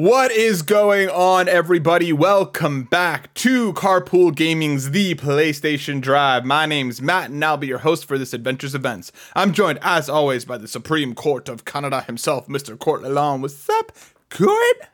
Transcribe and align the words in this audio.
What 0.00 0.32
is 0.32 0.62
going 0.62 1.10
on, 1.10 1.46
everybody? 1.46 2.10
Welcome 2.10 2.84
back 2.84 3.34
to 3.34 3.74
Carpool 3.74 4.34
Gaming's 4.34 4.92
The 4.92 5.14
PlayStation 5.14 6.00
Drive. 6.00 6.46
My 6.46 6.64
name's 6.64 7.02
Matt, 7.02 7.28
and 7.28 7.44
I'll 7.44 7.58
be 7.58 7.66
your 7.66 7.80
host 7.80 8.06
for 8.06 8.16
this 8.16 8.32
adventure's 8.32 8.74
events. 8.74 9.12
I'm 9.36 9.52
joined, 9.52 9.78
as 9.82 10.08
always, 10.08 10.46
by 10.46 10.56
the 10.56 10.68
Supreme 10.68 11.14
Court 11.14 11.50
of 11.50 11.66
Canada 11.66 12.00
himself, 12.00 12.46
Mr. 12.48 12.78
Court 12.78 13.02
Lalonde. 13.02 13.42
What's 13.42 13.68
up, 13.68 13.92
Court? 14.30 14.88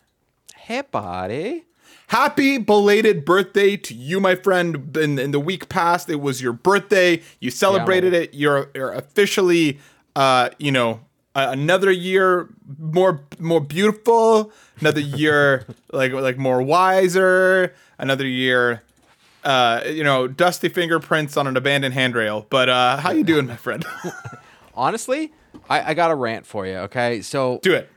Hey, 0.56 0.82
buddy. 0.90 1.66
Happy 2.08 2.58
belated 2.58 3.24
birthday 3.24 3.76
to 3.76 3.94
you, 3.94 4.18
my 4.18 4.34
friend. 4.34 4.96
In, 4.96 5.20
in 5.20 5.30
the 5.30 5.38
week 5.38 5.68
past, 5.68 6.10
it 6.10 6.20
was 6.20 6.42
your 6.42 6.52
birthday. 6.52 7.22
You 7.38 7.52
celebrated 7.52 8.12
Yeah. 8.12 8.18
it. 8.22 8.34
You're, 8.34 8.70
you're 8.74 8.92
officially, 8.92 9.78
uh, 10.16 10.50
you 10.58 10.72
know, 10.72 10.98
a- 11.36 11.50
another 11.50 11.90
year 11.92 12.48
more 12.78 13.20
more 13.38 13.60
beautiful. 13.60 14.50
Another 14.80 15.00
year 15.00 15.66
like 15.92 16.12
like 16.12 16.38
more 16.38 16.62
wiser. 16.62 17.74
Another 17.98 18.26
year, 18.26 18.82
uh, 19.44 19.82
you 19.86 20.04
know, 20.04 20.26
dusty 20.26 20.68
fingerprints 20.68 21.36
on 21.36 21.46
an 21.46 21.56
abandoned 21.56 21.94
handrail. 21.94 22.46
But 22.50 22.68
uh, 22.68 22.96
how 22.98 23.12
you 23.12 23.24
doing, 23.24 23.46
my 23.46 23.56
friend? 23.56 23.84
Honestly, 24.74 25.32
I, 25.70 25.90
I 25.90 25.94
got 25.94 26.10
a 26.10 26.14
rant 26.14 26.46
for 26.46 26.66
you, 26.66 26.74
okay? 26.88 27.22
So 27.22 27.60
Do 27.62 27.72
it. 27.72 27.88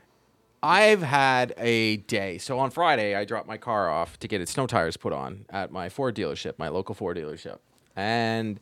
I've 0.62 1.02
had 1.02 1.54
a 1.58 1.98
day. 1.98 2.38
So 2.38 2.58
on 2.58 2.70
Friday, 2.70 3.14
I 3.14 3.24
dropped 3.24 3.46
my 3.48 3.56
car 3.56 3.90
off 3.90 4.18
to 4.20 4.28
get 4.28 4.40
its 4.40 4.52
snow 4.52 4.66
tires 4.66 4.96
put 4.96 5.12
on 5.12 5.46
at 5.50 5.70
my 5.72 5.88
Ford 5.88 6.14
dealership, 6.14 6.58
my 6.58 6.68
local 6.68 6.94
Ford 6.94 7.16
dealership. 7.16 7.58
And 7.96 8.60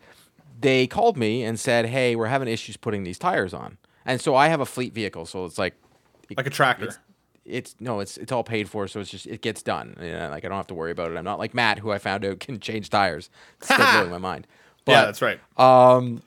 they 0.60 0.86
called 0.86 1.16
me 1.16 1.42
and 1.44 1.58
said, 1.58 1.86
hey, 1.86 2.14
we're 2.16 2.26
having 2.26 2.48
issues 2.48 2.76
putting 2.76 3.02
these 3.04 3.18
tires 3.18 3.52
on. 3.52 3.78
And 4.08 4.20
so 4.20 4.34
I 4.34 4.48
have 4.48 4.60
a 4.60 4.66
fleet 4.66 4.94
vehicle. 4.94 5.26
So 5.26 5.44
it's 5.44 5.58
like, 5.58 5.74
Like 6.36 6.46
a 6.46 6.50
tractor. 6.50 6.86
It's, 6.86 6.98
it's 7.44 7.76
no, 7.78 8.00
it's 8.00 8.16
it's 8.16 8.32
all 8.32 8.42
paid 8.42 8.68
for, 8.68 8.88
so 8.88 9.00
it's 9.00 9.10
just 9.10 9.26
it 9.26 9.42
gets 9.42 9.62
done. 9.62 9.96
You 10.00 10.12
know, 10.12 10.28
like 10.30 10.44
I 10.44 10.48
don't 10.48 10.56
have 10.56 10.66
to 10.68 10.74
worry 10.74 10.90
about 10.90 11.12
it. 11.12 11.16
I'm 11.16 11.24
not 11.24 11.38
like 11.38 11.54
Matt, 11.54 11.78
who 11.78 11.90
I 11.90 11.98
found 11.98 12.24
out 12.24 12.40
can 12.40 12.58
change 12.58 12.90
tires. 12.90 13.30
It's 13.58 13.72
still 13.72 13.78
blowing 13.92 14.10
my 14.10 14.18
mind. 14.18 14.46
But, 14.84 14.92
yeah, 14.92 15.04
that's 15.04 15.22
right. 15.22 15.40
Um, 15.56 16.22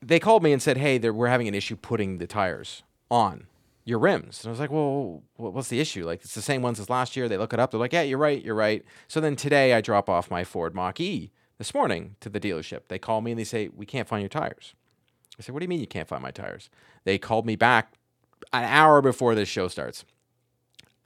they 0.00 0.18
called 0.18 0.42
me 0.42 0.52
and 0.52 0.62
said, 0.62 0.78
"Hey, 0.78 0.98
there, 0.98 1.12
we're 1.12 1.28
having 1.28 1.48
an 1.48 1.54
issue 1.54 1.76
putting 1.76 2.18
the 2.18 2.26
tires 2.26 2.82
on 3.10 3.46
your 3.84 3.98
rims." 3.98 4.44
And 4.44 4.48
I 4.48 4.52
was 4.52 4.60
like, 4.60 4.70
"Well, 4.70 5.22
what's 5.36 5.68
the 5.68 5.80
issue? 5.80 6.04
Like, 6.04 6.22
it's 6.22 6.34
the 6.34 6.42
same 6.42 6.62
ones 6.62 6.80
as 6.80 6.88
last 6.88 7.16
year." 7.16 7.28
They 7.28 7.36
look 7.36 7.52
it 7.52 7.60
up. 7.60 7.70
They're 7.70 7.80
like, 7.80 7.92
"Yeah, 7.92 8.02
you're 8.02 8.18
right. 8.18 8.42
You're 8.44 8.54
right." 8.54 8.84
So 9.06 9.20
then 9.20 9.36
today, 9.36 9.74
I 9.74 9.80
drop 9.80 10.08
off 10.08 10.30
my 10.30 10.44
Ford 10.44 10.74
Mach 10.74 11.00
E 11.00 11.30
this 11.58 11.74
morning 11.74 12.16
to 12.20 12.28
the 12.28 12.40
dealership. 12.40 12.82
They 12.88 12.98
call 12.98 13.20
me 13.20 13.32
and 13.32 13.38
they 13.38 13.44
say, 13.44 13.68
"We 13.68 13.86
can't 13.86 14.08
find 14.08 14.22
your 14.22 14.28
tires." 14.28 14.74
I 15.38 15.42
said, 15.42 15.52
"What 15.52 15.60
do 15.60 15.64
you 15.64 15.68
mean 15.68 15.80
you 15.80 15.86
can't 15.86 16.08
find 16.08 16.22
my 16.22 16.30
tires?" 16.30 16.70
They 17.04 17.18
called 17.18 17.46
me 17.46 17.56
back 17.56 17.94
an 18.52 18.64
hour 18.64 19.00
before 19.02 19.34
this 19.34 19.48
show 19.48 19.68
starts. 19.68 20.04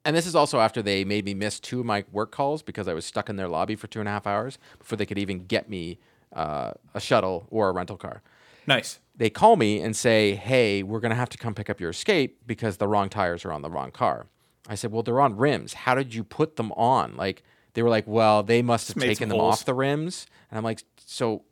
And 0.04 0.16
this 0.16 0.26
is 0.26 0.34
also 0.34 0.58
after 0.58 0.82
they 0.82 1.04
made 1.04 1.24
me 1.24 1.32
miss 1.34 1.60
two 1.60 1.80
of 1.80 1.86
my 1.86 2.04
work 2.10 2.32
calls 2.32 2.62
because 2.62 2.88
I 2.88 2.94
was 2.94 3.04
stuck 3.04 3.28
in 3.28 3.36
their 3.36 3.48
lobby 3.48 3.76
for 3.76 3.86
two 3.86 4.00
and 4.00 4.08
a 4.08 4.12
half 4.12 4.26
hours 4.26 4.58
before 4.78 4.96
they 4.96 5.06
could 5.06 5.18
even 5.18 5.46
get 5.46 5.68
me 5.70 5.98
uh, 6.32 6.72
a 6.94 7.00
shuttle 7.00 7.46
or 7.50 7.68
a 7.68 7.72
rental 7.72 7.96
car 7.96 8.22
Nice. 8.66 8.98
they 9.14 9.28
call 9.30 9.56
me 9.56 9.80
and 9.80 9.94
say, 9.94 10.34
"Hey, 10.34 10.82
we're 10.82 10.98
gonna 11.00 11.14
have 11.14 11.28
to 11.30 11.38
come 11.38 11.54
pick 11.54 11.68
up 11.70 11.78
your 11.80 11.90
Escape 11.90 12.38
because 12.46 12.78
the 12.78 12.88
wrong 12.88 13.08
tires 13.10 13.44
are 13.44 13.52
on 13.52 13.62
the 13.62 13.70
wrong 13.70 13.90
car." 13.90 14.26
I 14.68 14.74
said, 14.76 14.90
"Well, 14.92 15.02
they're 15.02 15.20
on 15.20 15.36
rims. 15.36 15.74
How 15.74 15.94
did 15.94 16.14
you 16.14 16.24
put 16.24 16.56
them 16.56 16.72
on?" 16.72 17.16
Like 17.16 17.42
they 17.74 17.82
were 17.82 17.90
like, 17.90 18.06
"Well, 18.06 18.42
they 18.42 18.62
must 18.62 18.88
have 18.88 18.96
taken 19.02 19.28
them 19.28 19.38
holes. 19.38 19.52
off 19.60 19.64
the 19.64 19.74
rims," 19.74 20.26
and 20.50 20.58
I'm 20.58 20.64
like, 20.64 20.82
"So, 21.04 21.42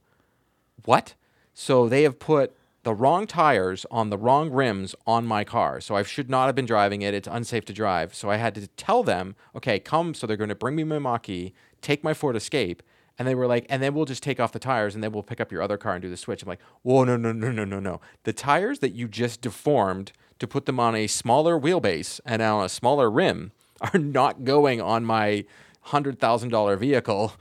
what?" 0.85 1.15
So 1.55 1.89
they 1.89 2.03
have 2.05 2.19
put 2.19 2.57
the 2.83 2.95
wrong 2.95 3.27
tires 3.27 3.85
on 3.91 4.11
the 4.11 4.17
wrong 4.17 4.51
rims 4.51 4.95
on 5.07 5.27
my 5.27 5.45
car. 5.45 5.81
So 5.81 5.97
I 5.97 6.03
should 6.03 6.31
not 6.31 6.47
have 6.47 6.55
been 6.55 6.67
driving 6.67 7.03
it. 7.03 7.13
It's 7.13 7.29
unsafe 7.31 7.65
to 7.67 7.73
drive. 7.73 8.15
So 8.15 8.31
I 8.31 8.37
had 8.37 8.55
to 8.55 8.67
tell 8.69 9.03
them, 9.03 9.37
okay, 9.55 9.79
come. 9.79 10.15
So 10.15 10.27
they're 10.27 10.37
going 10.37 10.49
to 10.49 10.55
bring 10.55 10.77
me 10.77 10.85
my 10.85 10.99
Mach-E, 10.99 11.53
take 11.83 12.03
my 12.03 12.15
Ford 12.15 12.37
Escape. 12.37 12.83
And 13.19 13.29
they 13.29 13.35
were 13.35 13.47
like, 13.47 13.67
and 13.69 13.83
then 13.83 13.93
we'll 13.93 14.07
just 14.07 14.23
take 14.23 14.41
off 14.41 14.53
the 14.53 14.59
tires 14.59 14.95
and 14.95 15.05
then 15.05 15.13
we'll 15.13 15.23
pick 15.23 15.43
up 15.43 15.53
your 15.53 15.61
other 15.61 15.77
car 15.77 15.93
and 15.93 16.01
do 16.01 16.09
the 16.09 16.17
switch. 16.17 16.43
I'm 16.43 16.49
like, 16.49 16.63
whoa, 16.83 17.05
no, 17.05 17.19
no, 17.19 17.33
no, 17.33 17.53
no, 17.53 17.65
no, 17.65 17.79
no. 17.79 18.01
The 18.25 18.33
tires 18.33 18.79
that 18.79 18.95
you 18.95 19.09
just 19.09 19.43
deformed 19.43 20.13
to 20.39 20.47
put 20.47 20.65
them 20.65 20.81
on 20.81 20.95
a 20.95 21.07
smaller 21.07 21.61
wheelbase 21.61 22.21
and 22.25 22.41
on 22.41 22.65
a 22.65 22.69
smaller 22.71 23.11
rim 23.11 23.53
are 23.81 23.99
not 23.99 24.45
going 24.45 24.81
on 24.81 25.05
my 25.05 25.45
$100,000 25.89 26.79
vehicle. 26.79 27.35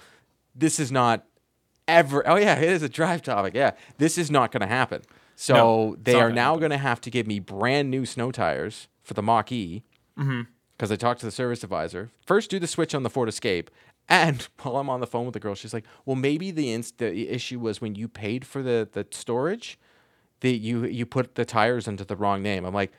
This 0.53 0.81
is 0.81 0.91
not 0.91 1.25
ever. 1.87 2.27
Oh 2.27 2.35
yeah, 2.35 2.57
it 2.57 2.69
is 2.69 2.83
a 2.83 2.89
drive 2.89 3.21
topic. 3.21 3.53
Yeah, 3.55 3.71
this 3.97 4.17
is 4.17 4.29
not 4.29 4.51
going 4.51 4.61
to 4.61 4.67
happen. 4.67 5.01
So 5.41 5.53
No, 5.53 5.95
they 5.95 6.19
are 6.19 6.33
now 6.33 6.57
going 6.57 6.71
to 6.71 6.77
have 6.77 6.99
to 6.99 7.09
give 7.09 7.25
me 7.25 7.39
brand 7.39 7.89
new 7.89 8.05
snow 8.05 8.29
tires 8.29 8.89
for 9.01 9.13
the 9.13 9.23
Mach 9.23 9.53
E. 9.53 9.83
Mm-hmm. 10.19 10.41
Because 10.75 10.91
I 10.91 10.97
talked 10.97 11.21
to 11.21 11.25
the 11.25 11.31
service 11.31 11.63
advisor. 11.63 12.11
First, 12.25 12.49
do 12.49 12.59
the 12.59 12.67
switch 12.67 12.93
on 12.93 13.03
the 13.03 13.09
Ford 13.09 13.29
Escape. 13.29 13.71
And 14.09 14.45
while 14.61 14.75
I'm 14.75 14.89
on 14.89 14.99
the 14.99 15.07
phone 15.07 15.23
with 15.23 15.33
the 15.33 15.39
girl, 15.39 15.55
she's 15.55 15.73
like, 15.73 15.85
"Well, 16.05 16.17
maybe 16.17 16.51
the 16.51 16.73
inst- 16.73 16.97
the 16.97 17.29
issue 17.29 17.57
was 17.57 17.79
when 17.79 17.95
you 17.95 18.09
paid 18.09 18.45
for 18.45 18.61
the 18.61 18.85
the 18.91 19.07
storage, 19.11 19.79
that 20.41 20.57
you 20.57 20.83
you 20.85 21.05
put 21.05 21.35
the 21.35 21.45
tires 21.45 21.87
into 21.87 22.03
the 22.03 22.17
wrong 22.17 22.43
name." 22.43 22.65
I'm 22.65 22.73
like, 22.73 22.91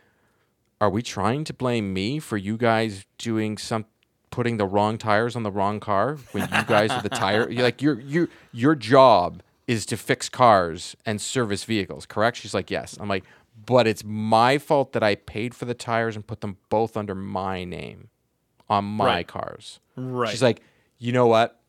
"Are 0.81 0.89
we 0.89 1.03
trying 1.03 1.45
to 1.45 1.53
blame 1.53 1.93
me 1.93 2.21
for 2.21 2.39
you 2.39 2.56
guys 2.56 3.05
doing 3.19 3.59
some 3.59 3.84
putting 4.31 4.56
the 4.56 4.67
wrong 4.67 4.97
tires 4.97 5.37
on 5.37 5.43
the 5.43 5.50
wrong 5.50 5.79
car 5.79 6.17
when 6.33 6.45
you 6.45 6.65
guys 6.65 6.91
are 6.91 7.03
the 7.03 7.11
tire? 7.11 7.50
You're 7.50 7.65
like 7.65 7.83
your 7.83 8.00
your 8.00 8.29
your 8.50 8.75
job 8.75 9.43
is 9.70 9.86
to 9.86 9.97
fix 9.97 10.28
cars 10.28 10.97
and 11.06 11.20
service 11.20 11.64
vehicles, 11.64 12.04
correct?" 12.06 12.36
She's 12.38 12.54
like, 12.54 12.70
"Yes." 12.70 12.97
I'm 13.00 13.08
like, 13.08 13.25
"But 13.66 13.86
it's 13.86 14.03
my 14.04 14.58
fault 14.58 14.92
that 14.92 15.03
I 15.03 15.14
paid 15.14 15.54
for 15.54 15.64
the 15.64 15.75
tires 15.75 16.16
and 16.16 16.26
put 16.26 16.41
them 16.41 16.56
both 16.69 16.97
under 16.97 17.14
my 17.14 17.64
name 17.64 18.08
on 18.69 18.84
my 18.84 19.04
Right. 19.06 19.28
cars." 19.28 19.81
Right. 19.97 20.31
She's 20.31 20.42
like, 20.42 20.62
"You 20.98 21.12
know 21.12 21.26
what? 21.26 21.60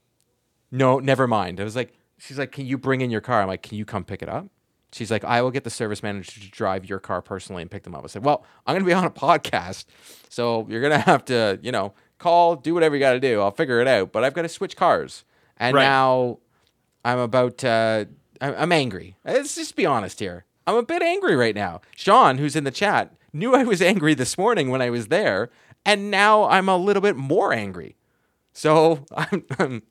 No, 0.71 0.99
never 0.99 1.27
mind." 1.27 1.59
I 1.59 1.63
was 1.63 1.75
like, 1.75 1.93
"She's 2.17 2.39
like, 2.39 2.51
can 2.51 2.65
you 2.65 2.77
bring 2.77 3.01
in 3.01 3.11
your 3.11 3.21
car?" 3.21 3.41
I'm 3.41 3.47
like, 3.47 3.61
"Can 3.63 3.77
you 3.77 3.85
come 3.85 4.03
pick 4.03 4.21
it 4.21 4.29
up?" 4.29 4.47
She's 4.93 5.09
like, 5.11 5.23
"I 5.23 5.41
will 5.41 5.51
get 5.51 5.63
the 5.63 5.69
service 5.69 6.01
manager 6.03 6.39
to 6.41 6.49
drive 6.49 6.85
your 6.89 6.99
car 6.99 7.21
personally 7.21 7.61
and 7.61 7.69
pick 7.71 7.83
them 7.83 7.95
up." 7.95 8.03
I 8.03 8.07
said, 8.07 8.25
"Well, 8.25 8.43
I'm 8.65 8.73
going 8.73 8.83
to 8.83 8.87
be 8.89 8.93
on 8.93 9.05
a 9.05 9.09
podcast, 9.27 9.85
so 10.29 10.65
you're 10.69 10.81
going 10.81 10.91
to 10.91 10.99
have 11.11 11.23
to, 11.25 11.59
you 11.61 11.71
know, 11.71 11.93
call, 12.17 12.55
do 12.55 12.73
whatever 12.73 12.95
you 12.95 12.99
got 12.99 13.13
to 13.13 13.19
do. 13.19 13.41
I'll 13.41 13.51
figure 13.51 13.79
it 13.79 13.87
out. 13.87 14.11
But 14.11 14.23
I've 14.23 14.33
got 14.33 14.41
to 14.43 14.49
switch 14.49 14.75
cars, 14.75 15.23
and 15.57 15.75
Right. 15.75 15.83
now 15.83 16.39
I'm 17.03 17.19
about. 17.19 17.63
Uh, 17.63 18.05
I'm 18.39 18.71
angry. 18.71 19.17
Let's 19.23 19.55
just 19.55 19.75
be 19.75 19.85
honest 19.85 20.19
here. 20.19 20.45
I'm 20.65 20.75
a 20.75 20.83
bit 20.83 21.01
angry 21.01 21.35
right 21.35 21.55
now. 21.55 21.81
Sean, 21.95 22.37
who's 22.37 22.55
in 22.55 22.63
the 22.63 22.71
chat, 22.71 23.13
knew 23.33 23.53
I 23.55 23.63
was 23.63 23.81
angry 23.81 24.13
this 24.13 24.37
morning 24.37 24.69
when 24.69 24.81
I 24.81 24.89
was 24.89 25.07
there, 25.07 25.49
and 25.85 26.09
now 26.11 26.45
I'm 26.45 26.69
a 26.69 26.77
little 26.77 27.01
bit 27.01 27.15
more 27.15 27.53
angry. 27.53 27.95
So 28.53 29.05
I'm, 29.15 29.45
I'm 29.59 29.83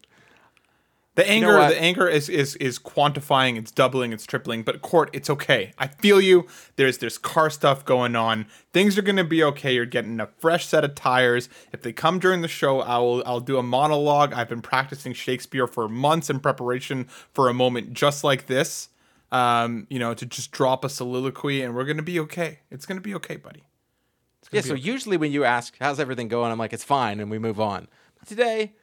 The 1.16 1.22
know 1.22 1.28
anger, 1.28 1.58
what? 1.58 1.68
the 1.70 1.80
anger 1.80 2.08
is 2.08 2.28
is 2.28 2.54
is 2.56 2.78
quantifying. 2.78 3.58
It's 3.58 3.72
doubling. 3.72 4.12
It's 4.12 4.24
tripling. 4.24 4.62
But 4.62 4.80
court, 4.80 5.10
it's 5.12 5.28
okay. 5.28 5.72
I 5.76 5.88
feel 5.88 6.20
you. 6.20 6.46
There's 6.76 6.98
there's 6.98 7.18
car 7.18 7.50
stuff 7.50 7.84
going 7.84 8.14
on. 8.14 8.46
Things 8.72 8.96
are 8.96 9.02
gonna 9.02 9.24
be 9.24 9.42
okay. 9.42 9.74
You're 9.74 9.86
getting 9.86 10.20
a 10.20 10.28
fresh 10.38 10.66
set 10.66 10.84
of 10.84 10.94
tires. 10.94 11.48
If 11.72 11.82
they 11.82 11.92
come 11.92 12.20
during 12.20 12.42
the 12.42 12.48
show, 12.48 12.80
I 12.80 12.98
will 12.98 13.24
I'll 13.26 13.40
do 13.40 13.58
a 13.58 13.62
monologue. 13.62 14.32
I've 14.32 14.48
been 14.48 14.62
practicing 14.62 15.12
Shakespeare 15.12 15.66
for 15.66 15.88
months 15.88 16.30
in 16.30 16.38
preparation 16.38 17.08
for 17.34 17.48
a 17.48 17.54
moment 17.54 17.92
just 17.92 18.22
like 18.22 18.46
this. 18.46 18.88
Um, 19.32 19.86
you 19.90 19.98
know, 19.98 20.14
to 20.14 20.26
just 20.26 20.52
drop 20.52 20.84
a 20.84 20.88
soliloquy, 20.88 21.62
and 21.62 21.74
we're 21.74 21.84
gonna 21.84 22.02
be 22.02 22.20
okay. 22.20 22.60
It's 22.70 22.86
gonna 22.86 23.00
be 23.00 23.14
okay, 23.16 23.36
buddy. 23.36 23.64
yeah. 24.52 24.60
So 24.60 24.74
usually 24.74 25.16
when 25.16 25.32
you 25.32 25.44
ask 25.44 25.74
how's 25.80 25.98
everything 25.98 26.28
going, 26.28 26.52
I'm 26.52 26.58
like 26.58 26.72
it's 26.72 26.84
fine, 26.84 27.18
and 27.18 27.30
we 27.32 27.38
move 27.40 27.60
on. 27.60 27.88
But 28.18 28.28
today, 28.28 28.74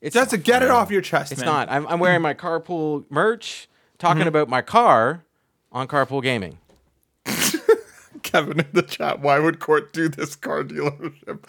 it's 0.00 0.14
Just 0.14 0.30
to 0.30 0.36
get 0.38 0.62
it 0.62 0.70
off 0.70 0.90
your 0.90 1.00
chest, 1.02 1.32
It's 1.32 1.40
man. 1.40 1.46
not. 1.46 1.70
I'm, 1.70 1.86
I'm 1.88 1.98
wearing 2.00 2.22
my 2.22 2.34
carpool 2.34 3.04
merch, 3.10 3.68
talking 3.98 4.20
Mm-hmm. 4.20 4.28
about 4.28 4.48
my 4.48 4.62
car 4.62 5.24
on 5.72 5.88
Carpool 5.88 6.22
Gaming. 6.22 6.58
Kevin 8.22 8.58
in 8.60 8.66
the 8.72 8.82
chat. 8.82 9.20
Why 9.20 9.38
would 9.38 9.60
court 9.60 9.92
do 9.92 10.08
this 10.08 10.34
car 10.34 10.64
dealership? 10.64 11.44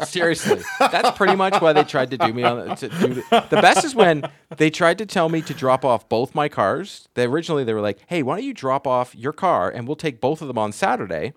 Seriously, 0.06 0.62
that's 0.78 1.16
pretty 1.16 1.34
much 1.34 1.60
why 1.60 1.72
they 1.72 1.82
tried 1.84 2.10
to 2.12 2.18
do 2.18 2.32
me 2.32 2.42
on. 2.44 2.76
To 2.76 2.88
do 2.88 3.14
the, 3.14 3.46
the 3.50 3.60
best 3.60 3.84
is 3.84 3.94
when 3.96 4.22
they 4.56 4.70
tried 4.70 4.98
to 4.98 5.06
tell 5.06 5.28
me 5.28 5.42
to 5.42 5.54
drop 5.54 5.84
off 5.84 6.08
both 6.08 6.34
my 6.34 6.48
cars. 6.48 7.08
They 7.14 7.24
originally 7.24 7.64
they 7.64 7.74
were 7.74 7.80
like, 7.80 7.98
"Hey, 8.06 8.22
why 8.22 8.36
don't 8.36 8.44
you 8.44 8.54
drop 8.54 8.86
off 8.86 9.14
your 9.14 9.32
car 9.32 9.70
and 9.70 9.86
we'll 9.88 9.96
take 9.96 10.20
both 10.20 10.40
of 10.40 10.46
them 10.48 10.58
on 10.58 10.70
Saturday, 10.72 11.32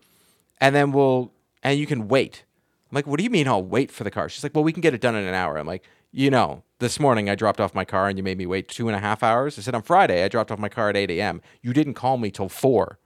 and 0.61 0.75
then 0.75 0.91
we'll 0.91 1.31
and 1.63 1.79
you 1.79 1.87
can 1.87 2.07
wait." 2.07 2.43
I'm 2.89 2.95
like, 2.95 3.07
"What 3.07 3.17
do 3.17 3.23
you 3.23 3.29
mean 3.29 3.47
I'll 3.47 3.63
wait 3.63 3.91
for 3.91 4.03
the 4.03 4.11
car?" 4.11 4.29
She's 4.29 4.43
like, 4.43 4.55
"Well, 4.55 4.63
we 4.63 4.73
can 4.73 4.81
get 4.81 4.93
it 4.93 5.01
done 5.01 5.15
in 5.15 5.25
an 5.25 5.33
hour." 5.33 5.57
I'm 5.57 5.67
like, 5.67 5.83
"You 6.11 6.29
know, 6.29 6.63
this 6.79 6.99
morning 6.99 7.29
I 7.29 7.35
dropped 7.35 7.59
off 7.59 7.75
my 7.75 7.85
car 7.85 8.07
and 8.07 8.17
you 8.17 8.23
made 8.23 8.37
me 8.37 8.45
wait 8.45 8.67
two 8.67 8.87
and 8.87 8.95
a 8.95 8.99
half 8.99 9.23
hours." 9.23 9.57
I 9.57 9.61
said 9.61 9.75
on 9.75 9.81
Friday 9.81 10.23
I 10.23 10.27
dropped 10.27 10.51
off 10.51 10.59
my 10.59 10.69
car 10.69 10.89
at 10.89 10.97
8 10.97 11.11
a.m. 11.11 11.41
You 11.61 11.73
didn't 11.73 11.95
call 11.95 12.17
me 12.17 12.31
till 12.31 12.49
four. 12.49 12.99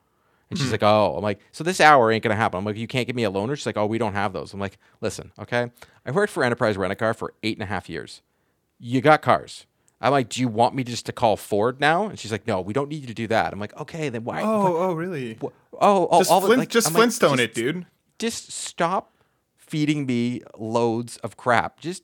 And 0.49 0.59
she's 0.59 0.67
hmm. 0.67 0.73
like, 0.73 0.83
oh, 0.83 1.15
I'm 1.15 1.23
like, 1.23 1.39
so 1.53 1.63
this 1.63 1.79
hour 1.79 2.11
ain't 2.11 2.23
gonna 2.23 2.35
happen. 2.35 2.57
I'm 2.57 2.65
like, 2.65 2.75
you 2.75 2.85
can't 2.85 3.07
give 3.07 3.15
me 3.15 3.23
a 3.23 3.31
loaner. 3.31 3.55
She's 3.55 3.65
like, 3.65 3.77
oh, 3.77 3.85
we 3.85 3.97
don't 3.97 4.13
have 4.13 4.33
those. 4.33 4.53
I'm 4.53 4.59
like, 4.59 4.77
listen, 4.99 5.31
okay. 5.39 5.71
I 6.05 6.11
worked 6.11 6.33
for 6.33 6.43
Enterprise 6.43 6.77
Rent 6.77 6.91
a 6.91 6.95
Car 6.95 7.13
for 7.13 7.33
eight 7.41 7.55
and 7.55 7.63
a 7.63 7.67
half 7.67 7.89
years. 7.89 8.21
You 8.77 8.99
got 8.99 9.21
cars. 9.21 9.65
I'm 10.01 10.11
like, 10.11 10.29
do 10.29 10.41
you 10.41 10.47
want 10.47 10.75
me 10.75 10.83
just 10.83 11.05
to 11.05 11.13
call 11.13 11.37
Ford 11.37 11.79
now? 11.79 12.07
And 12.07 12.19
she's 12.19 12.31
like, 12.31 12.47
no, 12.47 12.59
we 12.59 12.73
don't 12.73 12.89
need 12.89 13.01
you 13.01 13.07
to 13.07 13.13
do 13.13 13.27
that. 13.27 13.53
I'm 13.53 13.59
like, 13.59 13.79
okay, 13.79 14.09
then 14.09 14.23
why? 14.23 14.41
Oh, 14.41 14.77
oh, 14.77 14.93
really? 14.93 15.35
wh- 15.35 15.53
oh, 15.79 16.07
oh, 16.11 16.19
Just, 16.19 16.31
all 16.31 16.41
the- 16.41 16.47
Flint, 16.47 16.59
like, 16.59 16.69
just 16.69 16.87
I'm 16.87 16.93
like, 16.93 16.99
Flintstone 16.99 17.37
just 17.37 17.43
it, 17.43 17.53
dude. 17.53 17.85
just 18.17 18.51
stop 18.51 19.13
feeding 19.71 20.05
me 20.05 20.41
loads 20.57 21.15
of 21.17 21.37
crap. 21.37 21.79
Just 21.79 22.03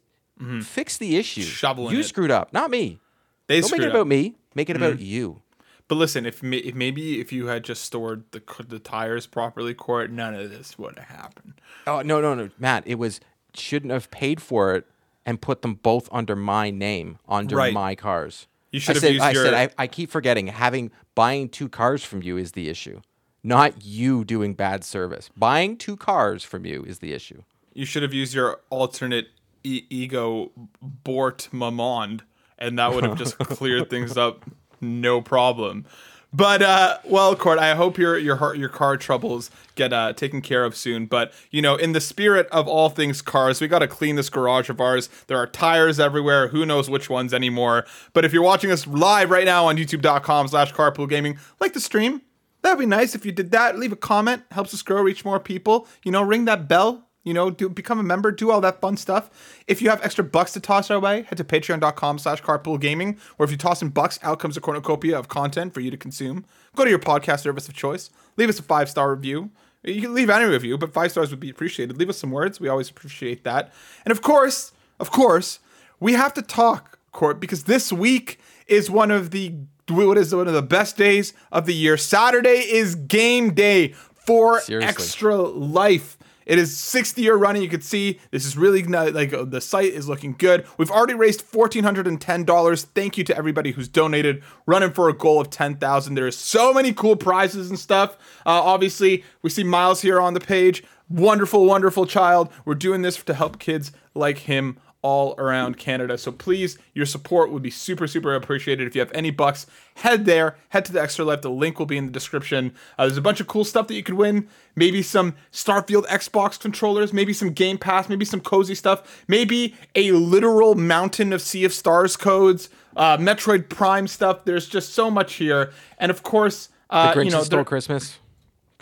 fix 0.62 0.98
the 0.98 1.18
issue. 1.18 1.42
Mm-hmm. 1.42 1.50
Shoveling 1.50 1.94
you 1.94 2.00
it. 2.00 2.06
screwed 2.06 2.32
up, 2.32 2.54
not 2.54 2.72
me. 2.72 3.00
They 3.48 3.60
Don't 3.62 3.72
make 3.72 3.82
it 3.82 3.88
up. 3.88 3.94
about 3.94 4.08
me. 4.08 4.36
Make 4.56 4.70
it 4.70 4.74
Mm-hmm. 4.78 4.84
about 4.84 5.00
you. 5.02 5.42
But 5.90 5.96
listen, 5.96 6.26
if, 6.26 6.44
if 6.44 6.76
maybe 6.76 7.20
if 7.20 7.32
you 7.32 7.48
had 7.48 7.64
just 7.64 7.84
stored 7.84 8.24
the 8.32 8.42
the 8.68 8.80
tires 8.80 9.26
properly, 9.28 9.74
Court, 9.74 10.12
none 10.12 10.34
of 10.36 10.50
this 10.50 10.78
would 10.78 10.98
have 11.00 11.08
happened. 11.18 11.54
Oh 11.86 12.02
no, 12.02 12.20
no, 12.22 12.34
no, 12.36 12.50
Matt. 12.58 12.84
It 12.86 12.96
was 12.96 13.20
shouldn't 13.54 13.92
have 13.92 14.10
paid 14.12 14.42
for 14.42 14.76
it 14.76 14.86
and 15.26 15.42
put 15.42 15.62
them 15.62 15.76
both 15.76 16.08
under 16.12 16.36
my 16.36 16.70
name 16.72 17.20
under 17.28 17.56
Right. 17.58 17.74
my 17.74 17.96
cars. 17.96 18.48
You 18.72 18.78
I 18.78 18.80
should 18.82 18.96
have 18.98 19.02
said, 19.04 19.14
used 19.14 19.24
I 19.24 19.32
your- 19.32 19.46
said 19.46 19.54
I, 19.54 19.84
I 19.84 19.88
keep 19.88 20.10
forgetting 20.12 20.48
having 20.48 20.92
buying 21.16 21.48
two 21.50 21.70
cars 21.70 22.04
from 22.04 22.22
you 22.22 22.38
is 22.38 22.52
the 22.52 22.68
issue, 22.70 23.00
not 23.44 23.84
you 23.86 24.26
doing 24.26 24.54
bad 24.56 24.84
service. 24.84 25.30
Buying 25.38 25.78
two 25.78 25.96
cars 25.96 26.44
from 26.44 26.66
you 26.66 26.84
is 26.84 27.00
the 27.00 27.14
issue. 27.14 27.44
You 27.78 27.86
should 27.86 28.02
have 28.02 28.14
used 28.14 28.34
your 28.34 28.60
alternate 28.72 29.28
e- 29.64 29.84
ego 29.92 30.52
Bort 30.82 31.48
Mamond, 31.54 32.22
and 32.58 32.80
that 32.80 32.92
would 32.92 33.04
have 33.04 33.16
just 33.16 33.38
cleared 33.38 33.88
things 33.88 34.18
up, 34.18 34.46
no 34.82 35.22
problem. 35.22 35.86
But 36.34 36.64
uh, 36.64 36.98
well, 37.06 37.36
Court, 37.36 37.60
I 37.60 37.76
hope 37.76 38.00
your 38.00 38.18
your 38.18 38.38
heart, 38.38 38.58
your 38.58 38.70
car 38.70 38.98
troubles 38.98 39.52
get 39.76 39.94
uh, 39.94 40.14
taken 40.14 40.42
care 40.42 40.66
of 40.66 40.76
soon. 40.76 41.06
But 41.06 41.32
you 41.52 41.62
know, 41.62 41.76
in 41.76 41.92
the 41.92 42.02
spirit 42.02 42.48
of 42.48 42.68
all 42.68 42.90
things 42.90 43.22
cars, 43.22 43.62
we 43.62 43.68
got 43.68 43.80
to 43.80 43.88
clean 43.88 44.16
this 44.16 44.32
garage 44.32 44.72
of 44.72 44.82
ours. 44.82 45.08
There 45.28 45.38
are 45.38 45.46
tires 45.46 46.00
everywhere. 46.00 46.48
Who 46.48 46.66
knows 46.66 46.90
which 46.90 47.12
ones 47.12 47.32
anymore? 47.32 47.86
But 48.12 48.26
if 48.26 48.34
you're 48.34 48.42
watching 48.42 48.72
us 48.72 48.88
live 48.88 49.30
right 49.30 49.46
now 49.46 49.68
on 49.68 49.78
YouTube.com/slash 49.78 50.74
Carpool 50.74 51.08
Gaming, 51.08 51.38
like 51.60 51.74
the 51.74 51.80
stream, 51.80 52.24
That'd 52.64 52.80
be 52.80 52.86
nice 52.88 53.14
if 53.16 53.26
you 53.26 53.32
did 53.32 53.52
that. 53.52 53.78
Leave 53.78 53.92
a 53.92 53.96
comment, 53.96 54.42
helps 54.52 54.74
us 54.74 54.82
grow, 54.82 55.02
reach 55.02 55.24
more 55.24 55.40
people. 55.40 55.88
You 56.04 56.12
know, 56.12 56.24
ring 56.24 56.46
that 56.46 56.68
bell. 56.68 57.07
You 57.28 57.34
know, 57.34 57.50
do 57.50 57.68
become 57.68 58.00
a 58.00 58.04
member, 58.04 58.32
do 58.32 58.52
all 58.52 58.62
that 58.62 58.80
fun 58.80 58.96
stuff. 58.96 59.30
If 59.68 59.82
you 59.82 59.90
have 59.90 60.02
extra 60.02 60.24
bucks 60.24 60.54
to 60.54 60.62
toss 60.62 60.90
our 60.90 60.98
way, 60.98 61.24
head 61.24 61.38
to 61.40 61.44
patreon.com 61.44 62.20
slash 62.20 62.42
carpool 62.42 62.80
gaming. 62.80 63.18
Or 63.38 63.44
if 63.44 63.52
you 63.52 63.58
toss 63.58 63.82
in 63.82 63.90
bucks, 63.90 64.18
out 64.24 64.40
comes 64.40 64.56
a 64.56 64.62
cornucopia 64.62 65.20
of 65.20 65.28
content 65.28 65.74
for 65.74 65.82
you 65.82 65.92
to 65.92 65.98
consume. 65.98 66.46
Go 66.74 66.86
to 66.86 66.90
your 66.90 67.00
podcast 67.00 67.42
service 67.42 67.68
of 67.68 67.74
choice. 67.74 68.12
Leave 68.38 68.48
us 68.48 68.60
a 68.60 68.64
five 68.64 68.90
star 68.90 69.14
review. 69.14 69.50
You 69.84 70.02
can 70.02 70.14
leave 70.14 70.30
any 70.30 70.46
review, 70.46 70.78
but 70.78 70.94
five 70.94 71.12
stars 71.12 71.30
would 71.32 71.42
be 71.42 71.50
appreciated. 71.50 71.98
Leave 71.98 72.10
us 72.10 72.18
some 72.18 72.32
words. 72.32 72.62
We 72.62 72.70
always 72.70 72.90
appreciate 72.90 73.44
that. 73.44 73.74
And 74.06 74.14
of 74.14 74.22
course, 74.22 74.72
of 74.98 75.12
course, 75.12 75.60
we 76.00 76.14
have 76.14 76.34
to 76.36 76.42
talk, 76.42 76.98
Court, 77.12 77.42
because 77.42 77.66
this 77.66 77.92
week 77.92 78.40
is 78.68 78.90
one 78.90 79.12
of 79.12 79.32
the 79.32 79.54
what 79.90 80.18
is 80.18 80.34
one 80.34 80.48
of 80.48 80.54
the 80.54 80.62
best 80.62 80.96
days 80.96 81.34
of 81.52 81.66
the 81.66 81.74
year. 81.74 81.98
Saturday 81.98 82.60
is 82.72 82.96
game 82.96 83.54
day 83.54 83.90
for 84.14 84.62
Seriously. 84.62 84.88
Extra 84.88 85.36
Life. 85.38 86.17
It 86.48 86.58
is 86.58 86.76
60 86.76 87.22
year 87.22 87.36
running. 87.36 87.62
You 87.62 87.70
can 87.70 87.82
see 87.82 88.20
this 88.32 88.46
is 88.46 88.58
really 88.58 88.82
like 88.84 89.34
uh, 89.34 89.44
the 89.44 89.60
site 89.60 89.94
is 89.94 90.08
looking 90.08 90.34
good. 90.38 90.66
We've 90.78 90.90
already 90.90 91.14
raised 91.14 91.52
$1,410. 91.52 92.86
Thank 92.96 93.18
you 93.18 93.24
to 93.26 93.38
everybody 93.38 93.72
who's 93.72 93.90
donated, 93.90 94.42
running 94.66 94.92
for 94.92 95.10
a 95.10 95.14
goal 95.14 95.42
of 95.42 95.50
10,000. 95.50 96.16
There 96.16 96.26
is 96.26 96.38
so 96.38 96.74
many 96.74 96.94
cool 96.94 97.18
prizes 97.18 97.70
and 97.70 97.78
stuff. 97.78 98.16
Uh, 98.46 98.64
obviously, 98.64 99.26
we 99.42 99.50
see 99.50 99.66
Miles 99.66 100.02
here 100.02 100.22
on 100.22 100.34
the 100.34 100.40
page. 100.40 100.84
Wonderful, 101.10 101.66
wonderful 101.66 102.06
child. 102.06 102.50
We're 102.64 102.76
doing 102.76 103.02
this 103.02 103.22
to 103.24 103.34
help 103.34 103.60
kids 103.60 103.92
like 104.14 104.40
him 104.40 104.78
all 105.08 105.36
around 105.38 105.78
Canada. 105.78 106.18
So 106.18 106.34
please, 106.34 106.78
your 106.94 107.06
support 107.06 107.50
would 107.50 107.64
be 107.64 107.70
super, 107.70 108.08
super 108.08 108.36
appreciated. 108.36 108.86
If 108.88 108.94
you 108.94 109.00
have 109.00 109.12
any 109.14 109.32
bucks, 109.32 109.66
head 109.96 110.26
there, 110.26 110.58
head 110.70 110.84
to 110.84 110.92
the 110.92 111.02
Extra 111.02 111.24
Life. 111.24 111.44
The 111.44 111.50
link 111.50 111.80
will 111.80 111.86
be 111.86 111.96
in 111.96 112.08
the 112.08 112.12
description. 112.12 112.74
Uh, 112.98 113.06
there's 113.06 113.16
a 113.16 113.22
bunch 113.22 113.40
of 113.40 113.48
cool 113.48 113.64
stuff 113.64 113.88
that 113.88 113.94
you 113.94 114.04
could 114.04 114.16
win. 114.16 114.50
Maybe 114.76 115.02
some 115.02 115.36
Starfield 115.50 116.06
Xbox 116.08 116.60
controllers, 116.60 117.14
maybe 117.14 117.32
some 117.32 117.52
Game 117.54 117.78
Pass, 117.78 118.10
maybe 118.10 118.26
some 118.26 118.42
cozy 118.42 118.76
stuff, 118.76 119.24
maybe 119.30 119.76
a 119.96 120.12
literal 120.12 120.76
mountain 120.76 121.32
of 121.32 121.42
Sea 121.42 121.64
of 121.64 121.72
Stars 121.72 122.18
codes, 122.18 122.68
uh, 122.98 123.16
Metroid 123.18 123.70
Prime 123.70 124.08
stuff. 124.08 124.44
There's 124.44 124.68
just 124.68 124.94
so 124.94 125.10
much 125.10 125.36
here. 125.36 125.72
And 126.00 126.10
of 126.12 126.22
course, 126.22 126.68
uh, 126.90 127.14
Grinch 127.14 127.26
you 127.26 127.32
know, 127.32 127.44
stole 127.44 127.60
there- 127.60 127.64
Christmas. 127.64 128.18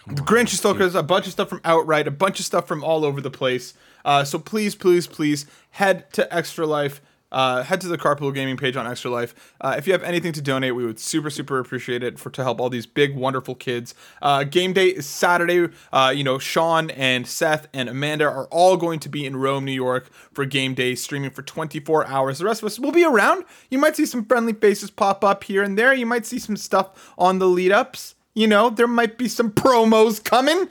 the 0.07 0.23
Grinch 0.23 0.53
is 0.53 0.57
still 0.57 0.97
a 0.97 1.03
bunch 1.03 1.27
of 1.27 1.33
stuff 1.33 1.49
from 1.49 1.61
Outright, 1.63 2.07
a 2.07 2.11
bunch 2.11 2.39
of 2.39 2.45
stuff 2.47 2.67
from 2.67 2.83
all 2.83 3.05
over 3.05 3.21
the 3.21 3.31
place. 3.31 3.75
Uh, 4.05 4.23
so 4.23 4.39
please, 4.39 4.75
please, 4.75 5.07
please 5.07 5.45
head 5.71 6.09
to 6.13 6.33
Extra 6.33 6.65
Life. 6.65 7.01
Uh, 7.31 7.63
head 7.63 7.81
to 7.81 7.89
the 7.89 7.97
Carpool 7.97 8.33
Gaming 8.33 8.55
page 8.55 8.77
on 8.77 8.87
Extra 8.87 9.11
Life. 9.11 9.35
Uh, 9.59 9.75
if 9.77 9.87
you 9.87 9.91
have 9.91 10.03
anything 10.03 10.31
to 10.31 10.41
donate, 10.41 10.73
we 10.73 10.85
would 10.85 10.99
super, 10.99 11.29
super 11.29 11.59
appreciate 11.59 12.01
it 12.01 12.17
for 12.17 12.29
to 12.29 12.43
help 12.43 12.61
all 12.61 12.69
these 12.69 12.85
big, 12.85 13.13
wonderful 13.13 13.55
kids. 13.55 13.93
Uh, 14.21 14.45
game 14.45 14.71
day 14.71 14.87
is 14.87 15.05
Saturday. 15.05 15.73
Uh, 15.91 16.13
you 16.15 16.23
know, 16.23 16.39
Sean 16.39 16.91
and 16.91 17.27
Seth 17.27 17.67
and 17.73 17.89
Amanda 17.89 18.23
are 18.23 18.45
all 18.45 18.77
going 18.77 19.01
to 19.01 19.09
be 19.09 19.25
in 19.25 19.35
Rome, 19.35 19.65
New 19.65 19.73
York 19.73 20.09
for 20.31 20.45
game 20.45 20.75
day, 20.75 20.95
streaming 20.95 21.31
for 21.31 21.41
24 21.41 22.07
hours. 22.07 22.39
The 22.39 22.45
rest 22.45 22.61
of 22.61 22.67
us 22.67 22.79
will 22.79 22.93
be 22.93 23.03
around. 23.03 23.43
You 23.69 23.79
might 23.79 23.97
see 23.97 24.05
some 24.05 24.23
friendly 24.23 24.53
faces 24.53 24.89
pop 24.89 25.23
up 25.25 25.43
here 25.43 25.61
and 25.61 25.77
there. 25.77 25.93
You 25.93 26.05
might 26.05 26.25
see 26.25 26.39
some 26.39 26.55
stuff 26.55 27.13
on 27.17 27.39
the 27.39 27.47
lead 27.47 27.73
ups. 27.73 28.15
You 28.33 28.47
know, 28.47 28.69
there 28.69 28.87
might 28.87 29.17
be 29.17 29.27
some 29.27 29.51
promos 29.51 30.23
coming. 30.23 30.69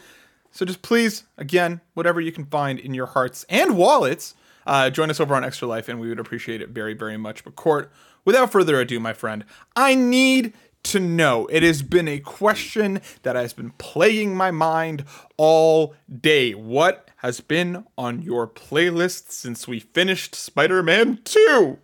So 0.54 0.64
just 0.64 0.82
please, 0.82 1.24
again, 1.36 1.80
whatever 1.94 2.20
you 2.20 2.30
can 2.30 2.46
find 2.46 2.78
in 2.78 2.94
your 2.94 3.06
hearts 3.06 3.44
and 3.48 3.76
wallets, 3.76 4.36
uh, 4.64 4.88
join 4.88 5.10
us 5.10 5.18
over 5.18 5.34
on 5.34 5.44
Extra 5.44 5.66
Life, 5.66 5.88
and 5.88 5.98
we 5.98 6.08
would 6.08 6.20
appreciate 6.20 6.62
it 6.62 6.68
very, 6.68 6.94
very 6.94 7.16
much. 7.16 7.42
But 7.42 7.56
Court, 7.56 7.90
without 8.24 8.52
further 8.52 8.80
ado, 8.80 9.00
my 9.00 9.12
friend, 9.12 9.44
I 9.74 9.96
need 9.96 10.52
to 10.84 11.00
know. 11.00 11.46
It 11.46 11.64
has 11.64 11.82
been 11.82 12.06
a 12.06 12.20
question 12.20 13.00
that 13.24 13.34
has 13.34 13.52
been 13.52 13.70
plaguing 13.78 14.36
my 14.36 14.52
mind 14.52 15.04
all 15.36 15.96
day. 16.20 16.54
What 16.54 17.10
has 17.16 17.40
been 17.40 17.84
on 17.98 18.22
your 18.22 18.46
playlist 18.46 19.32
since 19.32 19.66
we 19.66 19.80
finished 19.80 20.36
Spider-Man 20.36 21.18
2? 21.24 21.78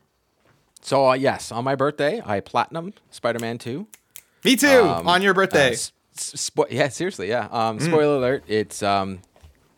So 0.80 1.08
uh, 1.08 1.14
yes, 1.14 1.50
on 1.50 1.64
my 1.64 1.74
birthday, 1.74 2.22
I 2.24 2.38
platinum 2.38 2.94
Spider-Man 3.10 3.58
2. 3.58 3.88
Me 4.44 4.54
too. 4.54 4.68
on 4.68 5.22
your 5.22 5.34
birthday. 5.34 5.74
Uh, 5.74 5.99
spo- 6.20 6.70
yeah, 6.70 6.88
seriously, 6.88 7.28
yeah. 7.28 7.48
Um, 7.50 7.80
Spoiler 7.80 8.16
alert: 8.16 8.44
it's 8.46 8.82
um, 8.82 9.20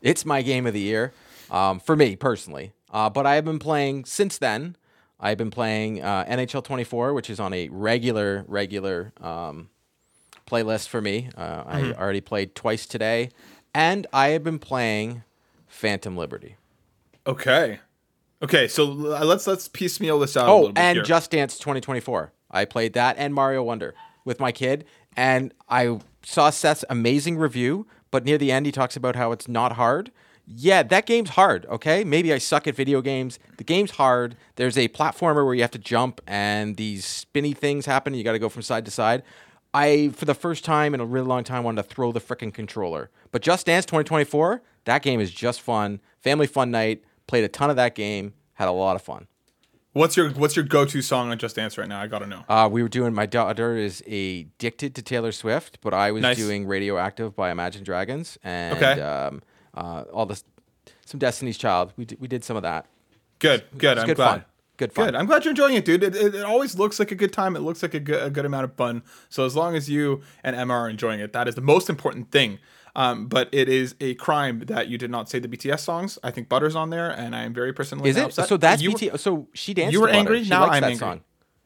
it's 0.01 0.25
my 0.25 0.43
game 0.43 0.67
of 0.67 0.75
the 0.75 0.81
year 0.81 1.13
um, 1.51 1.81
for 1.81 1.97
me 1.97 2.17
personally. 2.17 2.73
Uh, 2.93 3.09
but 3.09 3.27
I 3.27 3.37
have 3.37 3.45
been 3.45 3.59
playing 3.59 4.05
since 4.05 4.39
then. 4.39 4.77
I've 5.19 5.39
been 5.39 5.51
playing 5.53 6.03
uh, 6.03 6.25
NHL 6.25 6.65
24, 6.65 7.15
which 7.15 7.31
is 7.31 7.39
on 7.39 7.53
a 7.55 7.69
regular, 7.71 8.45
regular 8.49 9.13
um, 9.21 9.69
playlist 10.47 10.89
for 10.89 11.01
me. 11.01 11.31
Uh, 11.37 11.63
I 11.67 11.93
already 11.93 12.21
played 12.21 12.55
twice 12.57 12.87
today, 12.87 13.31
and 13.75 14.07
I 14.13 14.29
have 14.31 14.43
been 14.43 14.59
playing 14.59 15.23
Phantom 15.69 16.17
Liberty. 16.17 16.57
okay. 17.27 17.79
Okay, 18.43 18.67
so 18.67 18.91
uh, 19.15 19.25
let's 19.25 19.47
let's 19.47 19.69
piecemeal 19.69 20.19
this 20.19 20.37
out 20.37 20.49
a 20.49 20.51
Oh, 20.51 20.57
little 20.57 20.73
bit 20.73 20.83
and 20.83 20.97
here. 20.97 21.05
Just 21.05 21.31
Dance 21.31 21.57
2024. 21.59 22.33
I 22.51 22.65
played 22.65 22.95
that 22.95 23.15
and 23.17 23.33
Mario 23.33 23.63
Wonder 23.63 23.95
with 24.25 24.41
my 24.41 24.51
kid, 24.51 24.85
and 25.17 25.55
I 25.69 26.01
saw 26.25 26.51
Seth's 26.51 26.85
amazing 26.91 27.37
review. 27.37 27.87
But 28.11 28.25
near 28.25 28.39
the 28.39 28.53
end, 28.53 28.67
he 28.67 28.73
talks 28.73 28.95
about 28.95 29.17
how 29.17 29.33
it's 29.33 29.49
not 29.49 29.73
hard. 29.73 30.13
Yeah, 30.47 30.83
that 30.83 31.07
game's 31.07 31.31
hard. 31.31 31.67
Okay, 31.67 32.05
maybe 32.05 32.33
I 32.33 32.39
suck 32.39 32.67
at 32.67 32.75
video 32.75 33.01
games. 33.01 33.39
The 33.57 33.65
game's 33.65 33.93
hard. 33.93 34.37
There's 34.57 34.77
a 34.77 34.89
platformer 34.89 35.45
where 35.45 35.55
you 35.55 35.63
have 35.63 35.71
to 35.71 35.79
jump, 35.79 36.21
and 36.27 36.77
these 36.77 37.05
spinny 37.05 37.55
things 37.55 37.87
happen. 37.87 38.13
You 38.13 38.25
got 38.25 38.33
to 38.33 38.39
go 38.39 38.49
from 38.49 38.63
side 38.63 38.85
to 38.85 38.91
side. 38.91 39.23
I, 39.73 40.11
for 40.15 40.27
the 40.27 40.35
first 40.35 40.65
time 40.65 40.95
in 40.95 41.01
a 41.01 41.07
really 41.07 41.27
long 41.27 41.45
time, 41.45 41.65
wanted 41.65 41.83
to 41.83 41.89
throw 41.89 42.13
the 42.13 42.21
freaking 42.21 42.53
controller. 42.53 43.11
But 43.31 43.41
Just 43.41 43.67
Dance 43.67 43.87
2024, 43.87 44.63
that 44.85 45.03
game 45.03 45.21
is 45.21 45.31
just 45.31 45.63
fun. 45.63 46.01
Family 46.21 46.47
fun 46.47 46.71
night. 46.71 47.03
Played 47.27 47.45
a 47.45 47.49
ton 47.49 47.71
of 47.71 47.77
that 47.77 47.95
game. 47.95 48.35
Had 48.55 48.69
a 48.69 48.73
lot 48.73 48.97
of 48.97 49.03
fun. 49.03 49.29
What's 49.95 50.17
your 50.17 50.31
what's 50.31 50.57
your 50.57 50.65
go 50.65 50.87
to 50.87 51.03
song 51.03 51.31
on 51.31 51.39
Just 51.39 51.57
Dance 51.57 51.77
right 51.77 51.89
now? 51.89 52.01
I 52.01 52.07
gotta 52.07 52.27
know. 52.27 52.45
Uh, 52.49 52.67
we 52.71 52.83
were 52.83 52.89
doing. 52.89 53.13
My 53.13 53.27
daughter 53.27 53.77
is 53.77 54.01
addicted 54.07 54.95
to 54.95 55.03
Taylor 55.03 55.33
Swift, 55.33 55.81
but 55.83 55.93
I 55.93 56.13
was 56.13 56.23
Nice. 56.23 56.39
doing 56.39 56.67
"Radioactive" 56.67 57.37
by 57.37 57.51
Imagine 57.51 57.85
Dragons 57.85 58.39
and 58.43 58.77
Okay. 58.79 59.01
um, 59.03 59.43
uh, 59.75 60.05
all 60.13 60.25
this, 60.25 60.45
some 61.05 61.19
Destiny's 61.21 61.59
Child. 61.59 61.93
We 61.99 62.07
did, 62.07 62.21
we 62.21 62.27
did 62.27 62.43
some 62.43 62.57
of 62.57 62.63
that. 62.63 62.87
Good, 63.39 63.65
good. 63.77 63.99
I'm 63.99 64.07
good 64.07 64.17
glad. 64.17 64.27
fun. 64.31 64.45
Good 64.79 64.93
fun. 64.95 65.07
Good. 65.09 65.15
I'm 65.17 65.27
glad 65.27 65.45
you're 65.45 65.51
enjoying 65.53 65.75
it, 65.77 65.85
dude. 65.85 66.03
It, 66.03 66.17
it, 66.17 66.35
it 66.37 66.45
always 66.45 66.79
looks 66.79 66.99
like 66.99 67.11
a 67.11 67.15
good 67.15 67.33
time. 67.33 67.55
It 67.55 67.61
looks 67.61 67.83
like 67.83 67.93
a 67.93 68.01
good, 68.01 68.23
a 68.23 68.31
good 68.31 68.47
amount 68.47 68.65
of 68.65 68.75
fun. 68.75 69.03
So 69.29 69.45
as 69.45 69.55
long 69.55 69.77
as 69.77 69.91
you 69.91 70.23
and 70.43 70.57
Emma 70.57 70.73
are 70.73 70.89
enjoying 70.89 71.21
it, 71.21 71.35
that 71.35 71.47
is 71.49 71.55
the 71.55 71.61
most 71.61 71.91
important 71.91 72.31
thing. 72.31 72.59
Um, 72.95 73.27
but 73.27 73.49
it 73.53 73.69
is 73.71 73.95
a 74.01 74.15
crime 74.17 74.61
that 74.67 74.89
you 74.89 74.99
did 74.99 75.11
not 75.11 75.29
say 75.31 75.39
the 75.39 75.49
BTS 75.49 75.81
songs. 75.81 76.19
I 76.23 76.31
think 76.31 76.49
Butter's 76.51 76.77
on 76.77 76.91
there, 76.91 77.11
and 77.11 77.35
I 77.35 77.43
am 77.45 77.55
very 77.55 77.73
personally 77.73 78.11
Is 78.11 78.17
it? 78.19 78.25
upset. 78.27 78.49
So 78.49 78.57
that's 78.59 78.83
you 78.83 78.93
were- 78.93 79.17
So 79.19 79.49
she 79.55 79.73
danced. 79.73 79.93
you 79.95 80.01
were 80.03 80.11
angry? 80.11 80.45
She 80.45 80.51
Now 80.51 80.63
likes 80.67 80.75
I'm 80.77 80.81
that 80.83 80.87
angry. 80.91 80.99
song. 80.99 81.21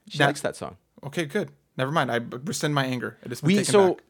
She 0.08 0.18
Now- 0.18 0.26
likes 0.26 0.40
that 0.42 0.54
song. 0.54 0.76
Okay, 1.04 1.24
good. 1.24 1.50
Never 1.76 1.90
mind. 1.90 2.10
I 2.12 2.20
rescind 2.44 2.74
my 2.74 2.84
anger. 2.86 3.18
It 3.24 3.28
been 3.28 3.38
We 3.42 3.64
so 3.64 3.94
back. 3.94 4.04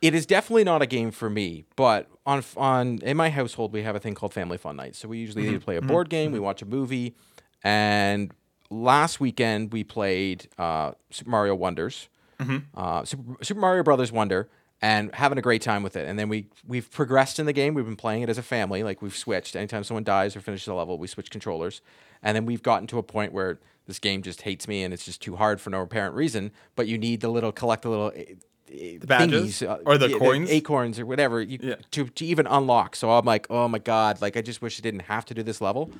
it 0.00 0.14
is 0.14 0.26
definitely 0.26 0.64
not 0.64 0.80
a 0.80 0.86
game 0.86 1.10
for 1.10 1.28
me, 1.28 1.64
but 1.76 2.08
on 2.24 2.44
on 2.56 2.98
in 3.02 3.16
my 3.16 3.30
household 3.30 3.72
we 3.72 3.82
have 3.82 3.96
a 3.96 4.00
thing 4.00 4.14
called 4.14 4.32
family 4.32 4.56
fun 4.56 4.76
night. 4.76 4.94
So 4.94 5.08
we 5.08 5.18
usually 5.18 5.42
Mm-hmm. 5.44 5.54
either 5.56 5.64
play 5.64 5.76
a 5.76 5.82
board 5.82 6.08
game, 6.08 6.30
we 6.32 6.38
watch 6.38 6.62
a 6.62 6.66
movie, 6.66 7.14
and 7.64 8.32
last 8.70 9.18
weekend 9.20 9.72
we 9.72 9.82
played 9.84 10.48
uh, 10.58 10.92
Super 11.10 11.30
Mario 11.30 11.54
Wonders, 11.56 12.08
Mm-hmm. 12.38 12.58
uh, 12.78 13.04
Super, 13.04 13.44
Super 13.44 13.60
Mario 13.60 13.82
Brothers 13.82 14.10
Wonder, 14.12 14.48
and 14.82 15.14
having 15.14 15.36
a 15.38 15.42
great 15.42 15.62
time 15.62 15.82
with 15.82 15.96
it. 15.96 16.08
And 16.08 16.18
then 16.18 16.28
we 16.28 16.46
we've 16.66 16.90
progressed 16.90 17.38
in 17.38 17.46
the 17.46 17.52
game. 17.52 17.74
We've 17.74 17.84
been 17.84 17.96
playing 17.96 18.22
it 18.22 18.28
as 18.28 18.38
a 18.38 18.42
family. 18.42 18.82
Like 18.82 19.02
we've 19.02 19.16
switched. 19.16 19.56
Anytime 19.56 19.84
someone 19.84 20.04
dies 20.04 20.34
or 20.36 20.40
finishes 20.40 20.68
a 20.68 20.74
level, 20.74 20.98
we 20.98 21.06
switch 21.06 21.30
controllers. 21.30 21.80
And 22.22 22.34
then 22.36 22.46
we've 22.46 22.62
gotten 22.62 22.86
to 22.88 22.98
a 22.98 23.02
point 23.02 23.32
where 23.32 23.58
this 23.86 23.98
game 23.98 24.22
just 24.22 24.42
hates 24.42 24.68
me 24.68 24.82
and 24.82 24.92
it's 24.94 25.04
just 25.04 25.20
too 25.22 25.36
hard 25.36 25.60
for 25.60 25.70
no 25.70 25.80
apparent 25.82 26.14
reason. 26.14 26.50
But 26.76 26.86
you 26.86 26.96
need 26.98 27.20
the 27.20 27.28
little 27.28 27.52
collect 27.52 27.82
the 27.82 27.88
little. 27.90 28.12
Eh, 28.14 28.24
eh, 28.72 28.98
the 29.00 29.06
badges? 29.06 29.62
Uh, 29.62 29.78
or 29.84 29.98
the 29.98 30.16
coins? 30.18 30.50
acorns 30.50 30.98
or 30.98 31.06
whatever 31.06 31.40
you, 31.42 31.58
Yeah. 31.60 31.74
to 31.92 32.06
to 32.08 32.24
even 32.24 32.46
unlock. 32.46 32.96
So 32.96 33.10
I'm 33.10 33.24
like, 33.24 33.46
oh 33.50 33.68
my 33.68 33.78
god, 33.78 34.20
like 34.22 34.36
I 34.36 34.42
just 34.42 34.62
wish 34.62 34.78
I 34.78 34.82
didn't 34.82 35.00
have 35.02 35.24
to 35.26 35.34
do 35.34 35.42
this 35.42 35.60
level, 35.60 35.90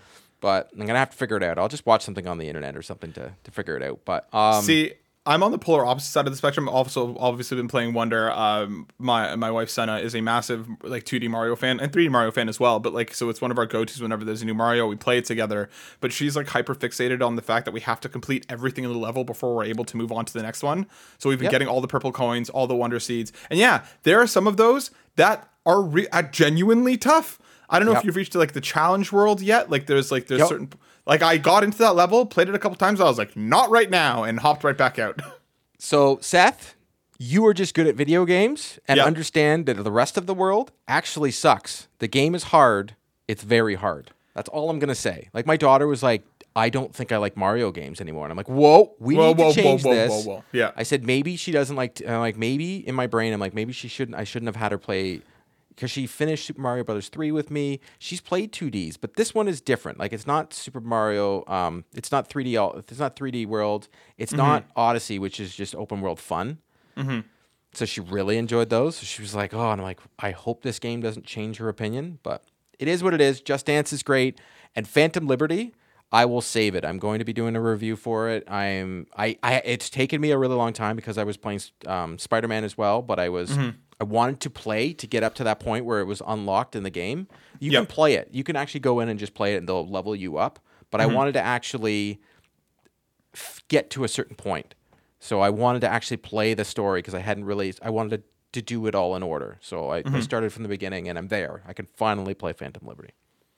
but 0.41 0.71
I'm 0.73 0.87
gonna 0.87 0.99
have 0.99 1.11
to 1.11 1.17
figure 1.17 1.37
it 1.37 1.43
out. 1.43 1.59
I'll 1.59 1.69
just 1.69 1.85
watch 1.85 2.03
something 2.03 2.27
on 2.27 2.39
the 2.39 2.49
internet 2.49 2.77
or 2.77 2.83
something 2.83 3.13
to 3.13 3.33
to 3.45 3.51
figure 3.51 3.77
it 3.77 3.83
out. 3.83 4.01
But 4.05 4.33
um, 4.33 4.63
See, 4.63 4.93
I'm 5.27 5.43
on 5.43 5.53
the 5.53 5.59
polar 5.59 5.85
opposite 5.85 6.11
side 6.13 6.27
of 6.27 6.33
the 6.33 6.37
spectrum. 6.39 6.67
Also, 6.67 7.15
obviously 7.19 7.57
been 7.59 7.69
playing 7.69 7.93
Wonder. 7.93 8.31
Um, 8.31 8.89
my 8.99 9.37
my 9.37 9.51
wife 9.51 9.69
Senna 9.69 9.99
is 9.99 10.15
a 10.15 10.23
massive 10.23 10.67
like 10.83 11.05
2D 11.05 11.29
Mario 11.29 11.55
fan 11.57 11.79
and 11.79 11.93
3D 11.93 12.11
Mario 12.11 12.31
fan 12.31 12.49
as 12.49 12.59
well. 12.59 12.81
But 12.81 12.95
like, 12.95 13.13
so 13.13 13.29
it's 13.29 13.41
one 13.41 13.51
of 13.51 13.59
our 13.59 13.67
go 13.67 13.85
tos 13.85 14.01
whenever 14.01 14.25
there's 14.25 14.41
a 14.41 14.47
new 14.47 14.55
Mario. 14.55 14.87
We 14.89 14.97
play 14.97 15.19
it 15.19 15.27
together. 15.27 15.69
But 16.01 16.13
she's 16.13 16.37
like 16.37 16.49
hyper 16.49 16.75
fixated 16.75 17.25
on 17.25 17.37
the 17.37 17.43
fact 17.43 17.67
that 17.67 17.73
we 17.73 17.81
have 17.81 18.01
to 18.01 18.09
complete 18.09 18.47
everything 18.49 18.85
in 18.85 18.93
the 18.93 18.99
level 18.99 19.25
before 19.25 19.55
we're 19.55 19.65
able 19.65 19.85
to 19.85 19.97
move 19.99 20.11
on 20.11 20.25
to 20.25 20.33
the 20.33 20.43
next 20.43 20.63
one. 20.63 20.87
So 21.19 21.29
we've 21.29 21.39
been 21.39 21.45
Yep. 21.45 21.53
getting 21.53 21.69
all 21.69 21.83
the 21.83 21.89
purple 21.89 22.13
coins, 22.13 22.49
all 22.49 22.67
the 22.67 22.75
Wonder 22.75 22.99
seeds, 22.99 23.31
and 23.51 23.59
yeah, 23.59 23.85
there 24.05 24.21
are 24.21 24.27
some 24.27 24.47
of 24.47 24.57
those 24.57 24.91
that 25.17 25.51
are 25.67 25.83
re- 25.83 26.09
are 26.13 26.23
genuinely 26.23 26.97
tough. 26.97 27.39
I 27.71 27.79
don't 27.79 27.87
know 27.87 27.93
Yep. 27.93 28.01
if 28.01 28.05
you've 28.07 28.17
reached 28.17 28.35
like 28.35 28.53
the 28.53 28.61
challenge 28.61 29.13
world 29.13 29.41
yet. 29.41 29.71
Like, 29.71 29.87
there's 29.87 30.11
like 30.11 30.27
there's 30.27 30.41
Yep. 30.41 30.49
certain 30.49 30.73
like 31.07 31.23
I 31.23 31.39
got 31.39 31.63
into 31.65 31.79
that 31.79 31.95
level, 31.97 32.27
played 32.27 32.49
it 32.49 32.55
a 32.55 32.59
couple 32.59 32.77
times. 32.77 33.01
I 33.01 33.05
was 33.05 33.17
like, 33.19 33.37
not 33.37 33.71
right 33.71 33.89
now, 33.89 34.25
and 34.25 34.41
hopped 34.41 34.65
right 34.65 34.77
back 34.77 34.99
out. 34.99 35.21
So, 35.83 36.19
Seth, 36.21 36.75
you 37.19 37.47
are 37.47 37.55
just 37.55 37.73
good 37.75 37.87
at 37.87 37.95
video 37.95 38.27
games 38.27 38.79
and 38.87 38.99
Yeah. 38.99 39.05
understand 39.07 39.65
that 39.65 39.83
the 39.83 39.91
rest 39.91 40.19
of 40.19 40.27
the 40.27 40.35
world 40.35 40.73
actually 40.87 41.31
sucks. 41.31 41.89
The 42.01 42.07
game 42.07 42.35
is 42.35 42.45
hard. 42.45 42.97
It's 43.27 43.43
very 43.43 43.77
hard. 43.77 44.11
That's 44.35 44.51
all 44.51 44.69
I'm 44.69 44.79
going 44.79 44.89
to 44.91 44.95
say. 44.95 45.31
Like, 45.33 45.47
my 45.47 45.57
daughter 45.57 45.87
was 45.87 46.03
like, 46.03 46.23
I 46.55 46.69
don't 46.69 46.95
think 46.95 47.13
I 47.13 47.17
like 47.17 47.35
Mario 47.35 47.71
games 47.73 47.99
anymore. 48.01 48.25
And 48.27 48.31
I'm 48.31 48.37
like, 48.37 48.49
whoa, 48.51 48.95
we 48.99 49.15
Whoa, 49.15 49.29
need 49.29 49.39
whoa, 49.39 49.45
whoa, 49.47 49.53
to 49.55 49.63
change 49.63 49.83
whoa, 49.85 49.95
this. 49.95 50.11
whoa, 50.27 50.33
whoa. 50.35 50.45
Yeah. 50.53 50.73
I 50.77 50.83
said, 50.83 51.03
maybe 51.05 51.37
she 51.37 51.51
doesn't 51.51 51.77
like, 51.77 51.95
t- 51.95 52.07
I'm 52.07 52.21
like, 52.21 52.37
maybe 52.37 52.87
in 52.87 52.95
my 52.95 53.07
brain, 53.07 53.33
I'm 53.33 53.41
like, 53.41 53.55
maybe 53.55 53.73
she 53.73 53.89
shouldn't, 53.89 54.19
I 54.19 54.25
shouldn't 54.25 54.49
have 54.49 54.57
had 54.57 54.71
her 54.73 54.79
play 54.79 55.23
because 55.81 55.91
she 55.91 56.07
finished 56.07 56.45
Super 56.45 56.61
Mario 56.61 56.85
Brothers 56.85 57.09
3 57.09 57.33
with 57.33 57.51
me. 57.51 57.81
She's 57.99 58.21
played 58.21 58.53
2Ds, 58.53 58.99
but 59.01 59.15
this 59.15 59.35
one 59.35 59.49
is 59.49 59.63
different. 59.63 59.99
Like 59.99 60.13
it's 60.13 60.27
not 60.27 60.53
Super 60.53 60.79
Mario 60.79 61.43
um 61.47 61.85
it's 61.95 62.13
not 62.13 62.29
3D 62.29 62.85
it's 62.91 62.99
not 62.99 63.17
3D 63.17 63.47
World. 63.47 63.89
It's 64.19 64.33
not 64.33 64.65
Odyssey, 64.77 65.19
which 65.19 65.41
is 65.41 65.57
just 65.57 65.75
open 65.75 66.03
world 66.03 66.21
fun. 66.21 66.59
So 67.73 67.87
she 67.87 68.03
really 68.03 68.37
enjoyed 68.37 68.69
those. 68.69 68.97
So 68.97 69.05
she 69.07 69.23
was 69.23 69.35
like, 69.35 69.55
"Oh," 69.55 69.71
and 69.71 69.81
I'm 69.81 69.87
like, 69.87 70.01
"I 70.19 70.33
hope 70.33 70.63
this 70.63 70.79
game 70.79 71.01
doesn't 71.01 71.25
change 71.25 71.57
her 71.59 71.69
opinion." 71.69 72.19
But 72.23 72.45
it 72.79 72.87
is 72.89 73.03
what 73.03 73.15
it 73.15 73.21
is. 73.21 73.41
Just 73.41 73.65
Dance 73.67 73.93
is 73.93 74.03
great, 74.03 74.39
and 74.77 74.87
Phantom 74.87 75.27
Liberty. 75.27 75.73
I 76.13 76.25
will 76.25 76.41
save 76.41 76.75
it. 76.75 76.85
I'm 76.85 76.99
going 76.99 77.21
to 77.21 77.25
be 77.25 77.33
doing 77.33 77.55
a 77.55 77.61
review 77.61 77.95
for 77.95 78.29
it. 78.29 78.43
I'm 78.51 79.07
I, 79.17 79.39
I 79.45 79.63
it's 79.65 79.89
taken 79.89 80.21
me 80.21 80.33
a 80.33 80.37
really 80.37 80.57
long 80.57 80.73
time 80.73 80.97
because 80.97 81.17
I 81.17 81.23
was 81.25 81.37
playing 81.37 81.61
um, 81.87 82.19
Spider-Man 82.19 82.65
as 82.65 82.77
well, 82.77 83.01
but 83.01 83.21
I 83.21 83.29
was 83.29 83.57
I 84.01 84.05
wanted 84.05 84.41
to 84.41 84.51
play 84.51 84.93
to 84.95 85.07
get 85.07 85.23
up 85.23 85.35
to 85.37 85.45
that 85.45 85.61
point 85.61 85.85
where 85.85 86.01
it 86.01 86.07
was 86.07 86.23
unlocked 86.27 86.75
in 86.75 86.83
the 86.83 86.91
game. 86.91 87.29
You 87.59 87.71
can 87.71 87.87
play 87.87 88.15
it. 88.15 88.29
You 88.33 88.43
can 88.43 88.57
actually 88.57 88.81
go 88.81 89.01
in 89.01 89.09
and 89.09 89.19
just 89.19 89.35
play 89.35 89.55
it 89.55 89.59
and 89.59 89.69
they'll 89.69 89.87
level 89.87 90.17
you 90.17 90.39
up. 90.39 90.59
But 90.91 91.01
I 91.01 91.07
wanted 91.07 91.33
to 91.33 91.41
actually 91.41 92.21
f- 93.35 93.63
get 93.69 93.91
to 93.91 94.05
a 94.05 94.09
certain 94.09 94.37
point. 94.37 94.75
So 95.21 95.41
I 95.41 95.51
wanted 95.51 95.81
to 95.81 95.89
actually 95.89 96.17
play 96.17 96.55
the 96.55 96.65
story 96.65 97.01
because 97.01 97.15
I 97.15 97.21
hadn't 97.21 97.45
really. 97.45 97.75
I 97.83 97.91
wanted 97.91 98.23
to, 98.23 98.23
to 98.53 98.63
do 98.63 98.87
it 98.87 98.95
all 98.95 99.15
in 99.15 99.23
order. 99.23 99.59
So 99.61 99.91
I, 99.91 100.03
I 100.07 100.21
started 100.21 100.53
from 100.53 100.63
the 100.63 100.69
beginning, 100.69 101.09
and 101.09 101.19
I'm 101.19 101.29
there. 101.29 101.63
I 101.67 101.75
can 101.75 101.87
finally 101.95 102.33
play 102.33 102.55
Phantom 102.55 102.87
Liberty. 102.87 103.13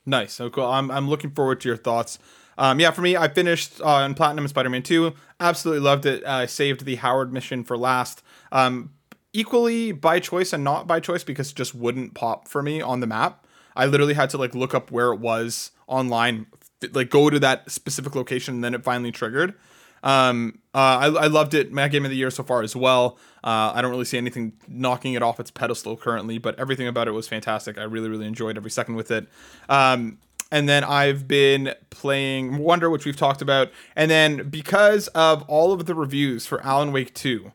Nice. 0.05 0.33
So 0.33 0.51
cool. 0.51 0.67
I'm, 0.67 0.91
I'm 0.91 1.09
looking 1.09 1.31
forward 1.31 1.61
to 1.61 1.69
your 1.69 1.77
thoughts. 1.77 2.19
Um, 2.59 2.81
yeah, 2.81 2.91
for 2.91 3.01
me, 3.01 3.17
I 3.17 3.29
finished 3.29 3.81
uh, 3.81 3.87
on 3.87 4.15
Platinum 4.15 4.47
Spider 4.49 4.69
Man 4.69 4.83
2. 4.83 5.15
Absolutely 5.41 5.81
loved 5.81 6.05
it. 6.05 6.25
I 6.27 6.47
saved 6.47 6.85
the 6.85 6.97
Howard 6.97 7.33
mission 7.33 7.65
for 7.65 7.79
last. 7.79 8.23
Um, 8.51 8.91
equally 9.33 9.93
by 9.93 10.21
choice 10.21 10.53
and 10.53 10.63
not 10.63 10.87
by 10.87 11.01
choice 11.01 11.25
because 11.25 11.51
it 11.51 11.57
just 11.57 11.75
wouldn't 11.75 12.15
pop 12.15 12.49
for 12.49 12.63
me 12.63 12.81
on 12.81 13.01
the 13.01 13.07
map. 13.07 13.47
I 13.75 13.87
literally 13.87 14.15
had 14.15 14.31
to 14.31 14.39
like 14.39 14.55
look 14.55 14.75
up 14.75 14.91
where 14.91 15.13
it 15.13 15.21
was 15.21 15.71
online, 15.87 16.47
like 16.93 17.11
go 17.11 17.31
to 17.31 17.39
that 17.41 17.71
specific 17.71 18.15
location, 18.15 18.57
and 18.57 18.65
then 18.65 18.75
it 18.75 18.85
finally 18.85 19.13
triggered. 19.13 19.55
Um, 20.03 20.59
uh, 20.75 20.79
I, 20.79 21.07
I 21.07 21.27
loved 21.29 21.55
it. 21.55 21.73
My 21.73 21.89
game 21.89 22.05
of 22.05 22.11
the 22.11 22.17
year 22.17 22.31
so 22.31 22.43
far 22.43 22.63
as 22.63 22.75
well. 22.75 23.19
Uh, 23.45 23.73
I 23.75 23.81
don't 23.83 23.91
really 23.91 24.05
see 24.05 24.19
anything 24.19 24.53
knocking 24.69 25.15
it 25.15 25.23
off 25.23 25.39
its 25.39 25.51
pedestal 25.51 25.97
currently, 25.97 26.39
but 26.39 26.59
everything 26.59 26.89
about 26.89 27.09
it 27.09 27.13
was 27.13 27.29
fantastic. 27.29 27.79
I 27.79 27.85
really, 27.85 28.09
really 28.09 28.27
enjoyed 28.27 28.57
every 28.57 28.71
second 28.71 28.97
with 28.97 29.11
it. 29.11 29.29
Um, 29.69 30.19
and 30.51 30.69
then 30.69 30.85
I've 30.85 31.27
been 31.27 31.75
playing 31.91 32.59
Wonder, 32.59 32.91
which 32.91 33.07
we've 33.07 33.17
talked 33.17 33.41
about. 33.41 33.71
And 33.97 34.11
then 34.11 34.51
because 34.51 35.09
of 35.09 35.43
all 35.49 35.73
of 35.73 35.87
the 35.87 35.95
reviews 35.95 36.47
for 36.47 36.63
Alan 36.63 36.93
Wake 36.93 37.15
2, 37.15 37.53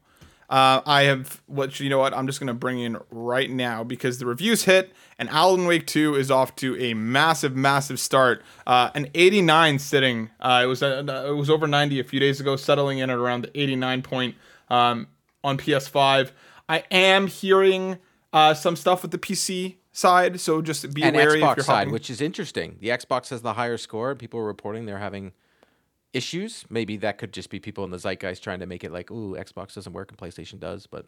uh, 0.50 0.82
I 0.86 1.04
have 1.04 1.42
what 1.46 1.80
you 1.80 1.89
know 1.89 2.00
what 2.00 2.13
I'm 2.13 2.25
just 2.27 2.39
gonna 2.39 2.54
bring 2.54 2.80
in 2.80 2.98
right 3.12 3.50
now 3.50 3.84
because 3.84 4.18
the 4.20 4.25
reviews 4.25 4.63
hit 4.63 4.94
and 5.20 5.30
Alan 5.30 5.66
Wake 5.66 5.88
2 5.88 6.16
is 6.16 6.30
off 6.30 6.56
to 6.58 6.77
a 6.82 6.94
massive, 6.94 7.56
massive 7.56 8.00
start. 8.00 8.44
Uh, 8.66 8.92
an 8.96 9.08
89 9.16 9.80
sitting. 9.80 10.30
Uh, 10.39 10.62
it 10.63 10.68
was 10.68 10.84
uh, 10.84 11.04
it 11.27 11.36
was 11.36 11.50
over 11.50 11.68
90 11.68 12.00
a 12.00 12.04
few 12.04 12.20
days 12.20 12.39
ago, 12.39 12.56
settling 12.56 13.00
in 13.00 13.10
at 13.10 13.18
around 13.18 13.42
the 13.44 13.60
89 13.60 14.01
point 14.04 14.36
um, 14.70 15.08
on 15.44 15.58
PS5. 15.58 16.32
I 16.70 16.84
am 16.92 17.27
hearing 17.27 17.98
uh, 18.34 18.54
some 18.54 18.75
stuff 18.75 19.01
with 19.01 19.12
the 19.12 19.18
PC 19.18 19.77
side, 19.92 20.39
so 20.39 20.62
just 20.62 20.94
be 20.94 21.01
And 21.01 21.16
wary 21.16 21.39
if 21.39 21.44
Xbox 21.46 21.56
you're 21.58 21.63
side, 21.63 21.74
hopping. 21.80 21.94
which 21.94 22.10
is 22.10 22.22
interesting. 22.22 22.77
The 22.80 22.89
Xbox 22.89 23.30
has 23.30 23.42
the 23.42 23.54
higher 23.54 23.77
score, 23.77 24.13
people 24.16 24.39
are 24.39 24.46
reporting 24.46 24.86
they're 24.86 25.00
having 25.00 25.32
issues. 26.14 26.66
Maybe 26.70 26.98
that 26.98 27.18
could 27.18 27.34
just 27.34 27.50
be 27.50 27.60
people 27.60 27.84
in 27.84 27.92
the 27.92 28.00
zeitgeist 28.00 28.44
trying 28.44 28.60
to 28.60 28.66
make 28.66 28.84
it 28.84 28.92
like, 28.92 29.12
ooh, 29.12 29.36
Xbox 29.36 29.74
doesn't 29.76 29.94
work 29.94 30.10
and 30.12 30.18
PlayStation 30.18 30.60
does. 30.60 30.88
But 30.88 31.06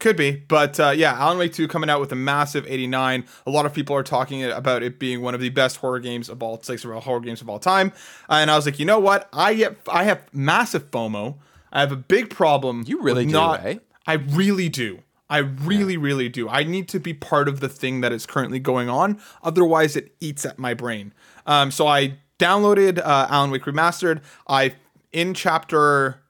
Could 0.00 0.16
be, 0.16 0.32
but 0.32 0.78
uh, 0.80 0.90
yeah, 0.90 1.14
Alan 1.14 1.38
Wake 1.38 1.52
2 1.52 1.68
coming 1.68 1.88
out 1.88 2.00
with 2.00 2.12
a 2.12 2.16
massive 2.16 2.66
89. 2.66 3.24
A 3.46 3.50
lot 3.50 3.64
of 3.64 3.72
people 3.72 3.94
are 3.96 4.02
talking 4.02 4.44
about 4.44 4.82
it 4.82 4.98
being 4.98 5.22
one 5.22 5.34
of 5.34 5.40
the 5.40 5.50
best 5.50 5.76
horror 5.78 6.00
games 6.00 6.28
of 6.28 6.42
all, 6.42 6.60
like 6.68 6.80
horror 6.82 7.20
games 7.20 7.40
of 7.40 7.48
all 7.48 7.58
time. 7.58 7.92
and 8.28 8.50
I 8.50 8.56
was 8.56 8.66
like, 8.66 8.78
you 8.78 8.84
know 8.86 8.98
what? 8.98 9.28
I 9.32 9.54
get, 9.54 9.76
I 9.88 10.04
have 10.04 10.26
massive 10.32 10.90
FOMO. 10.90 11.36
I 11.72 11.80
have 11.80 11.92
a 11.92 11.96
big 11.96 12.30
problem. 12.30 12.84
You 12.86 13.00
really 13.02 13.26
do, 13.26 13.32
not. 13.32 13.64
eh? 13.64 13.78
I 14.06 14.14
really 14.14 14.68
do. 14.68 15.00
I 15.30 15.38
really, 15.38 15.96
really 15.96 16.28
do. 16.28 16.48
I 16.48 16.64
need 16.64 16.88
to 16.90 17.00
be 17.00 17.14
part 17.14 17.48
of 17.48 17.60
the 17.60 17.68
thing 17.68 18.02
that 18.02 18.12
is 18.12 18.26
currently 18.26 18.58
going 18.58 18.88
on. 18.88 19.18
Otherwise, 19.42 19.96
it 19.96 20.14
eats 20.20 20.44
at 20.44 20.58
my 20.58 20.74
brain. 20.74 21.14
Um, 21.46 21.70
so 21.70 21.86
I 21.86 22.18
downloaded 22.38 22.98
uh, 22.98 23.26
Alan 23.30 23.50
Wake 23.50 23.62
Remastered. 23.62 24.22
I 24.48 24.74
in 25.12 25.34
chapter 25.34 26.22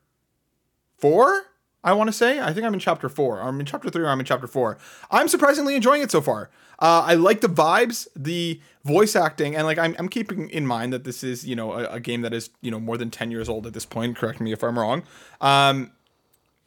four. 0.98 1.46
I 1.82 1.92
want 1.92 2.08
to 2.08 2.12
say. 2.12 2.40
I 2.40 2.52
think 2.52 2.64
I'm 2.64 2.72
in 2.72 2.80
chapter 2.80 3.08
four. 3.08 3.42
I'm 3.42 3.60
in 3.60 3.66
chapter 3.66 3.90
three, 3.90 4.04
or 4.04 4.08
I'm 4.08 4.18
in 4.18 4.24
chapter 4.24 4.46
four. 4.46 4.78
I'm 5.10 5.28
surprisingly 5.28 5.76
enjoying 5.76 6.00
it 6.00 6.10
so 6.10 6.22
far. 6.22 6.50
Uh, 6.78 7.04
I 7.06 7.14
like 7.14 7.40
the 7.40 7.48
vibes, 7.48 8.08
the 8.16 8.60
voice 8.84 9.14
acting, 9.14 9.54
and 9.54 9.66
like 9.66 9.78
I'm, 9.78 9.94
I'm 9.98 10.08
keeping 10.08 10.48
in 10.50 10.66
mind 10.66 10.92
that 10.92 11.04
this 11.04 11.22
is 11.22 11.46
you 11.46 11.54
know 11.54 11.72
a, 11.72 11.84
a 11.84 12.00
game 12.00 12.22
that 12.22 12.32
is 12.32 12.50
you 12.62 12.70
know 12.70 12.80
more 12.80 12.96
than 12.96 13.10
ten 13.10 13.30
years 13.30 13.48
old 13.48 13.66
at 13.66 13.74
this 13.74 13.86
point. 13.86 14.16
Correct 14.16 14.40
me 14.40 14.52
if 14.52 14.62
I'm 14.62 14.78
wrong. 14.78 15.02
Um, 15.40 15.92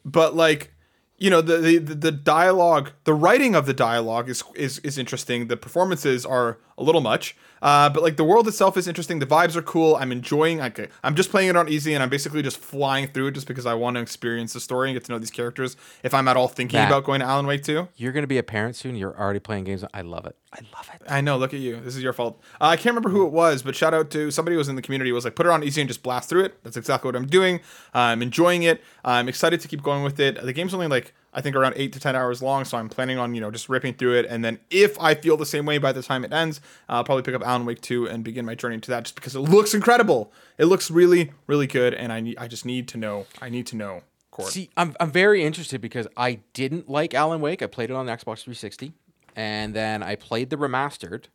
but 0.06 0.36
like 0.36 0.72
you 1.17 1.29
know 1.29 1.41
the, 1.41 1.58
the 1.58 1.77
the 1.79 2.12
dialogue 2.12 2.91
the 3.03 3.13
writing 3.13 3.56
of 3.56 3.65
the 3.65 3.74
dialogue 3.74 4.29
is 4.29 4.44
is 4.56 4.79
is 4.79 4.98
interesting 4.98 5.48
the 5.48 5.58
performances 5.58 6.25
are 6.25 6.60
a 6.77 6.84
little 6.84 7.01
much 7.01 7.36
uh, 7.61 7.89
but 7.89 8.03
like 8.03 8.17
the 8.17 8.23
world 8.23 8.47
itself 8.47 8.77
is 8.77 8.87
interesting 8.87 9.19
the 9.19 9.25
vibes 9.25 9.55
are 9.55 9.61
cool 9.61 9.95
i'm 9.97 10.11
enjoying 10.11 10.59
like 10.59 10.89
i'm 11.03 11.15
just 11.15 11.29
playing 11.29 11.49
it 11.49 11.55
on 11.55 11.67
easy 11.69 11.93
and 11.93 12.03
i'm 12.03 12.09
basically 12.09 12.41
just 12.41 12.57
flying 12.57 13.07
through 13.07 13.27
it 13.27 13.31
just 13.31 13.47
because 13.47 13.65
i 13.65 13.73
want 13.73 13.95
to 13.95 14.01
experience 14.01 14.53
the 14.53 14.59
story 14.59 14.89
and 14.89 14.95
get 14.95 15.03
to 15.03 15.11
know 15.11 15.19
these 15.19 15.31
characters 15.31 15.75
if 16.03 16.13
i'm 16.13 16.27
at 16.27 16.37
all 16.37 16.47
thinking 16.47 16.79
Matt. 16.79 16.89
about 16.89 17.03
going 17.03 17.19
to 17.19 17.25
alan 17.25 17.45
wake 17.47 17.63
2 17.63 17.87
you're 17.95 18.11
going 18.11 18.23
to 18.23 18.27
be 18.27 18.37
a 18.37 18.43
parent 18.43 18.75
soon. 18.75 18.95
You're 18.95 19.17
already 19.17 19.39
playing 19.39 19.65
games. 19.65 19.83
I 19.93 20.01
love 20.01 20.25
it. 20.25 20.35
I 20.53 20.59
love 20.75 20.89
it. 20.93 21.01
I 21.09 21.21
know. 21.21 21.37
Look 21.37 21.53
at 21.53 21.59
you. 21.59 21.79
This 21.79 21.95
is 21.95 22.03
your 22.03 22.13
fault. 22.13 22.39
Uh, 22.61 22.65
I 22.65 22.75
can't 22.75 22.95
remember 22.95 23.09
who 23.09 23.25
it 23.25 23.31
was, 23.31 23.61
but 23.63 23.75
shout 23.75 23.93
out 23.93 24.09
to 24.11 24.31
somebody 24.31 24.55
who 24.55 24.59
was 24.59 24.69
in 24.69 24.75
the 24.75 24.81
community. 24.81 25.11
Was 25.11 25.25
like, 25.25 25.35
put 25.35 25.45
it 25.45 25.51
on 25.51 25.63
easy 25.63 25.81
and 25.81 25.87
just 25.87 26.03
blast 26.03 26.29
through 26.29 26.45
it. 26.45 26.63
That's 26.63 26.77
exactly 26.77 27.07
what 27.07 27.15
I'm 27.15 27.27
doing. 27.27 27.57
Uh, 27.93 27.99
I'm 27.99 28.21
enjoying 28.21 28.63
it. 28.63 28.81
I'm 29.03 29.27
excited 29.27 29.59
to 29.61 29.67
keep 29.67 29.83
going 29.83 30.03
with 30.03 30.19
it. 30.19 30.41
The 30.41 30.53
game's 30.53 30.73
only 30.73 30.87
like 30.87 31.13
I 31.34 31.41
think 31.41 31.55
around 31.55 31.74
eight 31.77 31.93
to 31.93 32.00
ten 32.00 32.15
hours 32.15 32.41
long, 32.41 32.65
so 32.65 32.77
I'm 32.77 32.89
planning 32.89 33.17
on 33.17 33.36
you 33.36 33.41
know 33.41 33.51
just 33.51 33.69
ripping 33.69 33.93
through 33.93 34.15
it. 34.17 34.25
And 34.27 34.43
then 34.43 34.60
if 34.69 35.00
I 35.00 35.15
feel 35.15 35.38
the 35.38 35.46
same 35.46 35.65
way 35.65 35.77
by 35.77 35.91
the 35.91 36.01
time 36.01 36.24
it 36.25 36.34
ends, 36.34 36.62
I'll 36.89 37.03
probably 37.03 37.24
pick 37.24 37.36
up 37.36 37.46
Alan 37.46 37.65
Wake 37.65 37.81
2 37.81 38.07
and 38.07 38.24
begin 38.24 38.46
my 38.46 38.55
journey 38.55 38.79
to 38.79 38.91
that, 38.91 39.03
just 39.03 39.15
because 39.15 39.36
it 39.36 39.41
looks 39.41 39.74
incredible. 39.74 40.31
It 40.57 40.65
looks 40.65 40.89
really, 40.89 41.31
really 41.46 41.67
good, 41.67 41.93
and 41.93 42.12
I 42.12 42.19
need. 42.19 42.38
I 42.38 42.48
just 42.48 42.65
need 42.65 42.88
to 42.89 42.98
know. 42.98 43.27
I 43.41 43.50
need 43.50 43.67
to 43.67 43.75
know. 43.75 44.03
Court. 44.31 44.51
See, 44.51 44.69
I'm, 44.77 44.96
I'm 45.00 45.12
very 45.12 45.43
interested 45.43 45.81
because 45.81 46.07
I 46.15 46.41
didn't 46.53 46.89
like 46.89 47.13
Alan 47.13 47.41
Wake. 47.41 47.62
I 47.62 47.67
played 47.67 47.89
it 47.89 47.93
on 47.93 48.05
the 48.05 48.12
Xbox 48.12 48.43
360, 48.43 48.93
and 49.36 49.74
then 49.74 50.03
I 50.03 50.15
played 50.15 50.50
the 50.50 50.57
remastered, 50.57 51.25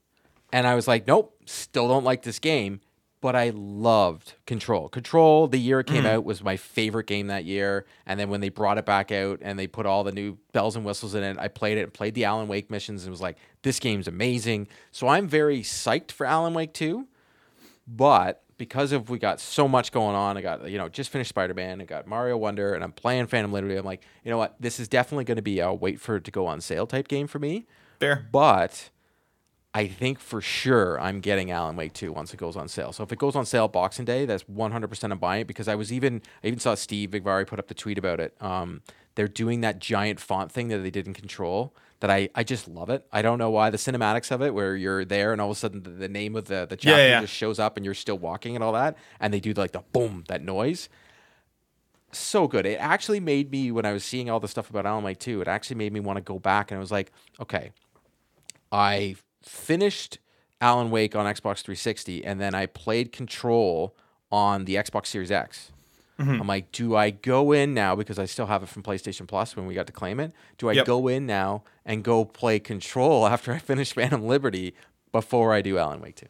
and 0.52 0.66
I 0.66 0.74
was 0.74 0.86
like, 0.86 1.06
nope, 1.06 1.36
still 1.46 1.88
don't 1.88 2.04
like 2.04 2.22
this 2.22 2.38
game. 2.38 2.80
But 3.22 3.36
I 3.36 3.52
loved 3.54 4.34
Control. 4.46 4.88
Control, 4.88 5.46
the 5.46 5.56
year 5.56 5.80
it 5.80 5.86
came 5.86 6.02
mm. 6.02 6.08
out, 6.08 6.24
was 6.24 6.42
my 6.42 6.56
favorite 6.56 7.06
game 7.06 7.28
that 7.28 7.44
year. 7.44 7.86
And 8.04 8.18
then 8.18 8.28
when 8.28 8.40
they 8.40 8.48
brought 8.48 8.78
it 8.78 8.84
back 8.84 9.12
out 9.12 9.38
and 9.42 9.56
they 9.56 9.68
put 9.68 9.86
all 9.86 10.02
the 10.02 10.10
new 10.10 10.38
bells 10.52 10.74
and 10.74 10.84
whistles 10.84 11.14
in 11.14 11.22
it, 11.22 11.38
I 11.38 11.46
played 11.46 11.78
it, 11.78 11.82
and 11.82 11.94
played 11.94 12.14
the 12.14 12.24
Alan 12.24 12.48
Wake 12.48 12.68
missions, 12.68 13.04
and 13.04 13.12
was 13.12 13.20
like, 13.20 13.38
this 13.62 13.78
game's 13.78 14.08
amazing. 14.08 14.66
So 14.90 15.06
I'm 15.06 15.28
very 15.28 15.62
psyched 15.62 16.10
for 16.10 16.26
Alan 16.26 16.52
Wake 16.52 16.74
2. 16.74 17.06
But 17.86 18.42
because 18.58 18.90
of 18.90 19.08
we 19.08 19.20
got 19.20 19.38
so 19.38 19.68
much 19.68 19.92
going 19.92 20.16
on, 20.16 20.36
I 20.36 20.40
got 20.40 20.68
you 20.68 20.78
know 20.78 20.88
just 20.88 21.10
finished 21.10 21.30
Spider 21.30 21.54
Man, 21.54 21.80
I 21.80 21.84
got 21.84 22.08
Mario 22.08 22.36
Wonder, 22.36 22.74
and 22.74 22.82
I'm 22.82 22.92
playing 22.92 23.28
Phantom 23.28 23.52
Liberty. 23.52 23.76
I'm 23.76 23.84
like, 23.84 24.02
you 24.24 24.32
know 24.32 24.38
what, 24.38 24.56
this 24.58 24.80
is 24.80 24.88
definitely 24.88 25.24
going 25.24 25.36
to 25.36 25.42
be 25.42 25.60
a 25.60 25.72
wait 25.72 26.00
for 26.00 26.16
it 26.16 26.24
to 26.24 26.32
go 26.32 26.46
on 26.46 26.60
sale 26.60 26.88
type 26.88 27.06
game 27.06 27.28
for 27.28 27.38
me. 27.38 27.66
Fair. 28.00 28.26
But 28.32 28.90
I 29.74 29.86
think 29.86 30.18
for 30.18 30.40
sure 30.40 31.00
I'm 31.00 31.20
getting 31.20 31.50
Alan 31.50 31.76
Wake 31.76 31.94
2 31.94 32.12
once 32.12 32.34
it 32.34 32.36
goes 32.36 32.56
on 32.56 32.68
sale. 32.68 32.92
So 32.92 33.02
if 33.02 33.12
it 33.12 33.18
goes 33.18 33.34
on 33.34 33.46
sale 33.46 33.68
Boxing 33.68 34.04
Day, 34.04 34.26
that's 34.26 34.44
100% 34.44 35.10
I'm 35.10 35.18
buying 35.18 35.42
it 35.42 35.46
because 35.46 35.66
I 35.66 35.74
was 35.74 35.92
even 35.92 36.20
I 36.44 36.48
even 36.48 36.58
saw 36.58 36.74
Steve 36.74 37.10
Vigvari 37.10 37.46
put 37.46 37.58
up 37.58 37.68
the 37.68 37.74
tweet 37.74 37.96
about 37.96 38.20
it. 38.20 38.34
Um, 38.40 38.82
they're 39.14 39.28
doing 39.28 39.62
that 39.62 39.78
giant 39.78 40.20
font 40.20 40.52
thing 40.52 40.68
that 40.68 40.78
they 40.78 40.90
did 40.90 41.06
in 41.06 41.14
Control 41.14 41.74
that 42.00 42.10
I, 42.10 42.28
I 42.34 42.44
just 42.44 42.68
love 42.68 42.90
it. 42.90 43.06
I 43.12 43.22
don't 43.22 43.38
know 43.38 43.50
why 43.50 43.70
the 43.70 43.78
cinematics 43.78 44.30
of 44.30 44.42
it 44.42 44.52
where 44.52 44.76
you're 44.76 45.04
there 45.04 45.32
and 45.32 45.40
all 45.40 45.50
of 45.50 45.56
a 45.56 45.60
sudden 45.60 45.82
the, 45.84 45.90
the 45.90 46.08
name 46.08 46.36
of 46.36 46.46
the 46.46 46.66
the 46.68 46.76
chapter 46.76 47.08
yeah. 47.08 47.20
just 47.20 47.32
shows 47.32 47.58
up 47.58 47.76
and 47.76 47.84
you're 47.84 47.94
still 47.94 48.18
walking 48.18 48.54
and 48.54 48.62
all 48.62 48.72
that 48.72 48.96
and 49.20 49.32
they 49.32 49.40
do 49.40 49.52
like 49.52 49.72
the 49.72 49.82
boom 49.92 50.24
that 50.28 50.42
noise 50.42 50.88
so 52.14 52.46
good. 52.46 52.66
It 52.66 52.76
actually 52.76 53.20
made 53.20 53.50
me 53.50 53.70
when 53.70 53.86
I 53.86 53.92
was 53.92 54.04
seeing 54.04 54.28
all 54.28 54.38
the 54.38 54.48
stuff 54.48 54.68
about 54.68 54.84
Alan 54.84 55.04
Wake 55.04 55.18
2, 55.18 55.40
it 55.40 55.48
actually 55.48 55.76
made 55.76 55.92
me 55.92 56.00
want 56.00 56.18
to 56.18 56.20
go 56.20 56.38
back 56.38 56.70
and 56.70 56.76
I 56.76 56.80
was 56.80 56.92
like, 56.92 57.10
okay, 57.40 57.72
I 58.70 59.16
finished 59.42 60.18
Alan 60.60 60.90
Wake 60.90 61.14
on 61.16 61.26
Xbox 61.26 61.62
360 61.62 62.24
and 62.24 62.40
then 62.40 62.54
I 62.54 62.66
played 62.66 63.12
Control 63.12 63.94
on 64.30 64.64
the 64.64 64.76
Xbox 64.76 65.06
Series 65.06 65.30
X. 65.30 65.72
Mm-hmm. 66.18 66.40
I'm 66.40 66.46
like, 66.46 66.70
do 66.72 66.94
I 66.94 67.10
go 67.10 67.52
in 67.52 67.74
now 67.74 67.96
because 67.96 68.18
I 68.18 68.26
still 68.26 68.46
have 68.46 68.62
it 68.62 68.68
from 68.68 68.82
PlayStation 68.82 69.26
Plus 69.26 69.56
when 69.56 69.66
we 69.66 69.74
got 69.74 69.86
to 69.88 69.92
claim 69.92 70.20
it? 70.20 70.32
Do 70.58 70.68
I 70.68 70.72
Yep. 70.74 70.86
go 70.86 71.08
in 71.08 71.26
now 71.26 71.64
and 71.84 72.04
go 72.04 72.24
play 72.24 72.58
Control 72.60 73.26
after 73.34 73.52
I 73.52 73.58
finish 73.58 73.92
Phantom 73.92 74.24
Liberty 74.26 74.74
before 75.10 75.52
I 75.52 75.62
do 75.62 75.78
Alan 75.78 76.00
Wake 76.00 76.16
2? 76.16 76.26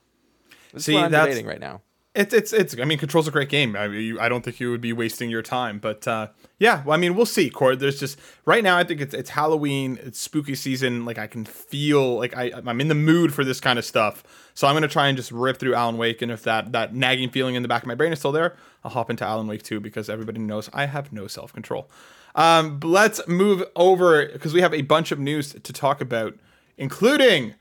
This 0.73 0.85
See, 0.87 0.93
is 0.93 0.97
what 0.97 1.05
I'm 1.07 1.11
that's- 1.11 1.29
debating 1.29 1.47
right 1.47 1.61
now. 1.61 1.83
It's 2.15 2.35
it's 2.35 2.53
it's. 2.53 2.79
I 2.79 2.85
mean, 2.85 2.99
Control's 2.99 3.27
a 3.27 3.31
great 3.31 3.49
game. 3.49 3.75
I 3.75 3.87
you, 3.87 4.21
I 4.21 4.29
don't 4.29 4.45
think 4.45 4.61
you 4.61 4.71
would 4.71 4.83
be 4.83 4.93
wasting 4.93 5.31
your 5.31 5.41
time. 5.41 5.79
But 5.79 6.07
uh, 6.07 6.29
yeah, 6.59 6.83
well, 6.85 6.95
I 6.95 6.99
mean, 6.99 7.15
we'll 7.15 7.25
see. 7.25 7.49
Court, 7.49 7.79
there's 7.79 7.99
just 7.99 8.19
right 8.45 8.63
now. 8.63 8.77
I 8.77 8.85
think 8.85 9.01
it's 9.01 9.15
it's 9.15 9.31
Halloween. 9.31 9.99
It's 10.03 10.21
spooky 10.21 10.55
season. 10.55 11.07
Like 11.07 11.17
I 11.17 11.27
can 11.27 11.47
feel 11.47 12.19
like 12.19 12.37
I 12.37 12.53
I'm 12.55 12.83
in 12.83 12.89
the 12.89 12.95
mood 12.95 13.33
for 13.33 13.45
this 13.45 13.61
kind 13.61 13.79
of 13.79 13.85
stuff. 13.87 14.23
So 14.53 14.67
I'm 14.67 14.75
gonna 14.75 14.89
try 14.89 15.09
and 15.09 15.17
just 15.17 15.33
rip 15.33 15.59
through 15.59 15.75
Alan 15.75 15.97
Wake. 15.97 16.21
And 16.21 16.31
if 16.31 16.43
that 16.43 16.73
that 16.73 16.95
nagging 16.95 17.31
feeling 17.31 17.55
in 17.55 17.63
the 17.63 17.69
back 17.69 17.83
of 17.83 17.89
my 17.89 17.95
brain 17.95 18.13
is 18.13 18.19
still 18.19 18.33
there, 18.33 18.57
I'll 18.85 18.91
hop 18.91 19.09
into 19.09 19.25
Alan 19.25 19.47
Wake 19.47 19.63
2 19.63 19.81
because 19.81 20.11
everybody 20.11 20.41
knows 20.41 20.69
I 20.75 20.85
have 20.85 21.15
no 21.15 21.27
self 21.27 21.55
control. 21.55 21.89
Um, 22.35 22.79
let's 22.83 23.27
move 23.27 23.65
over 23.75 24.27
because 24.27 24.53
we 24.53 24.61
have 24.61 24.75
a 24.75 24.83
bunch 24.83 25.13
of 25.13 25.19
news 25.19 25.55
to 25.55 25.73
talk 25.73 26.03
about, 26.03 26.35
including 26.77 27.55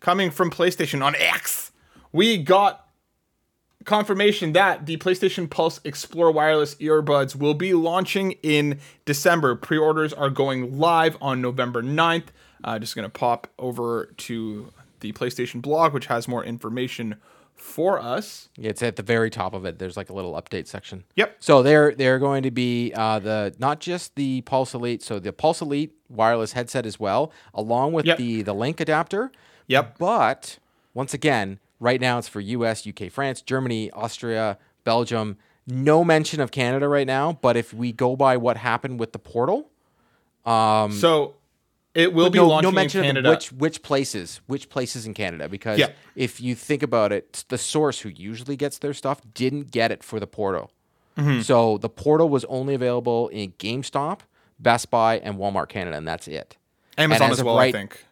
coming 0.00 0.32
from 0.32 0.50
PlayStation 0.50 1.04
on 1.04 1.14
X. 1.14 1.70
We 2.12 2.38
got 2.38 2.85
confirmation 3.86 4.52
that 4.52 4.84
the 4.86 4.96
PlayStation 4.98 5.48
Pulse 5.48 5.80
Explore 5.84 6.30
wireless 6.30 6.74
earbuds 6.76 7.34
will 7.34 7.54
be 7.54 7.72
launching 7.72 8.32
in 8.42 8.78
December. 9.06 9.54
Pre 9.56 9.78
orders 9.78 10.12
are 10.12 10.28
going 10.30 10.78
live 10.78 11.16
on 11.22 11.40
November 11.40 11.82
9th. 11.82 12.26
Uh, 12.62 12.78
just 12.78 12.94
going 12.94 13.04
to 13.04 13.08
pop 13.10 13.48
over 13.58 14.12
to 14.16 14.72
the 15.00 15.12
PlayStation 15.12 15.62
blog, 15.62 15.92
which 15.94 16.06
has 16.06 16.26
more 16.26 16.44
information 16.44 17.16
for 17.54 17.98
us. 17.98 18.48
Yeah, 18.56 18.70
it's 18.70 18.82
at 18.82 18.96
the 18.96 19.02
very 19.02 19.30
top 19.30 19.54
of 19.54 19.64
it. 19.64 19.78
There's 19.78 19.96
like 19.96 20.10
a 20.10 20.12
little 20.12 20.34
update 20.34 20.66
section. 20.66 21.04
Yep. 21.14 21.36
So 21.40 21.62
they're 21.62 21.94
they're 21.94 22.18
going 22.18 22.42
to 22.42 22.50
be 22.50 22.92
uh, 22.94 23.18
the 23.18 23.54
not 23.58 23.80
just 23.80 24.14
the 24.16 24.42
Pulse 24.42 24.74
Elite, 24.74 25.02
so 25.02 25.18
the 25.18 25.32
Pulse 25.32 25.60
Elite 25.62 25.94
wireless 26.08 26.52
headset 26.52 26.84
as 26.86 26.98
well, 27.00 27.32
along 27.54 27.92
with 27.92 28.04
Yep. 28.06 28.18
the 28.18 28.42
the 28.42 28.54
link 28.54 28.80
adapter. 28.80 29.30
Yep. 29.68 29.96
But 29.98 30.58
once 30.92 31.14
again, 31.14 31.58
right 31.80 32.00
now 32.00 32.18
it's 32.18 32.28
for 32.28 32.40
U.S., 32.40 32.86
UK, 32.86 33.10
France, 33.10 33.42
Germany, 33.42 33.90
Austria, 33.92 34.58
Belgium. 34.84 35.36
No 35.66 36.04
mention 36.04 36.40
of 36.40 36.50
Canada 36.52 36.88
right 36.88 37.06
now. 37.06 37.38
But 37.42 37.56
if 37.56 37.74
we 37.74 37.92
go 37.92 38.14
by 38.16 38.36
what 38.36 38.56
happened 38.56 39.00
with 39.00 39.12
the 39.12 39.18
portal, 39.18 39.68
So 40.44 41.34
it 41.94 42.12
will 42.12 42.30
be 42.30 42.38
no, 42.38 42.46
launching 42.48 42.70
no 42.70 42.74
mention 42.74 43.00
in 43.04 43.16
of 43.16 43.22
Canada. 43.24 43.28
the, 43.28 43.34
which 43.34 43.52
which 43.52 43.82
places, 43.82 44.40
which 44.46 44.68
places 44.68 45.06
in 45.06 45.14
Canada. 45.14 45.48
Because 45.48 45.78
Yeah. 45.78 45.90
if 46.14 46.40
you 46.40 46.54
think 46.54 46.82
about 46.82 47.12
it, 47.12 47.44
the 47.48 47.58
source 47.58 48.00
who 48.00 48.10
usually 48.10 48.56
gets 48.56 48.78
their 48.78 48.94
stuff 48.94 49.20
didn't 49.34 49.70
get 49.70 49.90
it 49.90 50.02
for 50.04 50.20
the 50.20 50.26
portal. 50.26 50.70
Mm-hmm. 51.16 51.40
So 51.40 51.78
the 51.78 51.88
portal 51.88 52.28
was 52.28 52.44
only 52.44 52.74
available 52.74 53.28
in 53.28 53.52
GameStop, 53.52 54.20
Best 54.58 54.90
Buy, 54.90 55.18
and 55.18 55.36
Walmart 55.36 55.68
Canada, 55.70 55.96
and 55.96 56.06
that's 56.06 56.28
it. 56.28 56.56
Amazon 56.98 57.26
as 57.28 57.32
as 57.32 57.40
of 57.40 57.46
well, 57.46 57.58
I 57.58 57.72
think. 57.72 58.04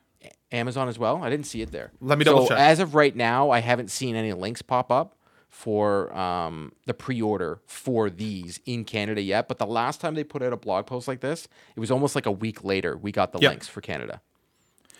Amazon 0.54 0.88
as 0.88 0.98
well. 0.98 1.22
I 1.22 1.28
didn't 1.30 1.46
see 1.46 1.60
it 1.62 1.70
there. 1.72 1.92
Let 2.00 2.18
me 2.18 2.24
double 2.24 2.42
so 2.42 2.48
check. 2.50 2.58
As 2.58 2.78
of 2.80 2.94
right 2.94 3.14
now, 3.14 3.50
I 3.50 3.60
haven't 3.60 3.90
seen 3.90 4.16
any 4.16 4.32
links 4.32 4.62
pop 4.62 4.90
up 4.90 5.16
for 5.50 6.12
um, 6.16 6.72
the 6.86 6.94
pre-order 6.94 7.60
for 7.66 8.10
these 8.10 8.58
in 8.66 8.84
Canada 8.84 9.20
yet. 9.22 9.46
But 9.48 9.58
the 9.58 9.66
last 9.66 10.00
time 10.00 10.14
they 10.14 10.24
put 10.24 10.42
out 10.42 10.52
a 10.52 10.56
blog 10.56 10.86
post 10.86 11.06
like 11.06 11.20
this, 11.20 11.46
it 11.76 11.80
was 11.80 11.90
almost 11.90 12.14
like 12.14 12.26
a 12.26 12.32
week 12.32 12.64
later. 12.64 12.96
We 12.96 13.12
got 13.12 13.32
the 13.32 13.38
Yep. 13.40 13.50
links 13.50 13.68
for 13.68 13.80
Canada 13.80 14.20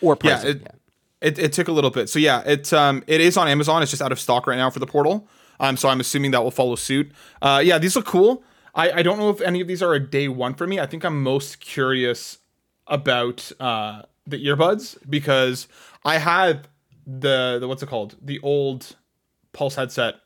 or 0.01 0.12
Yeah, 0.23 0.35
pricing. 0.37 0.51
it, 0.51 0.61
yeah. 0.62 0.69
it, 1.29 1.38
it 1.38 1.53
took 1.53 1.69
a 1.69 1.73
little 1.73 1.90
bit. 1.90 2.09
So 2.09 2.19
yeah, 2.19 2.43
it's 2.47 2.73
um 2.73 3.03
it 3.07 3.21
is 3.21 3.37
on 3.37 3.49
Amazon. 3.49 3.83
It's 3.83 3.90
just 3.90 4.03
out 4.03 4.12
of 4.12 4.21
stock 4.21 4.47
right 4.47 4.57
now 4.57 4.71
for 4.71 4.79
the 4.79 4.87
portal. 4.87 5.27
Um, 5.61 5.77
so 5.77 5.88
I'm 5.88 6.01
assuming 6.01 6.33
that 6.33 6.43
will 6.43 6.51
follow 6.51 6.75
suit. 6.77 7.11
Uh, 7.40 7.61
yeah, 7.64 7.79
these 7.79 7.95
look 7.97 8.07
cool. 8.07 8.43
I, 8.77 8.90
I 8.90 9.03
don't 9.03 9.19
know 9.19 9.31
if 9.31 9.40
any 9.40 9.61
of 9.61 9.69
these 9.69 9.83
are 9.85 9.95
a 9.95 10.01
day 10.01 10.27
one 10.29 10.55
for 10.55 10.67
me. 10.67 10.81
I 10.81 10.87
think 10.87 11.05
I'm 11.05 11.23
most 11.23 11.61
curious 11.61 12.38
about 12.87 13.51
uh 13.61 14.03
the 14.27 14.45
earbuds 14.47 14.97
because 15.09 15.69
I 16.05 16.19
had 16.19 16.69
the 17.07 17.59
the 17.61 17.69
what's 17.69 17.83
it 17.83 17.89
called? 17.89 18.17
The 18.23 18.41
old 18.41 18.97
Pulse 19.53 19.77
headset. 19.77 20.17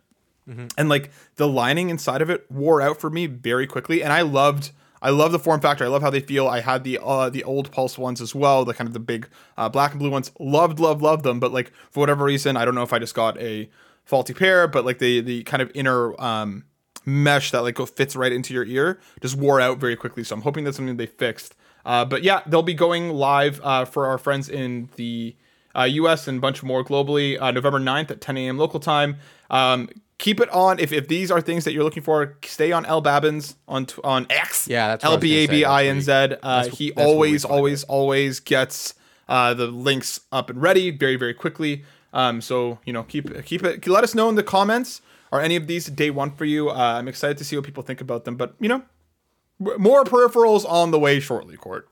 And 0.79 0.89
like 0.89 1.11
the 1.37 1.47
lining 1.47 1.91
inside 1.91 2.23
of 2.23 2.31
it 2.31 2.51
wore 2.51 2.81
out 2.81 2.99
for 2.99 3.11
me 3.11 3.27
very 3.27 3.67
quickly. 3.67 4.03
And 4.03 4.13
i 4.13 4.23
loved 4.23 4.71
i 5.03 5.11
love 5.11 5.31
the 5.31 5.39
form 5.39 5.61
factor. 5.61 5.85
I 5.85 5.89
love 5.89 6.01
how 6.01 6.09
they 6.11 6.21
feel. 6.21 6.49
I 6.49 6.61
had 6.61 6.85
the 6.85 6.99
uh 7.03 7.29
the 7.29 7.45
old 7.45 7.71
pulse 7.71 7.99
ones 7.99 8.21
as 8.23 8.35
well 8.35 8.65
the 8.65 8.73
kind 8.73 8.89
of 8.89 8.95
the 8.95 9.01
big 9.01 9.29
uh, 9.59 9.69
black 9.69 9.91
and 9.91 10.01
blue 10.01 10.11
ones. 10.11 10.33
Loved 10.41 10.81
loved 10.81 11.03
loved 11.03 11.23
them. 11.23 11.39
But 11.39 11.53
like 11.53 11.71
for 11.91 12.01
whatever 12.01 12.25
reason 12.25 12.57
i 12.57 12.65
don't 12.65 12.75
know 12.75 12.83
if 12.83 12.93
i 12.95 12.99
just 12.99 13.15
got 13.15 13.39
a 13.39 13.69
faulty 14.05 14.33
pair 14.33 14.67
but 14.67 14.87
like 14.87 14.99
the 14.99 15.21
the 15.21 15.43
kind 15.43 15.61
of 15.61 15.71
inner 15.75 16.19
um 16.19 16.65
mesh 17.05 17.51
that 17.51 17.61
like 17.61 17.79
fits 17.89 18.17
right 18.17 18.33
into 18.33 18.55
your 18.55 18.65
ear 18.65 18.99
just 19.21 19.37
wore 19.37 19.61
out 19.61 19.79
very 19.79 19.97
quickly. 19.97 20.25
So 20.25 20.35
i'm 20.35 20.43
hoping 20.43 20.65
that's 20.65 20.79
something 20.79 20.97
they 20.97 21.07
fixed 21.07 21.55
uh 21.87 22.05
but 22.05 22.23
yeah 22.23 22.41
they'll 22.47 22.63
be 22.63 22.75
going 22.75 23.11
live 23.11 23.61
uh 23.65 23.85
for 23.85 24.07
our 24.07 24.19
friends 24.19 24.49
in 24.49 24.89
the 24.97 25.35
uh, 25.75 25.85
US 25.85 26.27
and 26.27 26.39
a 26.39 26.41
bunch 26.41 26.63
more 26.65 26.83
globally, 26.83 27.41
uh, 27.41 27.53
November 27.53 27.79
9th 27.79 28.11
at 28.11 28.21
10 28.21 28.37
a.m. 28.37 28.59
local 28.59 28.81
time. 28.81 29.17
Um, 29.49 29.89
keep 30.17 30.41
it 30.41 30.49
on. 30.51 30.81
If, 30.81 30.93
if 30.93 31.07
these 31.07 31.31
are 31.31 31.41
things 31.41 31.65
that 31.65 31.73
you're 31.73 31.85
looking 31.85 32.03
for, 32.03 32.37
stay 32.45 32.73
on 32.73 32.85
L 32.87 33.01
Babbins 33.03 33.55
on 33.69 33.87
t- 33.87 34.01
on 34.03 34.27
X. 34.29 34.67
Yeah, 34.67 34.89
that's 34.89 35.05
L 35.05 35.19
B 35.19 35.37
A. 35.37 35.47
B 35.47 35.65
I 35.65 35.85
N 35.85 36.01
Z. 36.01 36.35
Uh, 36.43 36.69
He 36.69 36.93
always, 36.95 37.45
always, 37.45 37.85
always 37.85 38.41
gets 38.41 38.95
uh, 39.29 39.55
the 39.55 39.67
links 39.67 40.21
up 40.33 40.51
and 40.51 40.61
ready 40.61 40.91
very, 40.91 41.17
very 41.17 41.35
quickly. 41.35 41.85
Um, 42.13 42.41
so 42.41 42.79
you 42.85 42.93
know, 42.93 43.05
keep 43.05 43.45
keep 43.45 43.63
it. 43.63 43.87
Let 43.87 44.03
us 44.03 44.15
know 44.15 44.29
in 44.29 44.35
the 44.35 44.43
comments. 44.43 45.01
Are 45.31 45.41
any 45.41 45.57
of 45.57 45.67
these 45.67 45.87
day 45.87 46.11
one 46.11 46.33
for 46.33 46.47
you? 46.47 46.71
Uh, 46.71 46.75
I'm 46.75 47.07
excited 47.07 47.37
to 47.39 47.45
see 47.45 47.55
what 47.55 47.65
people 47.65 47.83
think 47.83 48.01
about 48.01 48.25
them. 48.25 48.37
But 48.37 48.55
you 48.59 48.69
know, 48.69 48.83
more 49.59 50.05
peripherals 50.05 50.69
on 50.69 50.91
the 50.91 50.99
way 50.99 51.21
shortly, 51.21 51.57
Court. 51.57 51.89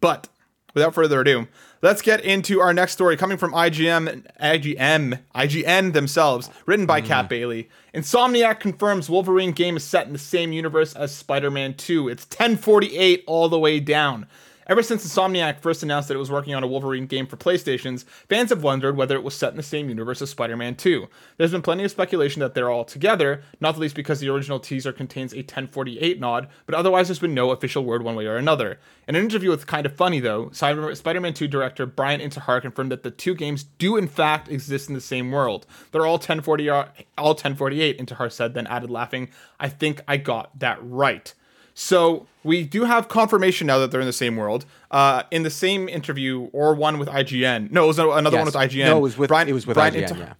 But 0.00 0.28
without 0.74 0.94
further 0.94 1.20
ado, 1.20 1.46
let's 1.80 2.02
get 2.02 2.22
into 2.22 2.60
our 2.60 2.74
next 2.74 2.92
story 2.92 3.16
coming 3.16 3.38
from 3.38 3.52
IGM, 3.52 4.26
IGM, 4.40 5.20
IGN 5.34 5.92
themselves, 5.92 6.50
written 6.66 6.86
by 6.86 7.00
Kat 7.00 7.26
hmm. 7.26 7.28
Bailey. 7.28 7.68
Insomniac 7.94 8.58
confirms 8.58 9.08
Wolverine 9.08 9.52
game 9.52 9.76
is 9.76 9.84
set 9.84 10.06
in 10.06 10.12
the 10.12 10.18
same 10.18 10.52
universe 10.52 10.94
as 10.94 11.14
Spider-Man 11.14 11.74
2. 11.74 12.08
It's 12.08 12.24
1048 12.24 13.24
all 13.26 13.48
the 13.48 13.58
way 13.58 13.80
down. 13.80 14.26
Ever 14.68 14.82
since 14.82 15.04
Insomniac 15.04 15.58
first 15.58 15.82
announced 15.82 16.06
that 16.06 16.14
it 16.14 16.18
was 16.18 16.30
working 16.30 16.54
on 16.54 16.62
a 16.62 16.68
Wolverine 16.68 17.06
game 17.06 17.26
for 17.26 17.36
PlayStations, 17.36 18.04
fans 18.28 18.50
have 18.50 18.62
wondered 18.62 18.96
whether 18.96 19.16
it 19.16 19.24
was 19.24 19.34
set 19.34 19.50
in 19.50 19.56
the 19.56 19.62
same 19.62 19.88
universe 19.88 20.22
as 20.22 20.30
Spider 20.30 20.56
Man 20.56 20.76
2. 20.76 21.08
There's 21.36 21.50
been 21.50 21.62
plenty 21.62 21.82
of 21.82 21.90
speculation 21.90 22.40
that 22.40 22.54
they're 22.54 22.70
all 22.70 22.84
together, 22.84 23.42
not 23.60 23.74
the 23.74 23.80
least 23.80 23.96
because 23.96 24.20
the 24.20 24.28
original 24.28 24.60
teaser 24.60 24.92
contains 24.92 25.32
a 25.32 25.38
1048 25.38 26.20
nod, 26.20 26.48
but 26.66 26.76
otherwise 26.76 27.08
there's 27.08 27.18
been 27.18 27.34
no 27.34 27.50
official 27.50 27.84
word 27.84 28.04
one 28.04 28.14
way 28.14 28.26
or 28.26 28.36
another. 28.36 28.78
In 29.08 29.16
an 29.16 29.24
interview 29.24 29.50
with 29.50 29.66
Kind 29.66 29.84
of 29.84 29.96
Funny, 29.96 30.20
though, 30.20 30.50
Spider 30.52 31.20
Man 31.20 31.34
2 31.34 31.48
director 31.48 31.84
Brian 31.84 32.20
Intihar 32.20 32.62
confirmed 32.62 32.92
that 32.92 33.02
the 33.02 33.10
two 33.10 33.34
games 33.34 33.64
do 33.64 33.96
in 33.96 34.06
fact 34.06 34.48
exist 34.48 34.88
in 34.88 34.94
the 34.94 35.00
same 35.00 35.32
world. 35.32 35.66
They're 35.90 36.06
all 36.06 36.14
1040, 36.14 36.70
uh, 36.70 36.84
all 37.18 37.30
1048, 37.30 37.98
Intihar 37.98 38.30
said, 38.30 38.54
then 38.54 38.68
added, 38.68 38.90
laughing, 38.90 39.30
I 39.58 39.68
think 39.68 40.02
I 40.06 40.18
got 40.18 40.56
that 40.60 40.78
right. 40.82 41.34
So 41.74 42.26
we 42.44 42.64
do 42.64 42.84
have 42.84 43.08
confirmation 43.08 43.66
now 43.66 43.78
that 43.78 43.90
they're 43.90 44.00
in 44.00 44.06
the 44.06 44.12
same 44.12 44.36
world. 44.36 44.64
Uh, 44.90 45.22
in 45.30 45.42
the 45.42 45.50
same 45.50 45.88
interview 45.88 46.48
or 46.52 46.74
one 46.74 46.98
with 46.98 47.08
IGN. 47.08 47.70
No, 47.70 47.84
it 47.84 47.86
was 47.88 47.98
another 47.98 48.36
one 48.36 48.44
with 48.44 48.54
IGN. 48.54 48.86
No, 48.86 48.98
it 48.98 49.00
was 49.00 49.16
with- 49.18 49.28
Brian. 49.28 49.48
it 49.48 49.52
was 49.52 49.66
with 49.66 49.76
IGN, 49.76 50.18
yeah. 50.18 50.34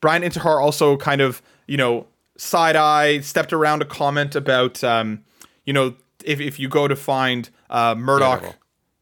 Brian 0.00 0.22
Intihar 0.22 0.62
also 0.62 0.96
kind 0.96 1.20
of 1.20 1.42
you 1.66 1.76
know 1.76 2.06
side 2.36 2.76
eye 2.76 3.20
stepped 3.20 3.52
around 3.52 3.82
a 3.82 3.84
comment 3.84 4.36
about 4.36 4.82
um, 4.84 5.24
you 5.66 5.72
know 5.72 5.94
if 6.24 6.40
if 6.40 6.58
you 6.58 6.68
go 6.68 6.86
to 6.88 6.96
find 6.96 7.50
uh, 7.68 7.94
Murdock. 7.96 8.40
Daredevil. 8.40 8.54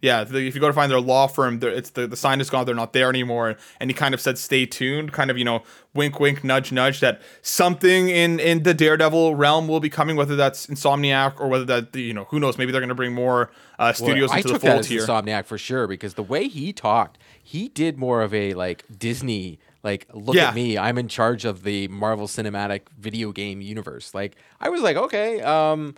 Yeah, 0.06 0.20
if 0.22 0.54
you 0.54 0.60
go 0.60 0.68
to 0.68 0.72
find 0.72 0.90
their 0.90 1.00
law 1.00 1.26
firm, 1.26 1.58
it's 1.62 1.90
the, 1.90 2.06
the 2.06 2.16
sign 2.16 2.40
is 2.40 2.48
gone. 2.48 2.64
They're 2.64 2.74
not 2.84 2.92
there 2.92 3.08
anymore. 3.08 3.56
And 3.80 3.90
he 3.90 3.94
kind 3.94 4.14
of 4.14 4.20
said, 4.20 4.38
"Stay 4.38 4.64
tuned." 4.64 5.12
Kind 5.12 5.30
of, 5.32 5.36
you 5.36 5.44
know, 5.44 5.64
wink, 5.94 6.20
wink, 6.20 6.44
nudge, 6.44 6.70
nudge. 6.70 7.00
That 7.00 7.20
something 7.42 8.08
in 8.08 8.38
in 8.38 8.62
the 8.62 8.72
Daredevil 8.72 9.34
realm 9.34 9.66
will 9.68 9.80
be 9.80 9.90
coming. 9.90 10.14
Whether 10.16 10.36
that's 10.36 10.66
Insomniac 10.68 11.40
or 11.40 11.48
whether 11.48 11.64
that 11.64 11.94
you 11.96 12.14
know, 12.14 12.24
who 12.30 12.38
knows? 12.38 12.56
Maybe 12.56 12.70
they're 12.72 12.80
going 12.80 12.88
to 12.88 12.94
bring 12.94 13.14
more 13.14 13.50
uh, 13.78 13.92
studios 13.92 14.30
I 14.30 14.36
into 14.38 14.48
the 14.48 14.54
took 14.54 14.62
that 14.62 14.72
fold 14.74 14.86
here. 14.86 15.02
Insomniac 15.02 15.44
for 15.46 15.58
sure 15.58 15.86
because 15.86 16.14
the 16.14 16.22
way 16.22 16.48
he 16.48 16.72
talked, 16.72 17.18
he 17.42 17.68
did 17.68 17.98
more 17.98 18.22
of 18.22 18.32
a 18.32 18.54
like 18.54 18.84
Disney, 18.96 19.58
like 19.82 20.06
look 20.14 20.36
Yeah. 20.36 20.48
at 20.50 20.54
me, 20.54 20.78
I'm 20.78 20.98
in 20.98 21.08
charge 21.08 21.44
of 21.44 21.62
the 21.64 21.88
Marvel 21.88 22.26
Cinematic 22.28 22.82
video 22.98 23.32
game 23.32 23.60
universe. 23.60 24.14
Like 24.14 24.36
I 24.60 24.68
was 24.68 24.82
like, 24.82 24.96
okay, 24.96 25.40
um, 25.42 25.94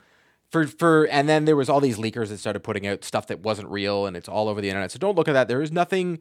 for 0.50 0.66
for, 0.66 1.04
and 1.08 1.28
then 1.28 1.44
there 1.44 1.56
was 1.56 1.68
all 1.68 1.80
these 1.80 1.98
leakers 1.98 2.28
that 2.28 2.38
started 2.38 2.60
putting 2.60 2.86
out 2.86 3.04
stuff 3.04 3.26
that 3.28 3.40
wasn't 3.40 3.68
real, 3.68 4.06
and 4.06 4.16
it's 4.16 4.28
all 4.28 4.48
over 4.48 4.60
the 4.60 4.68
internet. 4.68 4.90
So 4.92 4.98
don't 4.98 5.16
look 5.16 5.28
at 5.28 5.32
that. 5.32 5.48
There 5.48 5.62
is 5.62 5.70
nothing 5.72 6.18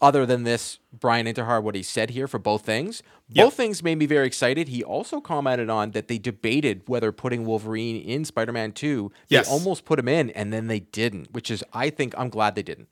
other 0.00 0.26
than 0.26 0.42
this 0.44 0.78
Brian 0.92 1.26
Intihar 1.26 1.62
what 1.62 1.74
he 1.74 1.82
said 1.82 2.10
here 2.10 2.28
for 2.28 2.38
both 2.38 2.66
things. 2.66 3.02
Both 3.30 3.36
Yep. 3.36 3.52
things 3.54 3.82
made 3.82 3.98
me 3.98 4.04
very 4.06 4.26
excited. 4.26 4.68
He 4.68 4.84
also 4.84 5.20
commented 5.22 5.70
on 5.70 5.92
that 5.92 6.06
they 6.08 6.18
debated 6.18 6.82
whether 6.86 7.12
putting 7.12 7.46
Wolverine 7.46 7.96
in 8.02 8.24
Spider-Man 8.26 8.72
2. 8.72 9.10
They 9.28 9.36
Yes. 9.36 9.48
almost 9.48 9.86
put 9.86 9.98
him 9.98 10.06
in 10.06 10.28
and 10.30 10.52
then 10.52 10.66
they 10.66 10.80
didn't, 10.80 11.32
which 11.32 11.50
is 11.50 11.64
I 11.72 11.88
think 11.88 12.14
I'm 12.18 12.28
glad 12.28 12.54
they 12.56 12.62
didn't. 12.62 12.88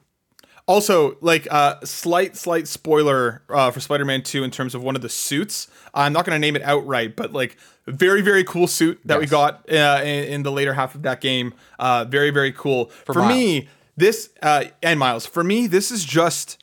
Also, 0.67 1.19
like 1.21 1.47
uh, 1.51 1.77
slight, 1.85 2.37
slight 2.37 2.67
spoiler 2.67 3.43
uh, 3.51 3.71
for 3.71 3.81
Spider-Man 3.81 4.23
Two 4.23 4.45
in 4.45 4.51
terms 4.51 4.75
of 4.75 4.83
one 4.83 4.97
of 4.97 5.03
the 5.03 5.11
suits. 5.11 5.69
I'm 5.93 6.13
not 6.15 6.25
going 6.25 6.35
to 6.35 6.39
name 6.39 6.57
it 6.57 6.63
outright, 6.63 7.17
but 7.17 7.33
like 7.35 7.59
very, 7.87 8.23
very 8.23 8.45
cool 8.45 8.67
suit 8.67 8.99
that 9.05 9.21
we 9.21 9.27
got 9.27 9.71
uh, 9.71 10.01
in, 10.03 10.25
in 10.25 10.43
the 10.43 10.51
later 10.51 10.73
half 10.73 10.95
of 10.95 11.03
that 11.03 11.21
game. 11.21 11.53
Uh, 11.79 12.07
very, 12.07 12.31
very 12.31 12.51
cool. 12.51 12.87
For, 13.05 13.15
Miles. 13.15 13.29
me, 13.29 13.69
this 13.97 14.31
uh, 14.43 14.65
and 14.83 14.99
Miles. 14.99 15.27
For 15.27 15.45
me, 15.45 15.67
this 15.67 15.91
is 15.91 16.05
just 16.05 16.63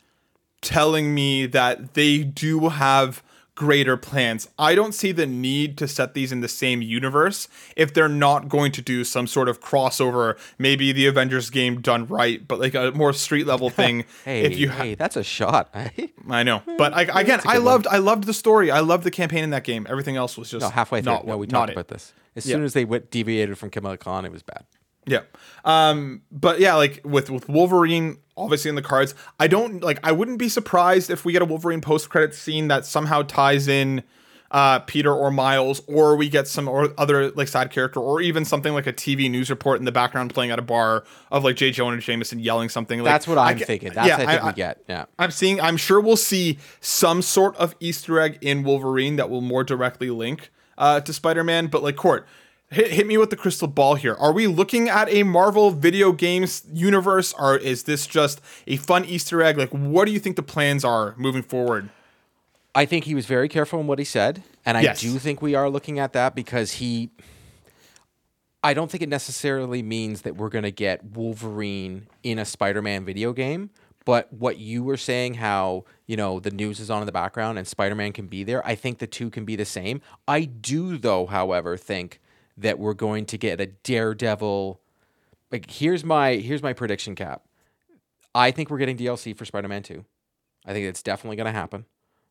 telling 0.61 1.13
me 1.13 1.45
that 1.45 1.93
they 1.93 2.23
do 2.23 2.69
have 2.69 3.21
greater 3.61 3.95
plans. 3.95 4.49
I 4.57 4.73
don't 4.73 4.91
see 4.93 5.11
the 5.11 5.27
need 5.27 5.77
to 5.77 5.87
set 5.87 6.15
these 6.15 6.31
in 6.31 6.41
the 6.41 6.47
same 6.47 6.81
universe 6.81 7.47
if 7.75 7.93
they're 7.93 8.09
not 8.09 8.49
going 8.49 8.71
to 8.71 8.81
do 8.81 9.03
some 9.03 9.27
sort 9.27 9.47
of 9.47 9.61
crossover, 9.61 10.35
maybe 10.57 10.91
the 10.91 11.05
Avengers 11.05 11.51
game 11.51 11.79
done 11.79 12.07
right, 12.07 12.47
but 12.47 12.59
like 12.59 12.73
a 12.73 12.91
more 12.93 13.13
street 13.13 13.45
level 13.45 13.69
thing. 13.81 14.05
Hey, 14.25 14.41
if 14.41 14.57
you 14.57 14.69
ha- 14.71 14.81
hey, 14.83 14.95
that's 14.95 15.15
a 15.15 15.23
shot. 15.23 15.69
Eh? 15.75 16.07
I 16.27 16.41
know, 16.41 16.63
but 16.79 16.91
I, 16.99 17.03
again, 17.21 17.39
I 17.45 17.57
loved, 17.57 17.85
I 17.85 17.97
loved 17.97 18.23
the 18.23 18.33
story. 18.33 18.71
I 18.71 18.79
loved 18.79 19.03
the 19.03 19.11
campaign 19.11 19.43
in 19.43 19.51
that 19.51 19.63
game. 19.63 19.85
Everything 19.87 20.15
else 20.15 20.37
was 20.39 20.49
just 20.49 20.63
no, 20.63 20.69
halfway 20.71 21.03
through. 21.03 21.13
Not, 21.13 21.27
no, 21.27 21.37
we 21.37 21.45
talked 21.45 21.69
it. 21.69 21.73
about 21.73 21.89
this. 21.89 22.13
As 22.35 22.47
Yeah. 22.47 22.55
soon 22.55 22.63
as 22.63 22.73
they 22.73 22.83
went 22.83 23.11
deviated 23.11 23.59
from 23.59 23.69
Kamala 23.69 23.97
Khan, 23.97 24.25
it 24.25 24.31
was 24.31 24.41
bad. 24.41 24.65
Yeah. 25.05 25.21
Um, 25.65 26.21
but 26.31 26.59
yeah, 26.59 26.75
like 26.75 27.01
with 27.03 27.29
with 27.29 27.47
Wolverine 27.49 28.17
obviously 28.37 28.69
in 28.69 28.75
the 28.75 28.81
cards, 28.81 29.13
I 29.39 29.47
don't 29.47 29.83
like 29.83 29.99
I 30.03 30.11
wouldn't 30.11 30.37
be 30.39 30.49
surprised 30.49 31.09
if 31.09 31.25
we 31.25 31.33
get 31.33 31.41
a 31.41 31.45
Wolverine 31.45 31.81
post 31.81 32.09
credit 32.09 32.33
scene 32.35 32.67
that 32.69 32.85
somehow 32.85 33.21
ties 33.23 33.67
in 33.67 34.03
uh 34.51 34.79
Peter 34.79 35.13
or 35.13 35.31
Miles 35.31 35.81
or 35.87 36.15
we 36.17 36.27
get 36.27 36.45
some 36.47 36.67
or 36.67 36.93
other 36.97 37.31
like 37.31 37.47
side 37.47 37.71
character 37.71 37.99
or 38.01 38.19
even 38.21 38.43
something 38.43 38.73
like 38.73 38.85
a 38.85 38.91
TV 38.93 39.31
news 39.31 39.49
report 39.49 39.79
in 39.79 39.85
the 39.85 39.91
background 39.93 40.33
playing 40.33 40.51
at 40.51 40.59
a 40.59 40.63
bar 40.63 41.05
of 41.31 41.43
like 41.45 41.55
J. 41.55 41.71
Jonah 41.71 41.93
and 41.93 42.01
Jameson 42.01 42.37
yelling 42.39 42.67
something 42.67 42.99
like 42.99 43.05
That's 43.11 43.27
what 43.27 43.37
I'm 43.37 43.57
ge- 43.57 43.63
thinking. 43.63 43.93
That's 43.93 44.07
yeah, 44.07 44.17
what 44.17 44.27
I 44.27 44.31
think 44.33 44.43
I- 44.43 44.47
we 44.47 44.53
get. 44.53 44.83
Yeah. 44.89 45.05
I'm 45.17 45.31
seeing 45.31 45.61
I'm 45.61 45.77
sure 45.77 46.01
we'll 46.01 46.17
see 46.17 46.59
some 46.81 47.21
sort 47.21 47.55
of 47.55 47.75
Easter 47.79 48.19
egg 48.19 48.39
in 48.41 48.63
Wolverine 48.63 49.15
that 49.15 49.29
will 49.29 49.41
more 49.41 49.63
directly 49.63 50.09
link 50.09 50.51
uh, 50.77 50.99
to 51.01 51.13
Spider-Man. 51.13 51.67
But 51.67 51.81
like 51.81 51.95
Court, 51.95 52.27
hit, 52.71 52.91
hit 52.91 53.05
me 53.07 53.17
with 53.17 53.29
the 53.29 53.35
crystal 53.35 53.67
ball 53.67 53.95
here. 53.95 54.15
Are 54.15 54.31
we 54.31 54.47
looking 54.47 54.89
at 54.89 55.09
a 55.09 55.23
Marvel 55.23 55.69
video 55.71 56.11
games 56.11 56.63
universe 56.73 57.33
or 57.37 57.57
is 57.57 57.83
this 57.83 58.07
just 58.07 58.41
a 58.65 58.77
fun 58.77 59.05
Easter 59.05 59.41
egg? 59.43 59.57
Like 59.57 59.69
what 59.69 60.05
do 60.05 60.11
you 60.11 60.19
think 60.19 60.35
the 60.37 60.43
plans 60.43 60.83
are 60.83 61.13
moving 61.17 61.43
forward? 61.43 61.89
I 62.73 62.85
think 62.85 63.03
he 63.03 63.13
was 63.13 63.25
very 63.25 63.49
careful 63.49 63.81
in 63.81 63.87
what 63.87 63.99
he 63.99 64.05
said, 64.05 64.43
and 64.65 64.77
I 64.77 64.81
Yes. 64.81 65.01
do 65.01 65.19
think 65.19 65.41
we 65.41 65.55
are 65.55 65.69
looking 65.69 65.99
at 65.99 66.13
that 66.13 66.33
because 66.35 66.73
he. 66.73 67.09
I 68.63 68.73
don't 68.73 68.89
think 68.89 69.01
it 69.03 69.09
necessarily 69.09 69.81
means 69.83 70.21
that 70.21 70.37
we're 70.37 70.47
going 70.47 70.63
to 70.63 70.71
get 70.71 71.03
Wolverine 71.03 72.07
in 72.23 72.39
a 72.39 72.45
Spider-Man 72.45 73.03
video 73.03 73.33
game, 73.33 73.71
but 74.05 74.31
what 74.31 74.57
you 74.57 74.83
were 74.85 74.95
saying, 74.95 75.33
how 75.33 75.83
you 76.07 76.15
know 76.15 76.39
the 76.39 76.51
news 76.51 76.79
is 76.79 76.89
on 76.89 77.01
in 77.01 77.07
the 77.07 77.11
background 77.11 77.57
and 77.57 77.67
Spider-Man 77.67 78.13
can 78.13 78.27
be 78.27 78.45
there, 78.45 78.65
I 78.65 78.75
think 78.75 78.99
the 78.99 79.07
two 79.07 79.29
can 79.29 79.43
be 79.43 79.57
the 79.57 79.65
same. 79.65 79.99
I 80.25 80.45
do, 80.45 80.97
though, 80.97 81.25
however, 81.25 81.75
think 81.75 82.20
that 82.57 82.79
we're 82.79 82.93
going 82.93 83.25
to 83.27 83.37
get 83.37 83.59
a 83.61 83.67
Daredevil. 83.67 84.79
Like 85.51 85.69
here's 85.69 86.03
my 86.03 86.35
here's 86.35 86.63
my 86.63 86.73
prediction 86.73 87.15
cap. 87.15 87.43
I 88.33 88.51
think 88.51 88.69
we're 88.69 88.77
getting 88.77 88.97
DLC 88.97 89.35
for 89.35 89.43
Spider-Man 89.45 89.83
2. 89.83 90.05
I 90.65 90.73
think 90.73 90.85
it's 90.85 91.03
definitely 91.03 91.35
going 91.37 91.47
to 91.47 91.51
happen. 91.51 91.85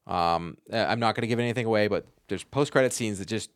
Um, 0.07 0.57
I'm 0.73 0.99
not 0.99 1.15
going 1.15 1.23
to 1.23 1.27
give 1.27 1.39
anything 1.39 1.67
away, 1.67 1.89
but 1.89 2.07
there's 2.29 2.43
post-credit 2.45 2.93
scenes 2.93 3.19
that 3.19 3.29
just 3.29 3.51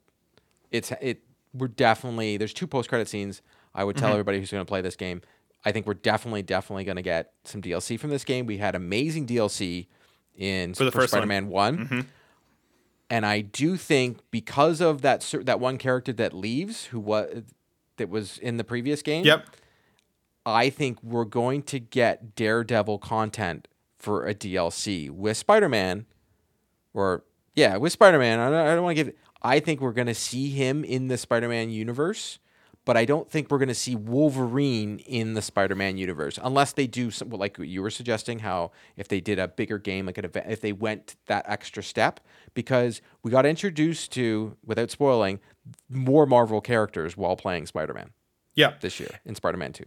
it's 0.71 0.93
it. 1.01 1.23
We're 1.55 1.69
definitely 1.69 2.37
there's 2.37 2.53
two 2.53 2.67
post-credit 2.67 3.09
scenes. 3.09 3.41
I 3.75 3.85
would 3.85 3.97
tell 3.97 4.09
Mm-hmm. 4.09 4.13
everybody 4.15 4.39
who's 4.41 4.51
going 4.51 4.65
to 4.65 4.69
play 4.69 4.81
this 4.83 4.97
game. 4.97 5.23
I 5.65 5.73
think 5.73 5.87
we're 5.87 5.95
definitely 5.95 6.43
definitely 6.43 6.85
going 6.85 6.97
to 6.97 7.03
get 7.03 7.33
some 7.45 7.63
DLC 7.63 7.99
from 7.99 8.11
this 8.11 8.25
game. 8.25 8.45
We 8.47 8.59
had 8.59 8.75
amazing 8.75 9.27
DLC 9.27 9.87
in 10.37 10.75
for 10.75 10.85
the 10.85 10.93
for 10.93 11.01
first 11.01 11.13
one. 11.49 11.79
Mm-hmm. 11.79 12.01
And 13.11 13.27
I 13.27 13.43
do 13.43 13.77
think 13.77 14.19
because 14.31 14.81
of 14.81 15.03
that 15.03 15.35
that 15.43 15.61
one 15.61 15.79
character 15.79 16.13
that 16.15 16.33
leaves, 16.33 16.87
who 16.87 17.01
was 17.01 17.45
that 17.97 18.09
was 18.09 18.39
in 18.39 18.57
the 18.57 18.65
previous 18.65 19.03
game. 19.03 19.25
Yep. 19.25 19.47
I 20.47 20.69
think 20.71 21.03
we're 21.03 21.25
going 21.25 21.63
to 21.65 21.79
get 21.79 22.35
Daredevil 22.35 22.99
content 22.99 23.69
for 23.99 24.27
a 24.27 24.35
DLC 24.35 25.11
with 25.11 25.37
Spider 25.37 25.69
Man, 25.69 26.07
or 26.93 27.25
yeah, 27.55 27.77
with 27.77 27.93
Spider 27.93 28.19
Man. 28.19 28.41
I 28.41 28.51
don't, 28.51 28.67
I 28.67 28.75
don't 28.75 28.85
want 28.85 28.97
to 28.97 29.05
give. 29.05 29.15
I 29.43 29.61
think 29.61 29.81
we're 29.81 29.93
going 29.93 30.07
to 30.07 30.15
see 30.15 30.51
him 30.51 30.85
in 30.85 31.09
the 31.09 31.17
Spider 31.17 31.49
Man 31.49 31.71
universe, 31.71 32.39
but 32.85 32.97
I 32.97 33.05
don't 33.05 33.31
think 33.31 33.51
we're 33.51 33.59
going 33.59 33.69
to 33.69 33.75
see 33.75 33.97
Wolverine 33.97 34.99
in 35.01 35.35
the 35.35 35.43
Spider 35.43 35.75
Man 35.75 35.97
universe 35.97 36.39
unless 36.43 36.73
they 36.73 36.87
do 36.87 37.11
some, 37.11 37.31
like 37.31 37.59
you 37.59 37.83
were 37.83 37.91
suggesting. 37.91 38.41
How 38.41 38.73
if 38.97 39.09
they 39.09 39.21
did 39.21 39.39
a 39.39 39.49
bigger 39.49 39.79
game, 39.79 40.07
like 40.07 40.19
an 40.19 40.25
event, 40.25 40.47
if 40.51 40.61
they 40.61 40.73
went 40.73 41.17
that 41.27 41.45
extra 41.49 41.83
step, 41.83 42.21
because 42.55 43.01
we 43.23 43.31
got 43.31 43.47
introduced 43.47 44.13
to, 44.13 44.57
without 44.65 44.91
spoiling, 44.91 45.41
more 45.89 46.27
Marvel 46.27 46.61
characters 46.61 47.17
while 47.17 47.37
playing 47.37 47.67
Spider 47.67 47.95
Man 47.95 48.11
Yeah. 48.55 48.75
this 48.81 49.01
year 49.01 49.21
in 49.25 49.35
Spider 49.35 49.57
Man 49.57 49.73
Two. 49.73 49.87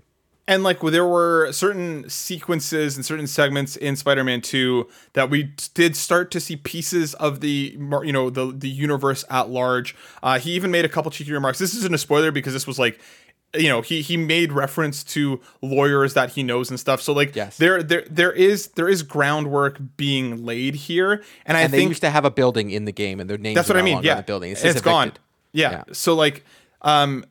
And 0.49 0.63
like 0.63 0.79
there 0.79 1.05
were 1.05 1.51
certain 1.51 2.09
sequences 2.09 2.95
and 2.95 3.05
certain 3.05 3.27
segments 3.27 3.75
in 3.75 3.97
Spider-Man 3.97 4.39
2 4.41 4.87
that 5.13 5.29
we 5.29 5.51
did 5.73 5.95
start 5.97 6.31
to 6.31 6.39
see 6.39 6.55
pieces 6.55 7.13
of 7.15 7.41
the 7.41 7.75
you 8.03 8.13
know 8.13 8.29
the 8.29 8.53
the 8.55 8.69
universe 8.69 9.25
at 9.29 9.49
large. 9.49 9.95
Uh, 10.23 10.39
he 10.39 10.51
even 10.51 10.71
made 10.71 10.85
a 10.85 10.89
couple 10.89 11.11
cheeky 11.11 11.33
remarks. 11.33 11.59
This 11.59 11.75
isn't 11.75 11.93
a 11.93 11.97
spoiler 11.97 12.31
because 12.31 12.53
this 12.53 12.65
was 12.65 12.79
like 12.79 12.99
you 13.55 13.67
know 13.67 13.81
he 13.81 14.01
he 14.01 14.15
made 14.15 14.51
reference 14.53 15.03
to 15.03 15.41
lawyers 15.61 16.13
that 16.13 16.31
he 16.31 16.43
knows 16.43 16.69
and 16.69 16.79
stuff. 16.79 17.01
So 17.01 17.11
like 17.11 17.35
Yes. 17.35 17.57
there 17.57 17.83
there 17.83 18.05
there 18.09 18.31
is 18.31 18.67
there 18.75 18.87
is 18.87 19.03
groundwork 19.03 19.79
being 19.97 20.45
laid 20.45 20.75
here, 20.75 21.23
and 21.45 21.57
I 21.57 21.61
and 21.63 21.73
they 21.73 21.79
think 21.79 21.89
used 21.89 22.01
to 22.03 22.09
have 22.09 22.23
a 22.23 22.31
building 22.31 22.69
in 22.71 22.85
the 22.85 22.91
game, 22.93 23.19
and 23.19 23.29
their 23.29 23.37
name 23.37 23.53
that's 23.53 23.67
what 23.67 23.77
I 23.77 23.81
mean. 23.81 24.01
Yeah, 24.01 24.15
the 24.15 24.23
building. 24.23 24.51
it's 24.53 24.81
gone. 24.81 25.11
Yeah. 25.51 25.71
Yeah. 25.71 25.83
So 25.91 26.13
like, 26.13 26.45
um, 26.83 27.25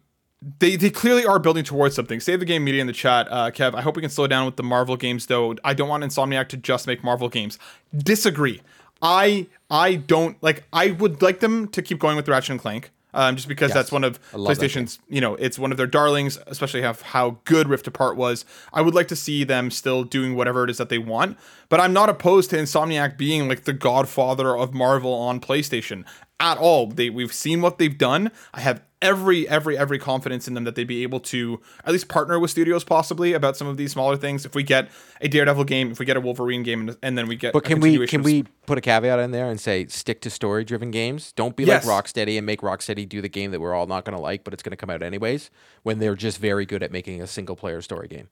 they 0.59 0.77
they 0.77 0.91
clearly 0.91 1.25
are 1.25 1.39
building 1.39 1.65
towards 1.65 1.95
something. 1.95 2.21
Save 2.21 2.41
the 2.41 2.47
game 2.47 2.65
media 2.65 2.81
in 2.81 2.87
the 2.87 2.93
chat, 2.93 3.27
uh, 3.31 3.51
Kev. 3.51 3.75
I 3.75 3.81
hope 3.81 3.97
we 3.97 4.03
can 4.03 4.11
slow 4.11 4.27
down 4.27 4.47
with 4.47 4.57
the 4.57 4.63
Marvel 4.63 4.97
games, 4.97 5.27
though. 5.27 5.55
I 5.65 5.75
don't 5.75 5.89
want 5.89 6.05
Insomniac 6.05 6.49
to 6.49 6.57
just 6.57 6.87
make 6.87 7.03
Marvel 7.03 7.29
games. 7.29 7.59
Disagree. 7.97 8.61
I 9.03 9.47
I 9.71 9.97
don't 9.97 10.41
like. 10.43 10.65
I 10.73 10.93
would 10.93 11.23
like 11.23 11.41
them 11.41 11.69
to 11.69 11.83
keep 11.83 11.99
going 11.99 12.17
with 12.17 12.29
Ratchet 12.29 12.51
and 12.51 12.61
Clank. 12.61 12.91
Um, 13.15 13.35
just 13.35 13.49
because 13.49 13.73
that's 13.73 13.91
one 13.91 14.05
of 14.05 14.21
I 14.35 14.37
love 14.37 14.59
that 14.59 14.71
PlayStation's, 14.71 14.99
you 15.09 15.23
know, 15.23 15.37
it's 15.37 15.59
one 15.59 15.71
of 15.71 15.79
their 15.79 15.87
darlings, 15.87 16.39
especially 16.49 16.83
how, 16.83 16.93
how 16.93 17.39
good 17.45 17.67
Rift 17.67 17.87
Apart 17.87 18.19
was. 18.19 18.45
I 18.75 18.83
would 18.83 18.95
like 18.95 19.09
to 19.09 19.17
see 19.17 19.43
them 19.43 19.71
still 19.71 20.05
doing 20.05 20.37
whatever 20.37 20.65
it 20.65 20.71
is 20.71 20.77
that 20.77 20.91
they 20.91 20.99
want, 20.99 21.39
but 21.71 21.81
I'm 21.81 21.95
not 21.95 22.11
opposed 22.11 22.51
to 22.51 22.57
Insomniac 22.57 23.17
being 23.17 23.49
like 23.49 23.65
the 23.65 23.73
godfather 23.73 24.55
of 24.55 24.75
Marvel 24.75 25.15
on 25.15 25.41
PlayStation 25.41 26.05
at 26.41 26.59
all. 26.59 26.89
They 26.89 27.11
we've 27.11 27.33
seen 27.33 27.63
what 27.63 27.79
they've 27.79 27.97
done. 27.97 28.31
I 28.53 28.61
have 28.61 28.83
every 29.03 29.49
every 29.49 29.77
every 29.77 29.99
confidence 29.99 30.49
in 30.49 30.55
them 30.55 30.65
that 30.65 30.75
they'd 30.75 30.85
be 30.85 31.03
able 31.03 31.21
to 31.21 31.61
at 31.85 31.93
least 31.93 32.09
partner 32.09 32.39
with 32.39 32.51
studios 32.51 32.83
possibly 32.85 33.33
about 33.35 33.57
some 33.57 33.67
of 33.67 33.77
these 33.77 33.93
smaller 33.93 34.17
things. 34.17 34.45
If 34.45 34.55
we 34.55 34.63
get 34.63 34.91
a 35.21 35.29
Daredevil 35.29 35.65
game, 35.65 35.91
if 35.93 35.99
we 35.99 36.05
get 36.07 36.17
a 36.17 36.21
Wolverine 36.21 36.63
game, 36.63 36.89
and, 36.89 36.97
and 37.03 37.17
then 37.19 37.27
we 37.27 37.37
get 37.37 37.53
But 37.53 37.65
a 37.65 37.69
can 37.69 37.81
we 37.81 38.07
can 38.07 38.23
we 38.23 38.45
put 38.67 38.79
a 38.79 38.81
caveat 38.81 39.19
in 39.19 39.31
there 39.31 39.51
and 39.51 39.61
say 39.61 39.87
stick 39.87 40.21
to 40.23 40.31
story 40.31 40.65
driven 40.65 40.91
games? 40.91 41.33
Don't 41.33 41.57
be 41.57 41.65
Yes. 41.65 41.87
like 41.87 42.05
Rocksteady 42.05 42.37
and 42.37 42.45
make 42.47 42.61
Rocksteady 42.61 43.09
do 43.09 43.21
the 43.23 43.29
game 43.29 43.51
that 43.51 43.61
we're 43.61 43.75
all 43.75 43.87
not 43.87 44.05
going 44.05 44.17
to 44.17 44.23
like, 44.23 44.45
but 44.45 44.53
it's 44.53 44.63
going 44.63 44.71
to 44.73 44.77
come 44.77 44.91
out 44.91 45.03
anyways. 45.03 45.51
When 45.83 45.99
they're 45.99 46.17
just 46.17 46.39
very 46.39 46.67
good 46.67 46.83
at 46.83 46.91
making 46.93 47.23
a 47.23 47.27
single 47.27 47.57
player 47.57 47.81
story 47.81 48.09
game. 48.09 48.29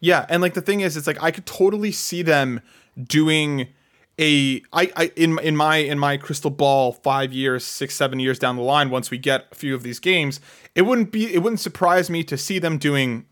Yeah, 0.00 0.26
and 0.28 0.42
like 0.42 0.52
the 0.54 0.60
thing 0.60 0.80
is, 0.80 0.96
it's 0.96 1.06
like 1.06 1.22
I 1.22 1.30
could 1.30 1.46
totally 1.46 1.90
see 1.92 2.20
them 2.22 2.60
doing 3.02 3.68
a 4.18 4.62
I, 4.72 4.90
I 4.96 5.12
in 5.16 5.38
in 5.40 5.56
my 5.56 5.76
in 5.76 5.98
my 5.98 6.16
crystal 6.16 6.50
ball 6.50 6.92
five 6.92 7.32
years 7.32 7.64
six 7.64 7.94
seven 7.94 8.18
years 8.18 8.38
down 8.38 8.56
the 8.56 8.62
line 8.62 8.88
once 8.90 9.10
we 9.10 9.18
get 9.18 9.46
a 9.52 9.54
few 9.54 9.74
of 9.74 9.82
these 9.82 9.98
games 9.98 10.40
it 10.74 10.82
wouldn't 10.82 11.12
be 11.12 11.34
it 11.34 11.42
wouldn't 11.42 11.60
surprise 11.60 12.08
me 12.08 12.24
to 12.24 12.38
see 12.38 12.58
them 12.58 12.78
doing 12.78 13.26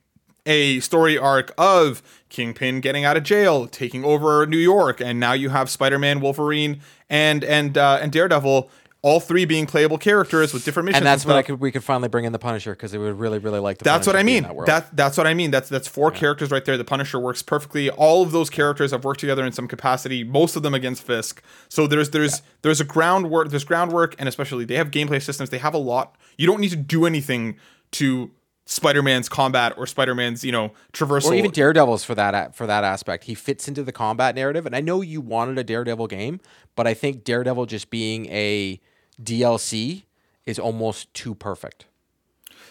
a 0.46 0.80
story 0.80 1.16
arc 1.16 1.52
of 1.56 2.02
Kingpin 2.28 2.80
getting 2.80 3.04
out 3.04 3.16
of 3.16 3.22
jail, 3.22 3.66
taking 3.66 4.04
over 4.04 4.46
New 4.46 4.58
York, 4.58 5.00
and 5.00 5.18
now 5.18 5.32
you 5.32 5.50
have 5.50 5.70
Spider-Man, 5.70 6.20
Wolverine, 6.20 6.80
and 7.08 7.44
and 7.44 7.78
uh, 7.78 7.98
and 8.02 8.12
Daredevil, 8.12 8.70
all 9.04 9.20
three 9.20 9.44
being 9.44 9.66
playable 9.66 9.98
characters 9.98 10.54
with 10.54 10.64
different 10.64 10.86
missions. 10.86 11.00
And 11.00 11.06
that's 11.06 11.26
when 11.26 11.34
stuff. 11.34 11.38
I 11.38 11.42
could 11.42 11.60
we 11.60 11.70
could 11.70 11.84
finally 11.84 12.08
bring 12.08 12.24
in 12.24 12.32
the 12.32 12.38
Punisher 12.38 12.72
because 12.72 12.90
they 12.90 12.96
would 12.96 13.18
really 13.18 13.38
really 13.38 13.60
like 13.60 13.76
the. 13.76 13.84
That's 13.84 14.06
what 14.06 14.16
I 14.16 14.20
to 14.20 14.24
be 14.24 14.38
in 14.38 14.44
mean. 14.44 14.56
That. 14.56 14.66
That 14.66 14.96
that's 14.96 15.18
what 15.18 15.26
I 15.26 15.34
mean. 15.34 15.50
That's 15.50 15.68
that's 15.68 15.86
four 15.86 16.10
characters 16.10 16.50
right 16.50 16.64
there. 16.64 16.78
The 16.78 16.86
Punisher 16.86 17.20
works 17.20 17.42
perfectly. 17.42 17.90
All 17.90 18.22
of 18.22 18.32
those 18.32 18.48
characters 18.48 18.92
have 18.92 19.04
worked 19.04 19.20
together 19.20 19.44
in 19.44 19.52
some 19.52 19.68
capacity. 19.68 20.24
Most 20.24 20.56
of 20.56 20.62
them 20.62 20.72
against 20.72 21.02
Fisk. 21.02 21.42
So 21.68 21.86
there's 21.86 22.10
there's 22.10 22.40
there's 22.62 22.80
a 22.80 22.84
groundwork. 22.84 23.50
There's 23.50 23.64
groundwork, 23.64 24.14
and 24.18 24.26
especially 24.26 24.64
they 24.64 24.76
have 24.76 24.90
gameplay 24.90 25.22
systems. 25.22 25.50
They 25.50 25.58
have 25.58 25.74
a 25.74 25.78
lot. 25.78 26.16
You 26.38 26.46
don't 26.46 26.60
need 26.60 26.70
to 26.70 26.76
do 26.76 27.04
anything 27.04 27.58
to 27.92 28.30
Spider-Man's 28.64 29.28
combat 29.28 29.74
or 29.76 29.86
Spider-Man's 29.86 30.44
you 30.44 30.52
know 30.52 30.72
traversal. 30.94 31.32
or 31.32 31.34
even 31.34 31.50
Daredevil's 31.50 32.04
for 32.04 32.14
that 32.14 32.56
for 32.56 32.66
that 32.66 32.84
aspect. 32.84 33.24
He 33.24 33.34
fits 33.34 33.68
into 33.68 33.82
the 33.82 33.92
combat 33.92 34.34
narrative, 34.34 34.64
and 34.64 34.74
I 34.74 34.80
know 34.80 35.02
you 35.02 35.20
wanted 35.20 35.58
a 35.58 35.64
Daredevil 35.64 36.06
game, 36.06 36.40
but 36.74 36.86
I 36.86 36.94
think 36.94 37.22
Daredevil 37.22 37.66
just 37.66 37.90
being 37.90 38.24
a 38.30 38.80
DLC 39.22 40.04
is 40.46 40.58
almost 40.58 41.12
too 41.14 41.34
perfect. 41.34 41.86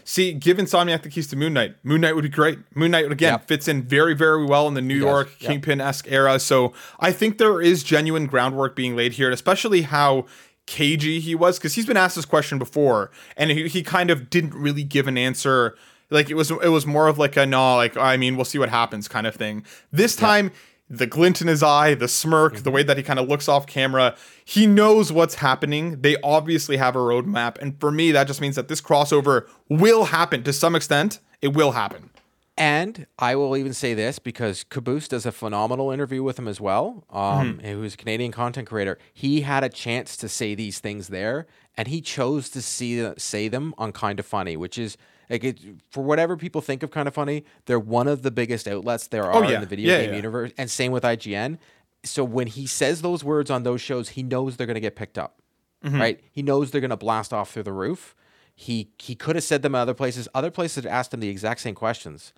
See, 0.06 0.34
give 0.34 0.58
Insomniac 0.58 1.02
the 1.04 1.10
keys 1.10 1.28
to 1.30 1.38
Moon 1.38 1.54
Knight. 1.54 1.76
Moon 1.84 2.02
Knight 2.02 2.14
would 2.16 2.24
be 2.24 2.30
great. 2.30 2.60
Moon 2.76 2.92
Knight 2.92 3.10
again 3.10 3.34
Yep. 3.34 3.48
fits 3.48 3.68
in 3.70 3.84
very, 3.84 4.14
very 4.14 4.46
well 4.46 4.68
in 4.68 4.74
the 4.74 4.82
New 4.82 5.00
does, 5.00 5.04
York 5.06 5.30
yep. 5.40 5.52
Kingpin 5.52 5.80
esque 5.80 6.12
era. 6.12 6.40
So 6.40 6.74
I 7.00 7.12
think 7.14 7.38
there 7.38 7.62
is 7.62 7.84
genuine 7.84 8.26
groundwork 8.26 8.76
being 8.76 8.96
laid 8.98 9.14
here, 9.14 9.28
and 9.28 9.34
especially 9.34 9.84
how 9.84 10.26
cagey 10.66 11.20
he 11.22 11.36
was, 11.36 11.58
because 11.58 11.76
he's 11.76 11.86
been 11.86 11.98
asked 11.98 12.18
this 12.18 12.26
question 12.26 12.60
before, 12.60 13.12
and 13.38 13.50
he, 13.52 13.68
he 13.70 13.82
kind 13.82 14.10
of 14.10 14.30
didn't 14.30 14.54
really 14.54 14.84
give 14.84 15.08
an 15.08 15.18
answer. 15.18 15.78
Like 16.10 16.30
it 16.30 16.36
was, 16.36 16.52
it 16.52 16.70
was 16.70 16.86
more 16.86 17.08
of 17.08 17.18
like 17.18 17.38
a 17.38 17.46
no, 17.46 17.78
like 17.78 17.96
I 17.96 18.18
mean, 18.18 18.36
we'll 18.36 18.46
see 18.46 18.60
what 18.60 18.70
happens 18.70 19.08
kind 19.08 19.26
of 19.26 19.36
thing. 19.36 19.64
This 19.92 20.16
time. 20.18 20.52
The 20.96 21.08
glint 21.08 21.42
in 21.42 21.48
his 21.48 21.64
eye, 21.64 21.96
the 21.96 22.08
smirk, 22.08 22.58
the 22.58 22.70
way 22.70 22.84
that 22.84 22.98
he 22.98 23.04
kind 23.04 23.18
of 23.18 23.28
looks 23.28 23.48
off 23.48 23.66
camera, 23.66 24.16
he 24.46 24.68
knows 24.68 25.12
what's 25.12 25.36
happening. 25.36 26.02
They 26.02 26.18
obviously 26.24 26.78
have 26.78 26.96
a 26.96 27.00
roadmap. 27.00 27.58
And 27.60 27.80
for 27.80 27.92
me, 27.92 28.12
that 28.12 28.28
just 28.28 28.42
means 28.42 28.56
that 28.56 28.68
this 28.68 28.80
crossover 28.80 29.48
will 29.70 30.06
happen 30.06 30.44
to 30.44 30.54
some 30.54 30.76
extent. 30.76 31.20
It 31.42 31.50
will 31.50 31.72
happen. 31.72 32.12
And 32.56 33.08
I 33.18 33.36
will 33.36 33.58
even 33.58 33.74
say 33.74 33.96
this 33.96 34.20
because 34.20 34.64
Caboose 34.66 35.08
does 35.08 35.26
a 35.26 35.32
phenomenal 35.32 35.90
interview 35.90 36.22
with 36.22 36.38
him 36.38 36.48
as 36.48 36.62
well. 36.62 37.04
Um, 37.10 37.60
Who's 37.60 37.96
a 37.96 37.98
Canadian 37.98 38.32
content 38.32 38.68
creator. 38.68 39.00
He 39.12 39.42
had 39.42 39.64
a 39.64 39.70
chance 39.70 40.16
to 40.18 40.30
say 40.30 40.54
these 40.54 40.80
things 40.80 41.08
there, 41.08 41.48
and 41.76 41.88
he 41.88 42.00
chose 42.00 42.50
to 42.50 42.62
see 42.62 43.10
say 43.18 43.48
them 43.48 43.74
on 43.80 43.92
Kind 43.92 44.20
of 44.20 44.28
Funny, 44.28 44.56
which 44.56 44.78
is 44.78 44.98
like 45.30 45.44
it, 45.44 45.60
for 45.90 46.04
whatever 46.04 46.36
people 46.38 46.62
think 46.62 46.84
of 46.84 46.92
Kind 46.92 47.08
of 47.08 47.14
Funny, 47.14 47.44
they're 47.66 47.80
one 47.80 48.08
of 48.08 48.22
the 48.22 48.32
biggest 48.32 48.68
outlets 48.68 49.08
there 49.08 49.24
are 49.24 49.44
Oh, 49.44 49.48
yeah. 49.48 49.56
in 49.56 49.62
the 49.62 49.68
video 49.68 49.92
Yeah, 49.92 50.02
game 50.02 50.10
yeah. 50.12 50.16
universe, 50.18 50.52
and 50.58 50.70
same 50.70 50.92
with 50.92 51.04
IGN. 51.04 51.58
So 52.04 52.24
when 52.24 52.48
he 52.48 52.68
says 52.68 53.02
those 53.02 53.24
words 53.24 53.50
on 53.50 53.64
those 53.64 53.80
shows, 53.82 54.10
he 54.10 54.24
knows 54.24 54.58
they're 54.58 54.68
going 54.68 54.76
to 54.76 54.82
get 54.82 54.96
picked 54.96 55.18
up, 55.18 55.40
Mm-hmm. 55.86 56.00
right? 56.00 56.20
He 56.32 56.42
knows 56.42 56.72
they're 56.72 56.82
going 56.82 56.90
to 56.92 56.98
blast 56.98 57.32
off 57.34 57.52
through 57.52 57.64
the 57.64 57.74
roof. 57.74 58.16
He 58.56 58.90
he 59.00 59.16
could 59.16 59.36
have 59.36 59.44
said 59.44 59.62
them 59.64 59.74
at 59.76 59.82
other 59.82 59.94
places. 59.94 60.28
Other 60.36 60.52
places 60.52 60.86
asked 60.86 61.14
him 61.14 61.20
the 61.22 61.30
exact 61.30 61.60
same 61.62 61.74
questions, 61.76 62.34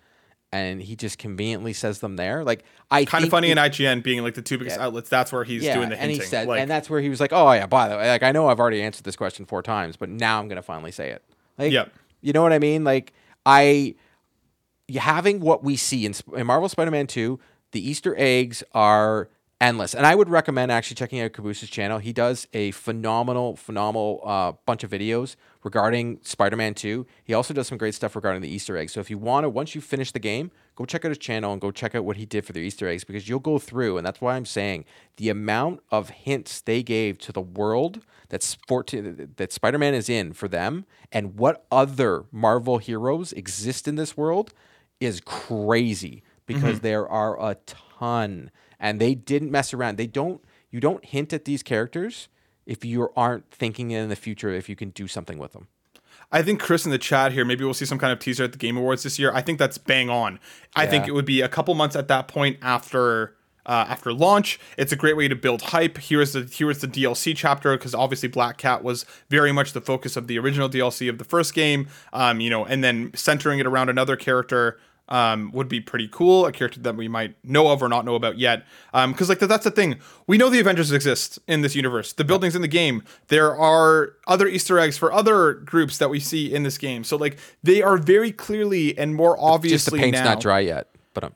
and 0.50 0.80
he 0.80 0.96
just 0.96 1.18
conveniently 1.18 1.72
says 1.74 1.98
them 2.00 2.16
there. 2.16 2.42
Like 2.42 2.64
I 2.90 3.04
Kind 3.04 3.24
of 3.24 3.30
funny 3.30 3.48
he- 3.48 3.50
and 3.50 3.60
IGN 3.60 4.02
being 4.02 4.22
like 4.22 4.34
the 4.34 4.40
two 4.42 4.56
biggest 4.56 4.78
outlets. 4.78 5.08
That's 5.10 5.30
where 5.30 5.44
he's 5.44 5.62
doing 5.62 5.90
the 5.90 5.94
and 6.00 6.10
hinting. 6.10 6.20
he 6.20 6.22
said, 6.22 6.48
like, 6.48 6.60
and 6.60 6.70
that's 6.70 6.88
where 6.88 7.00
he 7.00 7.08
was 7.10 7.20
like, 7.20 7.32
"Oh 7.34 7.52
yeah, 7.52 7.66
by 7.66 7.88
the 7.88 7.96
way, 7.96 8.08
like 8.08 8.22
I 8.22 8.32
know 8.32 8.48
I've 8.48 8.58
already 8.60 8.80
answered 8.82 9.04
this 9.04 9.14
question 9.16 9.44
four 9.44 9.62
times, 9.62 9.96
but 9.96 10.08
now 10.08 10.38
I'm 10.40 10.48
gonna 10.48 10.62
finally 10.62 10.90
say 10.92 11.10
it." 11.10 11.22
Like, 11.58 11.70
Yep. 11.72 11.92
You 12.26 12.32
know 12.32 12.42
what 12.42 12.52
I 12.52 12.58
mean? 12.58 12.82
Like 12.82 13.12
I, 13.46 13.94
having 14.98 15.38
what 15.38 15.62
we 15.62 15.76
see 15.76 16.04
in, 16.04 16.14
in 16.34 16.44
Marvel 16.44 16.68
Spider-Man 16.68 17.06
Two, 17.06 17.38
the 17.70 17.88
Easter 17.88 18.16
eggs 18.18 18.64
are 18.72 19.28
endless, 19.60 19.94
and 19.94 20.06
I 20.06 20.14
would 20.14 20.28
recommend 20.28 20.70
actually 20.70 20.96
checking 20.96 21.20
out 21.20 21.32
Caboose's 21.32 21.70
channel. 21.70 21.98
He 21.98 22.12
does 22.12 22.46
a 22.52 22.70
phenomenal, 22.72 23.56
phenomenal 23.56 24.20
uh, 24.24 24.52
bunch 24.66 24.84
of 24.84 24.90
videos 24.90 25.36
regarding 25.62 26.18
Spider-Man 26.22 26.74
Two. 26.74 27.06
He 27.24 27.34
also 27.34 27.54
does 27.54 27.66
some 27.66 27.78
great 27.78 27.94
stuff 27.94 28.14
regarding 28.14 28.42
the 28.42 28.48
Easter 28.48 28.76
eggs. 28.76 28.92
So 28.92 29.00
if 29.00 29.10
you 29.10 29.18
want 29.18 29.44
to, 29.44 29.50
once 29.50 29.74
you 29.74 29.80
finish 29.80 30.12
the 30.12 30.18
game, 30.18 30.50
go 30.74 30.84
check 30.84 31.04
out 31.04 31.10
his 31.10 31.18
channel 31.18 31.52
and 31.52 31.60
go 31.60 31.70
check 31.70 31.94
out 31.94 32.04
what 32.04 32.16
he 32.16 32.26
did 32.26 32.44
for 32.44 32.52
the 32.52 32.60
Easter 32.60 32.88
eggs 32.88 33.04
because 33.04 33.28
you'll 33.28 33.38
go 33.38 33.58
through, 33.58 33.96
and 33.96 34.06
that's 34.06 34.20
why 34.20 34.36
I'm 34.36 34.46
saying 34.46 34.84
the 35.16 35.30
amount 35.30 35.80
of 35.90 36.10
hints 36.10 36.60
they 36.60 36.82
gave 36.82 37.18
to 37.18 37.32
the 37.32 37.40
world 37.40 38.00
that's 38.28 38.56
14, 38.66 39.34
that 39.36 39.52
Spider-Man 39.52 39.94
is 39.94 40.08
in 40.08 40.32
for 40.32 40.48
them, 40.48 40.84
and 41.12 41.38
what 41.38 41.64
other 41.70 42.24
Marvel 42.32 42.78
heroes 42.78 43.32
exist 43.32 43.86
in 43.86 43.94
this 43.94 44.16
world 44.16 44.52
is 45.00 45.20
crazy 45.20 46.22
because 46.46 46.80
there 46.80 47.08
are 47.08 47.40
a 47.40 47.56
ton, 47.66 48.50
and 48.78 49.00
they 49.00 49.14
didn't 49.14 49.50
mess 49.50 49.72
around. 49.74 49.96
They 49.96 50.06
don't. 50.06 50.42
You 50.70 50.80
don't 50.80 51.04
hint 51.04 51.32
at 51.32 51.44
these 51.44 51.62
characters 51.62 52.28
if 52.66 52.84
you 52.84 53.10
aren't 53.16 53.50
thinking 53.50 53.92
in 53.92 54.08
the 54.08 54.16
future 54.16 54.50
if 54.50 54.68
you 54.68 54.76
can 54.76 54.90
do 54.90 55.06
something 55.06 55.38
with 55.38 55.52
them. 55.52 55.68
I 56.32 56.42
think 56.42 56.60
Chris 56.60 56.84
in 56.84 56.90
the 56.90 56.98
chat 56.98 57.32
here, 57.32 57.44
maybe 57.44 57.64
we'll 57.64 57.74
see 57.74 57.84
some 57.84 57.98
kind 57.98 58.12
of 58.12 58.18
teaser 58.18 58.44
at 58.44 58.52
the 58.52 58.58
Game 58.58 58.76
Awards 58.76 59.04
this 59.04 59.18
year. 59.18 59.32
I 59.32 59.42
think 59.42 59.58
that's 59.58 59.78
bang 59.78 60.10
on. 60.10 60.40
I 60.74 60.86
think 60.86 61.06
it 61.06 61.12
would 61.12 61.24
be 61.24 61.40
a 61.40 61.48
couple 61.48 61.74
months 61.74 61.94
at 61.94 62.08
that 62.08 62.26
point 62.26 62.58
after 62.62 63.36
uh, 63.64 63.84
after 63.88 64.12
launch. 64.12 64.58
It's 64.76 64.92
a 64.92 64.96
great 64.96 65.16
way 65.16 65.28
to 65.28 65.36
build 65.36 65.60
hype. 65.62 65.98
Here's 65.98 66.32
the 66.32 66.48
here's 66.52 66.78
the 66.78 66.88
DLC 66.88 67.36
chapter 67.36 67.76
because 67.76 67.94
obviously 67.94 68.28
Black 68.28 68.58
Cat 68.58 68.82
was 68.82 69.04
very 69.28 69.52
much 69.52 69.72
the 69.72 69.80
focus 69.80 70.16
of 70.16 70.26
the 70.26 70.38
original 70.38 70.68
DLC 70.68 71.08
of 71.08 71.18
the 71.18 71.24
first 71.24 71.54
game. 71.54 71.88
Um, 72.12 72.40
you 72.40 72.50
know, 72.50 72.64
and 72.64 72.82
then 72.82 73.12
centering 73.14 73.58
it 73.58 73.66
around 73.66 73.88
another 73.88 74.16
character 74.16 74.78
um, 75.08 75.52
would 75.52 75.68
be 75.68 75.80
pretty 75.80 76.08
cool. 76.08 76.46
A 76.46 76.52
character 76.52 76.80
that 76.80 76.96
we 76.96 77.08
might 77.08 77.36
know 77.44 77.68
of 77.68 77.82
or 77.82 77.88
not 77.88 78.04
know 78.04 78.14
about 78.14 78.38
yet. 78.38 78.64
Because 78.92 79.28
like 79.28 79.38
that's 79.38 79.64
the 79.64 79.70
thing, 79.70 79.98
we 80.26 80.38
know 80.38 80.50
the 80.50 80.60
Avengers 80.60 80.92
exist 80.92 81.38
in 81.46 81.62
this 81.62 81.74
universe. 81.74 82.12
The 82.12 82.24
buildings 82.24 82.56
in 82.56 82.62
the 82.62 82.68
game. 82.68 83.02
There 83.28 83.56
are 83.56 84.12
other 84.26 84.48
Easter 84.48 84.78
eggs 84.78 84.98
for 84.98 85.12
other 85.12 85.54
groups 85.54 85.98
that 85.98 86.10
we 86.10 86.20
see 86.20 86.52
in 86.52 86.62
this 86.62 86.78
game. 86.78 87.04
So 87.04 87.16
like 87.16 87.38
they 87.62 87.82
are 87.82 87.96
very 87.96 88.32
clearly 88.32 88.96
and 88.98 89.14
more 89.14 89.36
obviously 89.38 89.76
Just 89.76 89.90
the 89.90 89.98
paint's 89.98 90.18
now. 90.18 90.24
not 90.24 90.40
dry 90.40 90.60
yet, 90.60 90.88
but 91.14 91.24
um, 91.24 91.34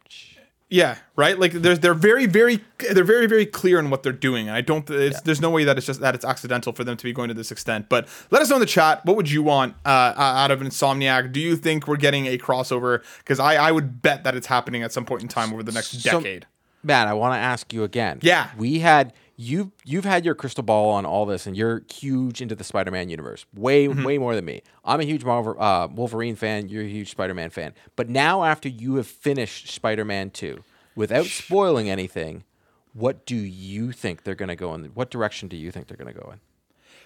Yeah, 0.72 0.98
right. 1.16 1.36
Like 1.36 1.50
there's 1.52 1.80
they're 1.80 1.94
very 1.94 2.26
very 2.26 2.60
they're 2.92 3.02
very 3.02 3.26
very 3.26 3.44
clear 3.44 3.80
in 3.80 3.90
what 3.90 4.04
they're 4.04 4.12
doing, 4.12 4.46
and 4.46 4.56
I 4.56 4.60
don't. 4.60 4.88
It's, 4.88 5.20
There's 5.22 5.40
no 5.40 5.50
way 5.50 5.64
that 5.64 5.76
it's 5.76 5.86
just 5.86 6.00
that 6.00 6.14
it's 6.14 6.24
accidental 6.24 6.72
for 6.72 6.84
them 6.84 6.96
to 6.96 7.02
be 7.04 7.12
going 7.12 7.26
to 7.26 7.34
this 7.34 7.50
extent. 7.50 7.88
But 7.88 8.06
let 8.30 8.40
us 8.40 8.48
know 8.48 8.56
in 8.56 8.60
the 8.60 8.66
chat 8.66 9.04
what 9.04 9.16
would 9.16 9.28
you 9.28 9.42
want 9.42 9.74
uh, 9.84 9.88
uh, 10.16 10.20
out 10.20 10.52
of 10.52 10.60
Insomniac. 10.60 11.32
Do 11.32 11.40
you 11.40 11.56
think 11.56 11.88
we're 11.88 11.96
getting 11.96 12.26
a 12.26 12.38
crossover? 12.38 13.02
Because 13.18 13.40
I 13.40 13.56
I 13.56 13.72
would 13.72 14.00
bet 14.00 14.22
that 14.22 14.36
it's 14.36 14.46
happening 14.46 14.84
at 14.84 14.92
some 14.92 15.04
point 15.04 15.22
in 15.22 15.28
time 15.28 15.52
over 15.52 15.64
the 15.64 15.72
next 15.72 16.00
So- 16.00 16.18
decade. 16.18 16.46
Matt, 16.84 17.08
I 17.08 17.12
want 17.14 17.34
to 17.34 17.38
ask 17.38 17.72
you 17.74 17.82
again. 17.84 18.20
Yeah. 18.22 18.48
we 18.56 18.78
had 18.78 19.12
you. 19.40 19.72
You've 19.84 20.04
had 20.04 20.24
your 20.24 20.34
crystal 20.34 20.62
ball 20.62 20.90
on 20.90 21.06
all 21.06 21.24
this, 21.26 21.46
and 21.46 21.56
you're 21.56 21.82
huge 21.92 22.40
into 22.42 22.54
the 22.54 22.64
Spider-Man 22.64 23.08
universe, 23.08 23.46
way 23.54 23.86
Mm-hmm. 23.86 24.04
way 24.04 24.18
more 24.18 24.34
than 24.34 24.44
me. 24.44 24.62
I'm 24.84 25.00
a 25.00 25.04
huge 25.04 25.24
Marvel, 25.24 25.60
uh, 25.60 25.88
Wolverine 25.88 26.36
fan. 26.36 26.68
You're 26.68 26.84
a 26.84 26.88
huge 26.88 27.10
Spider-Man 27.10 27.50
fan. 27.50 27.72
But 27.96 28.08
now, 28.08 28.44
after 28.44 28.68
you 28.68 28.96
have 28.96 29.06
finished 29.06 29.68
Spider-Man 29.68 30.30
Two, 30.30 30.62
without 30.94 31.26
spoiling 31.26 31.88
anything, 31.88 32.44
what 32.92 33.24
do 33.24 33.36
you 33.36 33.92
think 33.92 34.24
they're 34.24 34.34
going 34.34 34.48
to 34.48 34.56
go 34.56 34.74
in? 34.74 34.84
What 34.86 35.10
direction 35.10 35.48
do 35.48 35.56
you 35.56 35.70
think 35.70 35.86
they're 35.86 35.96
going 35.96 36.12
to 36.12 36.20
go 36.20 36.30
in? 36.32 36.40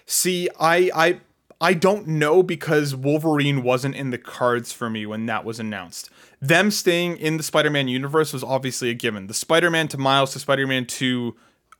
See, 0.05 0.49
I 0.59 0.91
I 0.93 1.19
I 1.61 1.73
don't 1.73 2.05
know 2.07 2.43
because 2.43 2.93
Wolverine 2.95 3.63
wasn't 3.63 3.95
in 3.95 4.09
the 4.09 4.17
cards 4.17 4.73
for 4.73 4.89
me 4.89 5.05
when 5.05 5.25
that 5.27 5.45
was 5.45 5.59
announced. 5.59 6.09
Them 6.41 6.69
staying 6.69 7.17
in 7.17 7.37
the 7.37 7.43
Spider-Man 7.43 7.87
universe 7.87 8.33
was 8.33 8.43
obviously 8.43 8.89
a 8.89 8.93
given. 8.93 9.27
The 9.27 9.33
Spider-Man 9.33 9.87
to 9.89 9.97
Miles 9.97 10.33
to 10.33 10.39
Spider-Man 10.39 10.85
2 10.85 11.33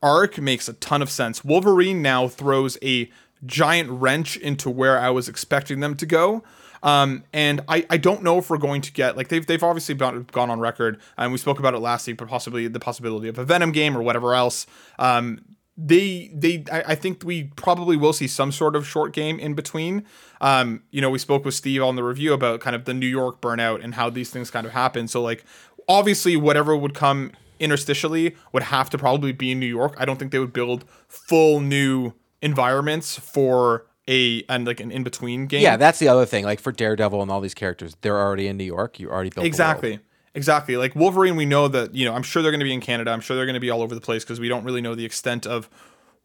arc 0.05 0.37
makes 0.37 0.69
a 0.69 0.73
ton 0.73 1.01
of 1.01 1.09
sense. 1.09 1.43
Wolverine 1.43 2.01
now 2.01 2.27
throws 2.27 2.77
a 2.83 3.09
giant 3.45 3.89
wrench 3.89 4.37
into 4.37 4.69
where 4.69 4.99
I 4.99 5.09
was 5.09 5.27
expecting 5.27 5.79
them 5.79 5.95
to 5.95 6.05
go. 6.05 6.43
Um, 6.83 7.23
and 7.33 7.61
I, 7.67 7.85
I 7.89 7.97
don't 7.97 8.21
know 8.21 8.37
if 8.37 8.51
we're 8.51 8.59
going 8.59 8.81
to 8.81 8.93
get 8.93 9.17
like 9.17 9.29
they've 9.29 9.45
they've 9.45 9.63
obviously 9.63 9.95
gone, 9.95 10.27
gone 10.31 10.51
on 10.51 10.59
record 10.59 10.99
and 11.17 11.31
we 11.31 11.39
spoke 11.39 11.57
about 11.57 11.73
it 11.73 11.79
last 11.79 12.05
week, 12.05 12.17
but 12.17 12.27
possibly 12.27 12.67
the 12.67 12.79
possibility 12.79 13.27
of 13.27 13.39
a 13.39 13.43
Venom 13.43 13.71
game 13.71 13.97
or 13.97 14.03
whatever 14.03 14.35
else. 14.35 14.67
Um, 14.99 15.41
they 15.75 16.29
they 16.31 16.63
I, 16.71 16.83
I 16.89 16.95
think 16.95 17.23
we 17.25 17.45
probably 17.55 17.97
will 17.97 18.13
see 18.13 18.27
some 18.27 18.51
sort 18.51 18.75
of 18.75 18.87
short 18.87 19.13
game 19.13 19.39
in 19.39 19.55
between. 19.55 20.05
Um, 20.39 20.83
you 20.91 21.01
know, 21.01 21.09
we 21.09 21.17
spoke 21.17 21.43
with 21.43 21.55
Steve 21.55 21.81
on 21.81 21.95
the 21.95 22.03
review 22.03 22.33
about 22.33 22.59
kind 22.59 22.75
of 22.75 22.85
the 22.85 22.93
New 22.93 23.07
York 23.07 23.41
burnout 23.41 23.83
and 23.83 23.95
how 23.95 24.11
these 24.11 24.29
things 24.29 24.51
kind 24.51 24.67
of 24.67 24.73
happen. 24.73 25.07
So 25.07 25.23
like 25.23 25.43
obviously 25.87 26.35
whatever 26.35 26.77
would 26.77 26.93
come 26.93 27.31
interstitially 27.59 28.35
would 28.51 28.63
have 28.63 28.89
to 28.91 28.97
probably 28.97 29.31
be 29.31 29.51
in 29.51 29.59
New 29.59 29.65
York. 29.65 29.95
I 29.97 30.05
don't 30.05 30.17
think 30.17 30.31
they 30.31 30.39
would 30.39 30.53
build 30.53 30.85
full 31.07 31.59
new 31.59 32.13
environments 32.41 33.17
for 33.17 33.85
a 34.07 34.43
and 34.47 34.65
like 34.67 34.79
an 34.79 34.91
in 34.91 35.03
between 35.03 35.47
game. 35.47 35.61
Yeah, 35.61 35.77
that's 35.77 35.99
the 35.99 36.07
other 36.07 36.25
thing. 36.25 36.45
Like 36.45 36.59
for 36.59 36.71
Daredevil 36.71 37.21
and 37.21 37.31
all 37.31 37.41
these 37.41 37.53
characters, 37.53 37.95
they're 38.01 38.19
already 38.19 38.47
in 38.47 38.57
New 38.57 38.63
York. 38.63 38.99
You 38.99 39.09
already 39.09 39.29
built. 39.29 39.45
Exactly. 39.45 39.99
Exactly. 40.35 40.75
Like 40.75 40.95
Wolverine, 40.95 41.37
we 41.37 41.45
know 41.45 41.69
that, 41.69 41.95
you 41.95 42.03
know, 42.03 42.13
I'm 42.13 42.21
sure 42.21 42.43
they're 42.43 42.51
going 42.51 42.59
to 42.59 42.65
be 42.65 42.73
in 42.73 42.81
Canada. 42.81 43.09
I'm 43.11 43.21
sure 43.21 43.37
they're 43.37 43.45
going 43.45 43.53
to 43.53 43.61
be 43.61 43.69
all 43.69 43.81
over 43.81 43.95
the 43.95 44.01
place 44.01 44.23
because 44.23 44.39
we 44.39 44.49
don't 44.49 44.65
really 44.65 44.81
know 44.81 44.93
the 44.93 45.05
extent 45.05 45.47
of 45.47 45.69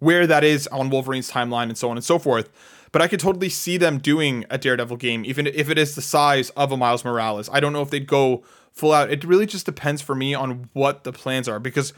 where 0.01 0.27
that 0.27 0.43
is 0.43 0.67
on 0.69 0.91
Wolverine's 0.91 1.31
timeline 1.31 1.65
and 1.65 1.79
so 1.79 1.91
on 1.91 1.97
and 1.97 2.05
so 2.05 2.19
forth. 2.19 2.51
But 2.91 3.03
I 3.03 3.09
could 3.09 3.21
totally 3.21 3.49
see 3.49 3.77
them 3.77 3.99
doing 3.99 4.45
a 4.51 4.59
Daredevil 4.59 4.97
game, 4.97 5.25
even 5.25 5.47
if 5.47 5.71
it 5.71 5.79
is 5.79 5.95
the 5.95 6.03
size 6.03 6.51
of 6.51 6.73
a 6.73 6.77
Miles 6.77 7.05
Morales. 7.05 7.49
I 7.53 7.61
don't 7.61 7.73
know 7.73 7.83
if 7.83 7.91
they'd 7.91 8.07
go 8.07 8.43
full 8.73 8.93
out. 8.93 9.11
It 9.11 9.25
really 9.25 9.47
just 9.47 9.67
depends 9.67 10.03
for 10.03 10.15
me 10.15 10.35
on 10.35 10.69
what 10.73 11.05
the 11.05 11.13
plans 11.13 11.49
are 11.49 11.59
because 11.59 11.93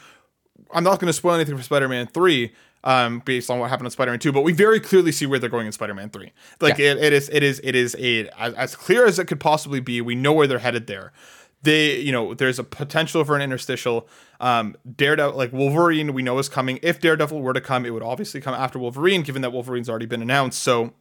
I'm 0.72 0.84
not 0.84 0.98
going 1.00 1.08
to 1.08 1.12
spoil 1.12 1.34
anything 1.34 1.56
for 1.56 1.62
Spider 1.62 1.88
Man 1.88 2.06
3 2.06 2.52
um, 2.84 3.20
based 3.20 3.50
on 3.50 3.58
what 3.58 3.70
happened 3.70 3.86
in 3.86 3.90
Spider-Man 3.92 4.18
2, 4.18 4.32
but 4.32 4.42
we 4.42 4.52
very 4.52 4.80
clearly 4.80 5.12
see 5.12 5.26
where 5.26 5.38
they're 5.38 5.48
going 5.50 5.66
in 5.66 5.72
Spider-Man 5.72 6.10
3. 6.10 6.32
Like 6.60 6.78
Yeah. 6.78 6.92
it, 6.92 6.98
it 6.98 7.12
is, 7.12 7.28
it 7.32 7.42
is, 7.42 7.60
it 7.62 7.74
is 7.76 7.94
a 7.98 8.26
as, 8.38 8.54
as 8.54 8.74
clear 8.76 9.06
as 9.06 9.18
it 9.18 9.26
could 9.26 9.40
possibly 9.40 9.80
be. 9.80 10.00
We 10.00 10.14
know 10.14 10.32
where 10.32 10.46
they're 10.46 10.58
headed 10.58 10.86
there. 10.88 11.12
They, 11.62 12.00
you 12.00 12.10
know, 12.10 12.34
there's 12.34 12.58
a 12.58 12.64
potential 12.64 13.24
for 13.24 13.36
an 13.36 13.42
interstitial. 13.42 14.08
Um, 14.40 14.74
Daredevil, 14.96 15.36
like 15.38 15.52
Wolverine, 15.52 16.12
we 16.12 16.20
know 16.20 16.36
is 16.40 16.48
coming. 16.48 16.80
If 16.82 16.98
Daredevil 17.00 17.40
were 17.40 17.52
to 17.52 17.60
come, 17.60 17.86
it 17.86 17.90
would 17.90 18.02
obviously 18.02 18.40
come 18.40 18.54
after 18.54 18.80
Wolverine, 18.80 19.22
given 19.22 19.42
that 19.42 19.52
Wolverine's 19.52 19.88
already 19.88 20.06
been 20.06 20.22
announced. 20.22 20.60
So 20.60 20.92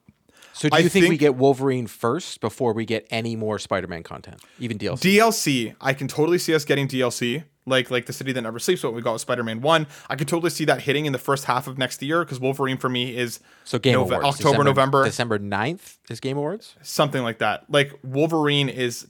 So 0.62 0.70
do 0.70 0.84
you 0.84 0.90
think, 0.90 1.10
we 1.10 1.18
get 1.18 1.34
Wolverine 1.36 1.88
first 1.88 2.40
before 2.40 2.74
we 2.74 2.86
get 2.86 3.08
any 3.10 3.36
more 3.36 3.58
Spider-Man 3.58 4.04
content, 4.04 4.42
even 4.60 4.78
DLC? 4.78 5.00
DLC, 5.18 5.76
I 5.82 5.94
can 5.96 6.08
totally 6.08 6.38
see 6.38 6.54
us 6.54 6.66
getting 6.66 6.88
DLC, 6.88 7.46
like 7.66 7.90
like 7.90 8.06
the 8.06 8.14
city 8.14 8.32
that 8.32 8.42
never 8.42 8.60
sleeps. 8.60 8.84
What 8.84 8.94
we 8.94 9.02
got 9.02 9.14
with 9.14 9.22
Spider-Man 9.24 9.62
One, 9.62 9.88
I 10.08 10.16
could 10.16 10.28
totally 10.28 10.52
see 10.52 10.66
that 10.66 10.82
hitting 10.82 11.08
in 11.08 11.14
the 11.14 11.18
first 11.20 11.46
half 11.46 11.66
of 11.66 11.80
next 11.80 12.00
year 12.04 12.24
because 12.24 12.40
Wolverine 12.40 12.78
for 12.78 12.90
me 12.90 13.18
is 13.18 13.40
so 13.64 13.80
Game 13.80 13.96
Nove- 13.96 14.06
Awards, 14.12 14.24
October, 14.24 14.38
December, 14.38 14.64
November, 14.66 15.04
December 15.06 15.40
9th 15.40 15.98
is 16.12 16.20
Game 16.20 16.38
Awards. 16.38 16.76
something 16.84 17.24
like 17.24 17.40
that. 17.40 17.66
Like 17.68 17.94
Wolverine 18.04 18.70
is 18.70 19.08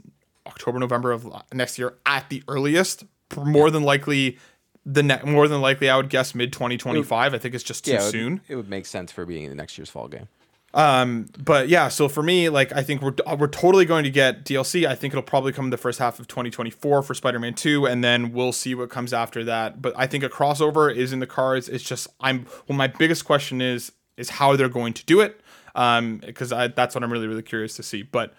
October, 0.47 0.79
November 0.79 1.11
of 1.11 1.27
next 1.53 1.77
year 1.77 1.97
at 2.05 2.29
the 2.29 2.43
earliest. 2.47 3.03
More 3.35 3.69
than 3.69 3.83
likely, 3.83 4.37
the 4.85 5.03
ne- 5.03 5.21
more 5.25 5.49
than 5.49 5.59
likely, 5.59 5.89
I 5.89 5.97
would 5.97 6.09
guess 6.09 6.33
mid 6.33 6.53
2025. 6.53 7.33
I 7.33 7.37
think 7.37 7.55
it's 7.55 7.63
just 7.65 7.83
too 7.83 7.91
it 7.91 7.99
would- 7.99 8.11
soon. 8.11 8.41
It 8.47 8.55
would 8.55 8.69
make 8.69 8.85
sense 8.85 9.11
for 9.11 9.25
being 9.25 9.43
in 9.43 9.49
the 9.49 9.55
next 9.57 9.77
year's 9.77 9.89
fall 9.89 10.07
game. 10.07 10.29
Um, 10.73 11.27
but 11.37 11.67
yeah, 11.67 11.89
so 11.89 12.07
for 12.07 12.23
me, 12.23 12.49
like 12.49 12.71
I 12.71 12.81
think 12.81 13.01
we're 13.01 13.13
we're 13.37 13.47
totally 13.47 13.85
going 13.85 14.03
to 14.03 14.09
get 14.09 14.45
DLC. 14.45 14.87
I 14.87 14.95
think 14.95 15.13
it'll 15.13 15.21
probably 15.21 15.51
come 15.51 15.65
in 15.65 15.71
the 15.71 15.77
first 15.77 15.99
half 15.99 16.19
of 16.19 16.27
2024 16.27 17.03
for 17.03 17.13
Spider-Man 17.13 17.55
2, 17.55 17.85
and 17.85 18.03
then 18.03 18.31
we'll 18.31 18.53
see 18.53 18.73
what 18.73 18.89
comes 18.89 19.11
after 19.13 19.43
that. 19.43 19.81
But 19.81 19.93
I 19.97 20.07
think 20.07 20.23
a 20.23 20.29
crossover 20.29 20.93
is 20.93 21.11
in 21.11 21.19
the 21.19 21.27
cards. 21.27 21.67
It's 21.67 21.83
just 21.83 22.07
I'm 22.21 22.45
well, 22.67 22.77
my 22.77 22.87
biggest 22.87 23.25
question 23.25 23.61
is 23.61 23.91
is 24.17 24.29
how 24.29 24.55
they're 24.55 24.69
going 24.69 24.93
to 24.93 25.05
do 25.05 25.19
it. 25.19 25.41
Um, 25.73 26.17
because 26.17 26.49
that's 26.49 26.95
what 26.95 27.03
I'm 27.03 27.11
really 27.11 27.27
really 27.27 27.43
curious 27.43 27.75
to 27.75 27.83
see. 27.83 28.03
But 28.03 28.33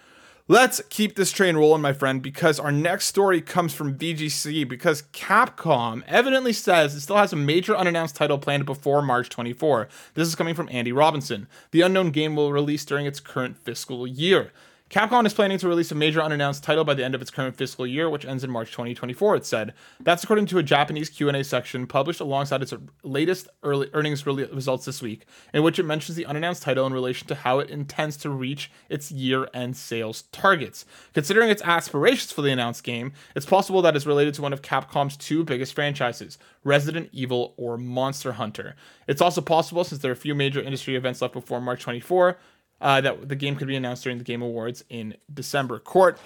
let's 0.52 0.82
keep 0.90 1.16
this 1.16 1.32
train 1.32 1.56
rolling, 1.56 1.80
my 1.80 1.94
friend, 1.94 2.20
because 2.20 2.60
our 2.60 2.70
next 2.70 3.06
story 3.06 3.40
comes 3.40 3.72
from 3.72 3.96
VGC 3.96 4.68
because 4.68 5.04
Capcom 5.14 6.02
evidently 6.06 6.52
says 6.52 6.94
it 6.94 7.00
still 7.00 7.16
has 7.16 7.32
a 7.32 7.36
major 7.36 7.74
unannounced 7.74 8.16
title 8.16 8.36
planned 8.36 8.66
before 8.66 9.00
March 9.00 9.30
24. 9.30 9.88
This 10.12 10.28
is 10.28 10.34
coming 10.34 10.54
from 10.54 10.68
Andy 10.70 10.92
Robinson. 10.92 11.48
The 11.70 11.80
unknown 11.80 12.10
game 12.10 12.36
will 12.36 12.52
release 12.52 12.84
during 12.84 13.06
its 13.06 13.18
current 13.18 13.56
fiscal 13.56 14.06
year. 14.06 14.52
Capcom 14.92 15.24
is 15.24 15.33
planning 15.33 15.57
to 15.57 15.68
release 15.68 15.90
a 15.90 15.94
major 15.94 16.22
unannounced 16.22 16.62
title 16.62 16.85
by 16.85 16.92
the 16.92 17.02
end 17.02 17.14
of 17.14 17.22
its 17.22 17.31
current 17.31 17.57
fiscal 17.57 17.87
year, 17.87 18.11
which 18.11 18.26
ends 18.26 18.44
in 18.44 18.50
March 18.50 18.72
2024. 18.72 19.37
It 19.37 19.46
said 19.46 19.72
that's 19.98 20.22
according 20.22 20.44
to 20.46 20.59
a 20.59 20.62
Japanese 20.62 21.09
Q&A 21.09 21.42
section 21.44 21.87
published 21.87 22.20
alongside 22.20 22.61
its 22.61 22.74
latest 23.02 23.48
early 23.62 23.88
earnings 23.94 24.26
results 24.26 24.85
this 24.85 25.00
week, 25.00 25.24
in 25.55 25.62
which 25.62 25.78
it 25.78 25.85
mentions 25.85 26.14
the 26.14 26.26
unannounced 26.26 26.62
title 26.62 26.87
in 26.87 26.92
relation 26.92 27.26
to 27.28 27.37
how 27.37 27.59
it 27.59 27.70
intends 27.70 28.18
to 28.18 28.28
reach 28.28 28.70
its 28.90 29.11
year-end 29.11 29.78
sales 29.78 30.24
targets. 30.31 30.85
Considering 31.14 31.48
its 31.48 31.62
aspirations 31.62 32.31
for 32.31 32.42
the 32.42 32.52
announced 32.52 32.85
game, 32.85 33.14
it's 33.35 33.46
possible 33.46 33.81
that 33.81 33.96
it's 33.96 34.05
related 34.05 34.35
to 34.35 34.42
one 34.42 34.52
of 34.52 34.61
Capcom's 34.61 35.16
two 35.16 35.42
biggest 35.42 35.72
franchises, 35.72 36.37
Resident 36.64 37.09
Evil 37.12 37.55
or 37.57 37.78
Monster 37.78 38.33
Hunter. 38.33 38.76
It's 39.09 39.22
also 39.22 39.40
possible, 39.40 39.85
since 39.85 40.02
there 40.02 40.11
are 40.11 40.12
a 40.12 40.16
few 40.16 40.35
major 40.35 40.61
industry 40.61 40.96
events 40.96 41.22
left 41.22 41.33
before 41.33 41.62
March 41.62 41.83
24, 41.83 42.37
uh, 42.82 43.00
that 43.00 43.28
the 43.28 43.36
game 43.36 43.56
could 43.56 43.68
be 43.68 43.76
announced 43.76 44.02
during 44.02 44.18
the 44.18 44.24
Game 44.24 44.42
Awards 44.42 44.84
in 44.90 45.14
December. 45.32 45.78
Court, 45.78 46.18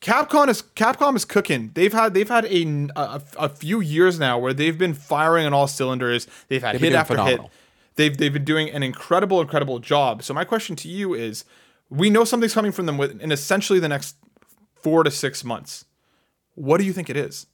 Capcom 0.00 0.48
is 0.48 0.62
Capcom 0.62 1.16
is 1.16 1.24
cooking. 1.24 1.72
They've 1.74 1.92
had 1.92 2.14
they've 2.14 2.28
had 2.28 2.44
a, 2.44 2.88
a, 2.94 3.22
a 3.38 3.48
few 3.48 3.80
years 3.80 4.20
now 4.20 4.38
where 4.38 4.52
they've 4.52 4.78
been 4.78 4.94
firing 4.94 5.46
on 5.46 5.52
all 5.52 5.66
cylinders. 5.66 6.28
They've 6.46 6.62
had 6.62 6.74
They've 6.76 6.82
hit 6.82 6.92
after 6.92 7.14
phenomenal. 7.14 7.44
hit. 7.44 7.52
They've 7.96 8.16
they've 8.16 8.32
been 8.32 8.44
doing 8.44 8.70
an 8.70 8.84
incredible 8.84 9.40
incredible 9.40 9.80
job. 9.80 10.22
So 10.22 10.32
my 10.32 10.44
question 10.44 10.76
to 10.76 10.88
you 10.88 11.14
is, 11.14 11.44
we 11.90 12.10
know 12.10 12.24
something's 12.24 12.54
coming 12.54 12.70
from 12.70 12.86
them 12.86 13.00
in 13.00 13.32
essentially 13.32 13.80
the 13.80 13.88
next 13.88 14.14
four 14.80 15.02
to 15.02 15.10
six 15.10 15.42
months. 15.42 15.84
What 16.54 16.78
do 16.78 16.84
you 16.84 16.92
think 16.92 17.10
it 17.10 17.16
is? 17.16 17.46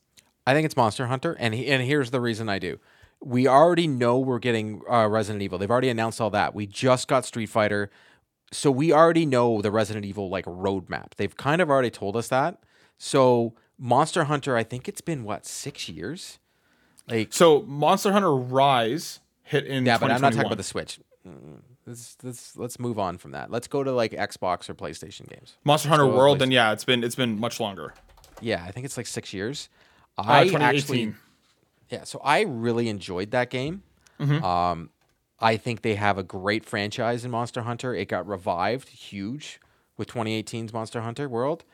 I 0.47 0.53
think 0.53 0.67
it's 0.67 0.77
Monster 0.77 1.07
Hunter, 1.07 1.37
and 1.39 1.55
he, 1.55 1.69
and 1.69 1.83
here's 1.83 2.11
the 2.11 2.21
reason 2.21 2.51
I 2.51 2.59
do. 2.59 2.79
We 3.23 3.49
already 3.49 3.87
know 3.87 4.19
we're 4.19 4.39
getting 4.39 4.83
uh, 4.91 5.09
Resident 5.09 5.43
Evil. 5.43 5.57
They've 5.57 5.71
already 5.71 5.89
announced 5.89 6.21
all 6.21 6.29
that. 6.31 6.55
We 6.55 6.67
just 6.67 7.09
got 7.09 7.25
Street 7.25 7.47
Fighter, 7.47 7.91
so 8.55 8.71
we 8.71 8.93
already 8.93 9.27
know 9.27 9.61
the 9.61 9.71
Resident 9.71 10.05
Evil 10.05 10.29
like 10.29 10.45
roadmap. 10.45 11.15
They've 11.17 11.37
kind 11.37 11.61
of 11.61 11.71
already 11.71 11.91
told 11.91 12.17
us 12.17 12.29
that. 12.29 12.59
So 12.99 13.55
Monster 13.79 14.25
Hunter, 14.25 14.57
I 14.57 14.63
think 14.63 14.89
it's 14.89 15.01
been 15.01 15.25
what 15.25 15.45
six 15.47 15.89
years. 15.89 16.39
Like 17.09 17.33
So 17.33 17.63
Monster 17.63 18.13
Hunter 18.13 18.35
Rise 18.35 19.21
hit 19.43 19.67
in 19.67 19.85
yeah, 19.85 19.99
but 19.99 20.11
I'm 20.11 20.21
not 20.21 20.33
talking 20.33 20.47
about 20.47 20.59
the 20.59 20.63
Switch. 20.63 21.01
Let's, 21.87 22.17
let's 22.23 22.57
let's 22.57 22.79
move 22.79 22.99
on 22.99 23.19
from 23.19 23.33
that. 23.33 23.51
Let's 23.51 23.69
go 23.69 23.85
to 23.85 23.93
like 23.93 24.13
Xbox 24.13 24.71
or 24.71 24.75
PlayStation 24.75 25.29
games. 25.29 25.57
Monster 25.65 25.91
Hunter 25.91 26.07
World. 26.07 26.39
Then 26.39 26.51
yeah, 26.51 26.73
it's 26.73 26.85
been 26.85 27.05
it's 27.05 27.15
been 27.15 27.39
much 27.39 27.61
longer. 27.61 27.93
Yeah, 28.41 28.65
I 28.65 28.71
think 28.71 28.87
it's 28.87 28.97
like 28.97 29.07
six 29.07 29.33
years. 29.33 29.69
Uh, 30.17 30.25
I 30.27 30.45
2018. 30.45 30.63
actually 30.63 31.15
Yeah, 31.91 32.05
so 32.05 32.21
I 32.25 32.43
really 32.43 32.89
enjoyed 32.89 33.33
that 33.33 33.51
game. 33.51 33.83
Mm-hmm. 34.19 34.45
Um, 34.45 34.91
I 35.45 35.59
think 35.59 35.83
they 35.83 35.97
have 35.97 36.17
a 36.17 36.23
great 36.23 36.65
franchise 36.65 37.23
in 37.23 37.31
Monster 37.31 37.61
Hunter. 37.61 37.95
It 37.95 38.09
got 38.09 38.27
revived 38.27 38.89
huge 38.89 39.61
with 39.99 40.09
2018's 40.09 40.73
Monster 40.73 41.03
Hunter 41.03 41.29
World. 41.29 41.65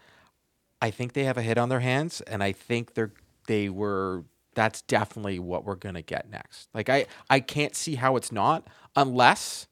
I 0.82 0.90
think 0.90 1.12
they 1.12 1.22
have 1.22 1.38
a 1.38 1.42
hit 1.42 1.56
on 1.56 1.68
their 1.68 1.78
hands, 1.78 2.20
and 2.22 2.42
I 2.42 2.50
think 2.50 2.94
they're 2.94 3.12
they 3.46 3.68
were. 3.68 4.24
That's 4.54 4.82
definitely 4.82 5.38
what 5.38 5.64
we're 5.64 5.76
gonna 5.76 6.02
get 6.02 6.28
next. 6.28 6.68
Like 6.74 6.88
I, 6.88 7.06
I 7.30 7.38
can't 7.38 7.76
see 7.76 7.94
how 7.94 8.16
it's 8.16 8.32
not 8.32 8.66
unless 8.96 9.68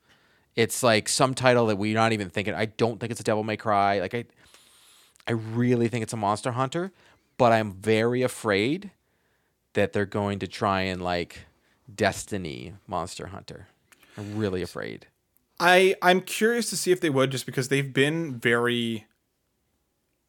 it's 0.54 0.84
like 0.84 1.08
some 1.08 1.34
title 1.34 1.66
that 1.66 1.76
we're 1.76 1.94
not 1.94 2.12
even 2.12 2.30
thinking. 2.30 2.54
I 2.54 2.66
don't 2.66 3.00
think 3.00 3.10
it's 3.10 3.20
a 3.20 3.24
Devil 3.24 3.42
May 3.42 3.56
Cry. 3.56 3.98
Like 3.98 4.14
I, 4.14 4.26
I 5.26 5.32
really 5.32 5.88
think 5.88 6.04
it's 6.04 6.12
a 6.12 6.16
Monster 6.16 6.52
Hunter, 6.52 6.92
but 7.36 7.50
I'm 7.50 7.72
very 7.72 8.22
afraid 8.22 8.92
that 9.72 9.92
they're 9.92 10.06
going 10.06 10.38
to 10.38 10.46
try 10.46 10.82
and 10.82 11.02
like 11.02 11.46
Destiny 11.92 12.74
Monster 12.86 13.26
Hunter. 13.28 13.66
I'm 14.18 14.36
really 14.36 14.62
afraid. 14.62 15.06
I 15.60 15.94
I'm 16.02 16.20
curious 16.20 16.70
to 16.70 16.76
see 16.76 16.92
if 16.92 17.00
they 17.00 17.10
would 17.10 17.30
just 17.30 17.46
because 17.46 17.68
they've 17.68 17.92
been 17.92 18.38
very 18.38 19.06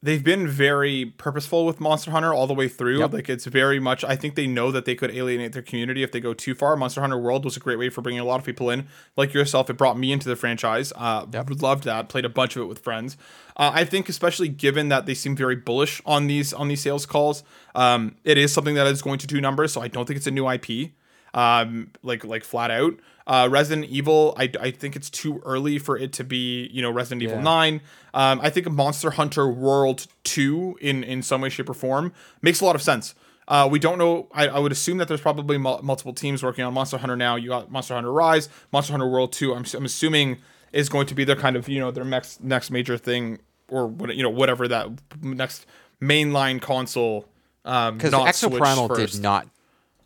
they've 0.01 0.23
been 0.23 0.47
very 0.47 1.05
purposeful 1.05 1.65
with 1.65 1.79
Monster 1.79 2.11
Hunter 2.11 2.33
all 2.33 2.47
the 2.47 2.53
way 2.53 2.67
through. 2.67 2.99
Yep. 2.99 3.13
Like 3.13 3.29
it's 3.29 3.45
very 3.45 3.79
much 3.79 4.03
I 4.03 4.15
think 4.15 4.35
they 4.35 4.47
know 4.47 4.71
that 4.71 4.85
they 4.85 4.95
could 4.95 5.11
alienate 5.11 5.53
their 5.53 5.61
community 5.61 6.03
if 6.03 6.11
they 6.11 6.19
go 6.19 6.33
too 6.33 6.55
far. 6.55 6.75
Monster 6.75 7.01
Hunter 7.01 7.17
World 7.17 7.45
was 7.45 7.57
a 7.57 7.59
great 7.59 7.77
way 7.77 7.89
for 7.89 8.01
bringing 8.01 8.21
a 8.21 8.25
lot 8.25 8.39
of 8.39 8.45
people 8.45 8.69
in. 8.69 8.87
Like 9.15 9.33
yourself, 9.33 9.69
it 9.69 9.77
brought 9.77 9.97
me 9.97 10.11
into 10.11 10.29
the 10.29 10.35
franchise. 10.35 10.93
Uh 10.95 11.25
loved 11.31 11.83
that. 11.83 12.09
Played 12.09 12.25
a 12.25 12.29
bunch 12.29 12.55
of 12.55 12.63
it 12.63 12.65
with 12.65 12.79
friends. 12.79 13.17
Uh, 13.57 13.71
I 13.73 13.85
think 13.85 14.07
especially 14.07 14.47
given 14.47 14.87
that 14.89 15.05
they 15.05 15.13
seem 15.13 15.35
very 15.35 15.55
bullish 15.55 16.01
on 16.05 16.27
these 16.27 16.53
on 16.53 16.69
these 16.69 16.81
sales 16.81 17.05
calls, 17.05 17.43
um, 17.75 18.15
it 18.23 18.37
is 18.37 18.53
something 18.53 18.75
that 18.75 18.87
is 18.87 19.01
going 19.01 19.19
to 19.19 19.27
do 19.27 19.41
numbers. 19.41 19.73
So 19.73 19.81
I 19.81 19.89
don't 19.89 20.05
think 20.05 20.17
it's 20.17 20.27
a 20.27 20.31
new 20.31 20.49
IP 20.49 20.91
um 21.33 21.91
like 22.01 22.23
like 22.23 22.43
flat 22.43 22.71
out 22.71 22.95
uh 23.29 23.47
resident 23.49 23.87
evil 23.89 24.33
i 24.37 24.51
i 24.59 24.71
think 24.71 24.95
it's 24.95 25.09
too 25.09 25.41
early 25.45 25.77
for 25.79 25.95
it 25.97 26.11
to 26.11 26.23
be 26.23 26.67
you 26.73 26.81
know 26.81 26.91
resident 26.91 27.21
evil 27.21 27.37
9 27.43 27.81
um 28.13 28.39
i 28.43 28.49
think 28.49 28.69
monster 28.69 29.11
hunter 29.11 29.47
world 29.47 30.07
2 30.23 30.77
in 30.81 31.03
in 31.03 31.21
some 31.21 31.39
way 31.41 31.49
shape 31.49 31.69
or 31.69 31.73
form 31.73 32.11
makes 32.41 32.59
a 32.59 32.65
lot 32.65 32.75
of 32.75 32.81
sense 32.81 33.15
uh, 33.49 33.67
we 33.67 33.79
don't 33.79 33.97
know. 33.97 34.27
I, 34.31 34.47
I 34.47 34.59
would 34.59 34.71
assume 34.71 34.99
that 34.99 35.07
there's 35.07 35.21
probably 35.21 35.57
mul- 35.57 35.81
multiple 35.81 36.13
teams 36.13 36.43
working 36.43 36.63
on 36.63 36.71
Monster 36.71 36.99
Hunter 36.99 37.15
now. 37.17 37.35
You 37.35 37.49
got 37.49 37.71
Monster 37.71 37.95
Hunter 37.95 38.13
Rise, 38.13 38.47
Monster 38.71 38.93
Hunter 38.93 39.09
World 39.09 39.33
Two. 39.33 39.55
I'm, 39.55 39.65
I'm 39.73 39.85
assuming 39.85 40.37
is 40.71 40.87
going 40.87 41.07
to 41.07 41.15
be 41.15 41.23
their 41.23 41.35
kind 41.35 41.55
of 41.55 41.67
you 41.67 41.79
know 41.79 41.89
their 41.89 42.05
next 42.05 42.43
next 42.43 42.69
major 42.69 42.95
thing 42.95 43.39
or 43.67 43.87
what 43.87 44.15
you 44.15 44.21
know 44.21 44.29
whatever 44.29 44.67
that 44.67 44.89
next 45.23 45.65
mainline 45.99 46.61
console. 46.61 47.25
Um, 47.65 47.97
Because 47.97 48.11
Switch 48.35 48.53
Exoprimal 48.61 48.87
did 49.15 49.21
not 49.23 49.47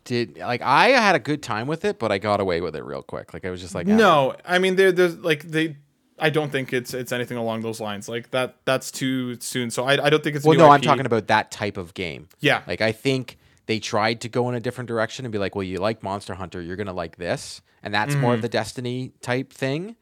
did 0.04 0.38
like 0.38 0.62
I 0.62 0.88
had 0.90 1.14
a 1.14 1.18
good 1.18 1.42
time 1.42 1.66
with 1.66 1.84
it, 1.84 1.98
but 1.98 2.12
I 2.12 2.18
got 2.18 2.40
away 2.40 2.60
with 2.60 2.76
it 2.76 2.84
real 2.84 3.02
quick. 3.02 3.32
Like 3.34 3.44
I 3.44 3.50
was 3.50 3.60
just 3.60 3.74
like, 3.74 3.86
ah, 3.88 3.96
No, 3.96 4.36
I 4.44 4.58
mean 4.58 4.76
there 4.76 4.92
there's 4.92 5.16
like 5.18 5.42
they 5.42 5.76
I 6.18 6.30
don't 6.30 6.50
think 6.52 6.72
it's 6.72 6.94
it's 6.94 7.10
anything 7.12 7.36
along 7.36 7.62
those 7.62 7.80
lines. 7.80 8.08
Like 8.08 8.30
that 8.30 8.56
that's 8.64 8.90
too 8.90 9.38
soon. 9.40 9.70
So 9.70 9.84
I, 9.84 10.04
I 10.06 10.10
don't 10.10 10.22
think 10.22 10.36
it's 10.36 10.44
Well, 10.44 10.56
no, 10.58 10.70
I'm 10.70 10.80
talking 10.80 11.06
about 11.06 11.26
that 11.28 11.50
type 11.50 11.76
of 11.76 11.94
game. 11.94 12.28
Yeah. 12.40 12.62
Like 12.66 12.80
I 12.80 12.92
think 12.92 13.38
they 13.66 13.78
tried 13.80 14.20
to 14.20 14.28
go 14.28 14.48
in 14.48 14.54
a 14.54 14.60
different 14.60 14.88
direction 14.88 15.24
and 15.24 15.32
be 15.32 15.38
like, 15.38 15.54
well, 15.54 15.62
you 15.64 15.78
like 15.78 16.02
Monster 16.02 16.34
Hunter, 16.34 16.60
you're 16.60 16.76
gonna 16.76 16.92
like 16.92 17.16
this, 17.16 17.62
and 17.82 17.92
that's 17.94 18.14
more 18.14 18.32
of 18.34 18.38
Mm-hmm. 18.38 18.42
the 18.42 18.48
Destiny 18.50 19.12
type 19.22 19.52
thing. 19.52 19.96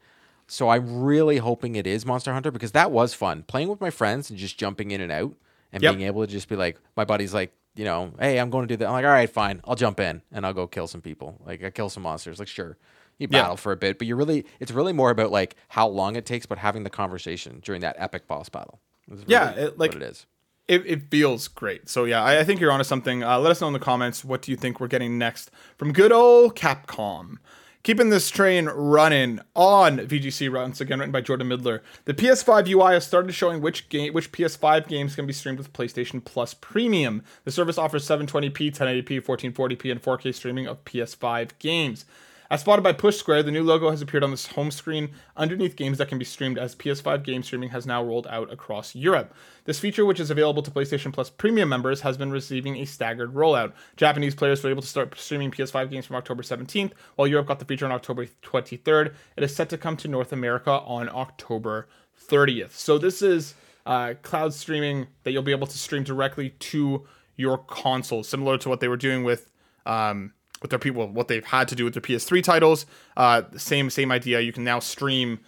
So 0.47 0.69
I'm 0.69 1.01
really 1.03 1.37
hoping 1.37 1.75
it 1.77 1.87
is 1.87 2.05
Monster 2.05 2.33
Hunter 2.33 2.51
because 2.51 2.73
that 2.73 2.91
was 2.91 3.13
fun 3.13 3.43
playing 3.43 3.69
with 3.69 3.79
my 3.79 3.89
friends 3.89 4.29
and 4.29 4.37
just 4.37 4.57
jumping 4.57 4.91
in 4.91 4.99
and 5.01 5.11
out 5.11 5.33
and 5.71 5.81
Yep. 5.81 5.95
being 5.95 6.05
able 6.07 6.21
to 6.25 6.31
just 6.31 6.49
be 6.49 6.55
like, 6.57 6.77
my 6.97 7.05
buddy's 7.05 7.33
like, 7.33 7.53
you 7.75 7.85
know, 7.85 8.11
hey, 8.19 8.39
I'm 8.39 8.49
going 8.49 8.67
to 8.67 8.73
do 8.73 8.77
that. 8.77 8.87
I'm 8.87 8.93
like, 8.93 9.05
all 9.05 9.11
right, 9.11 9.29
fine, 9.29 9.61
I'll 9.65 9.75
jump 9.75 9.99
in 9.99 10.21
and 10.31 10.45
I'll 10.45 10.53
go 10.53 10.67
kill 10.67 10.87
some 10.87 11.01
people. 11.01 11.39
Like 11.45 11.63
I 11.63 11.69
kill 11.69 11.89
some 11.89 12.03
monsters. 12.03 12.39
Like 12.39 12.47
sure, 12.47 12.77
you 13.17 13.27
Yeah. 13.31 13.41
battle 13.41 13.57
for 13.57 13.71
a 13.71 13.75
bit, 13.77 13.97
but 13.97 14.07
you're 14.07 14.17
really, 14.17 14.45
it's 14.59 14.71
really 14.71 14.93
more 14.93 15.09
about 15.09 15.31
like 15.31 15.55
how 15.69 15.87
long 15.87 16.15
it 16.15 16.25
takes, 16.25 16.45
but 16.45 16.57
having 16.57 16.83
the 16.83 16.89
conversation 16.89 17.61
during 17.63 17.81
that 17.81 17.95
epic 17.99 18.27
boss 18.27 18.49
battle. 18.49 18.79
It's 19.11 19.23
Yeah, 19.27 19.51
it, 19.51 19.77
like- 19.79 19.93
what 19.93 20.01
it 20.01 20.05
is. 20.09 20.25
it, 20.67 20.85
it 20.85 21.09
feels 21.11 21.47
great. 21.47 21.89
So 21.89 22.05
yeah, 22.05 22.23
I, 22.23 22.39
I 22.39 22.43
think 22.43 22.59
you're 22.61 22.71
onto 22.71 22.83
something. 22.85 23.23
Uh, 23.23 23.37
let 23.39 23.51
us 23.51 23.59
know 23.61 23.67
in 23.67 23.73
the 23.73 23.79
comments 23.79 24.23
what 24.23 24.41
do 24.41 24.51
you 24.51 24.57
think 24.57 24.79
we're 24.79 24.87
getting 24.87 25.17
next 25.17 25.51
from 25.77 25.91
good 25.93 26.11
old 26.11 26.55
Capcom. 26.55 27.37
Keeping 27.83 28.11
this 28.11 28.29
train 28.29 28.67
running 28.67 29.41
on 29.57 29.97
VGC 29.97 30.49
once 30.49 30.79
again, 30.79 30.99
written 30.99 31.11
by 31.11 31.19
Jordan 31.19 31.49
Middler. 31.49 31.83
The 32.05 32.13
PS5 32.13 32.69
UI 32.69 32.93
has 32.93 33.05
started 33.05 33.33
showing 33.33 33.59
which 33.59 33.89
game, 33.89 34.13
which 34.13 34.31
PS5 34.31 34.87
games 34.87 35.15
can 35.15 35.27
be 35.27 35.33
streamed 35.33 35.57
with 35.57 35.73
PlayStation 35.73 36.23
Plus 36.23 36.53
Premium. 36.53 37.23
The 37.43 37.51
service 37.51 37.77
offers 37.77 38.07
720p, 38.07 38.73
1080p, 38.73 39.21
1440p, 39.25 39.91
and 39.91 40.01
4K 40.01 40.33
streaming 40.33 40.65
of 40.65 40.85
PS5 40.85 41.49
games. 41.59 42.05
As 42.49 42.61
spotted 42.61 42.81
by 42.81 42.93
Push 42.93 43.17
Square, 43.17 43.43
the 43.43 43.51
new 43.51 43.63
logo 43.63 43.89
has 43.89 44.01
appeared 44.01 44.23
on 44.23 44.31
this 44.31 44.47
home 44.47 44.69
screen 44.69 45.11
underneath 45.35 45.75
games 45.75 45.97
that 45.97 46.09
can 46.09 46.17
be 46.17 46.25
streamed 46.25 46.57
as 46.57 46.75
PS5 46.75 47.23
game 47.23 47.41
streaming 47.41 47.69
has 47.69 47.85
now 47.85 48.03
rolled 48.03 48.27
out 48.27 48.51
across 48.51 48.95
Europe. 48.95 49.33
This 49.65 49.79
feature, 49.79 50.05
which 50.05 50.19
is 50.19 50.29
available 50.29 50.61
to 50.61 50.71
PlayStation 50.71 51.13
Plus 51.13 51.29
premium 51.29 51.69
members, 51.69 52.01
has 52.01 52.17
been 52.17 52.31
receiving 52.31 52.75
a 52.77 52.85
staggered 52.85 53.33
rollout. 53.33 53.73
Japanese 53.95 54.35
players 54.35 54.63
were 54.63 54.69
able 54.69 54.81
to 54.81 54.87
start 54.87 55.17
streaming 55.17 55.51
PS5 55.51 55.89
games 55.89 56.05
from 56.05 56.17
October 56.17 56.43
17th, 56.43 56.91
while 57.15 57.27
Europe 57.27 57.47
got 57.47 57.59
the 57.59 57.65
feature 57.65 57.85
on 57.85 57.91
October 57.91 58.25
23rd. 58.43 59.13
It 59.37 59.43
is 59.43 59.55
set 59.55 59.69
to 59.69 59.77
come 59.77 59.97
to 59.97 60.07
North 60.07 60.33
America 60.33 60.71
on 60.71 61.09
October 61.09 61.87
30th. 62.29 62.71
So 62.71 62.97
this 62.97 63.21
is 63.21 63.55
uh, 63.85 64.15
cloud 64.21 64.53
streaming 64.53 65.07
that 65.23 65.31
you'll 65.31 65.43
be 65.43 65.51
able 65.51 65.67
to 65.67 65.77
stream 65.77 66.03
directly 66.03 66.51
to 66.51 67.05
your 67.35 67.57
console, 67.57 68.23
similar 68.23 68.57
to 68.59 68.69
what 68.69 68.79
they 68.79 68.87
were 68.87 68.97
doing 68.97 69.23
with 69.23 69.51
um, 69.85 70.33
with 70.63 70.71
their 70.71 70.79
people, 70.79 71.07
what 71.07 71.27
they've 71.27 71.45
had 71.45 71.67
to 71.67 71.75
do 71.75 71.83
with 71.83 71.93
their 71.93 72.01
PS3 72.01 72.41
titles. 72.41 72.87
Uh, 73.15 73.43
same 73.55 73.91
same 73.91 74.11
idea. 74.11 74.39
You 74.39 74.51
can 74.51 74.63
now 74.63 74.79
stream. 74.79 75.41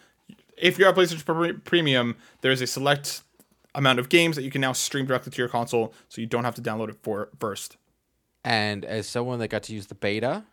If 0.56 0.78
you're 0.78 0.94
PlayStation 0.94 1.64
Premium, 1.64 2.16
there's 2.42 2.62
a 2.62 2.68
select 2.68 3.24
amount 3.74 3.98
of 3.98 4.10
games 4.10 4.36
that 4.36 4.44
you 4.44 4.52
can 4.52 4.62
now 4.62 4.74
stream 4.74 5.06
directly 5.06 5.32
to 5.32 5.38
your 5.42 5.50
console, 5.50 5.94
so 6.08 6.22
you 6.22 6.28
don't 6.28 6.44
have 6.44 6.56
to 6.56 6.62
download 6.62 6.90
it 6.90 6.98
for 7.02 7.30
first. 7.40 7.78
And 8.44 8.86
as 8.86 9.08
someone 9.08 9.40
that 9.40 9.48
got 9.48 9.64
to 9.64 9.74
use 9.74 9.88
the 9.88 9.96
beta, 9.96 10.44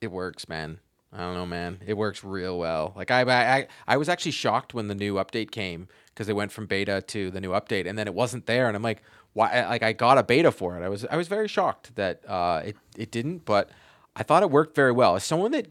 it 0.00 0.12
works, 0.12 0.48
man. 0.48 0.80
I 1.12 1.20
don't 1.20 1.34
know, 1.34 1.46
man. 1.46 1.78
It 1.86 1.94
works 1.94 2.22
real 2.22 2.58
well. 2.58 2.92
Like 2.94 3.10
I, 3.10 3.22
I, 3.22 3.66
I 3.86 3.96
was 3.96 4.10
actually 4.10 4.32
shocked 4.32 4.74
when 4.74 4.88
the 4.88 4.94
new 4.94 5.14
update 5.14 5.50
came 5.50 5.88
because 6.08 6.26
they 6.26 6.34
went 6.34 6.52
from 6.52 6.66
beta 6.66 7.02
to 7.08 7.30
the 7.30 7.40
new 7.40 7.50
update, 7.50 7.88
and 7.88 7.98
then 7.98 8.06
it 8.06 8.14
wasn't 8.14 8.46
there, 8.46 8.66
and 8.66 8.76
I'm 8.76 8.82
like, 8.82 9.02
why? 9.32 9.66
Like 9.66 9.82
I 9.82 9.92
got 9.92 10.18
a 10.18 10.22
beta 10.22 10.52
for 10.52 10.76
it. 10.76 10.84
I 10.84 10.88
was, 10.88 11.06
I 11.06 11.16
was 11.16 11.28
very 11.28 11.48
shocked 11.48 11.94
that 11.96 12.28
uh, 12.28 12.62
it, 12.66 12.76
it 12.96 13.10
didn't, 13.10 13.44
but 13.44 13.70
I 14.18 14.24
thought 14.24 14.42
it 14.42 14.50
worked 14.50 14.74
very 14.74 14.92
well. 14.92 15.14
As 15.14 15.22
someone 15.22 15.52
that 15.52 15.68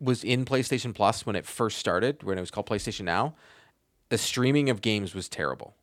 was 0.00 0.22
in 0.22 0.44
PlayStation 0.44 0.94
Plus 0.94 1.24
when 1.24 1.34
it 1.34 1.46
first 1.46 1.78
started, 1.78 2.22
when 2.22 2.36
it 2.36 2.42
was 2.42 2.50
called 2.50 2.66
PlayStation 2.66 3.04
Now, 3.04 3.34
the 4.10 4.18
streaming 4.18 4.68
of 4.68 4.82
games 4.82 5.14
was 5.14 5.28
terrible. 5.28 5.74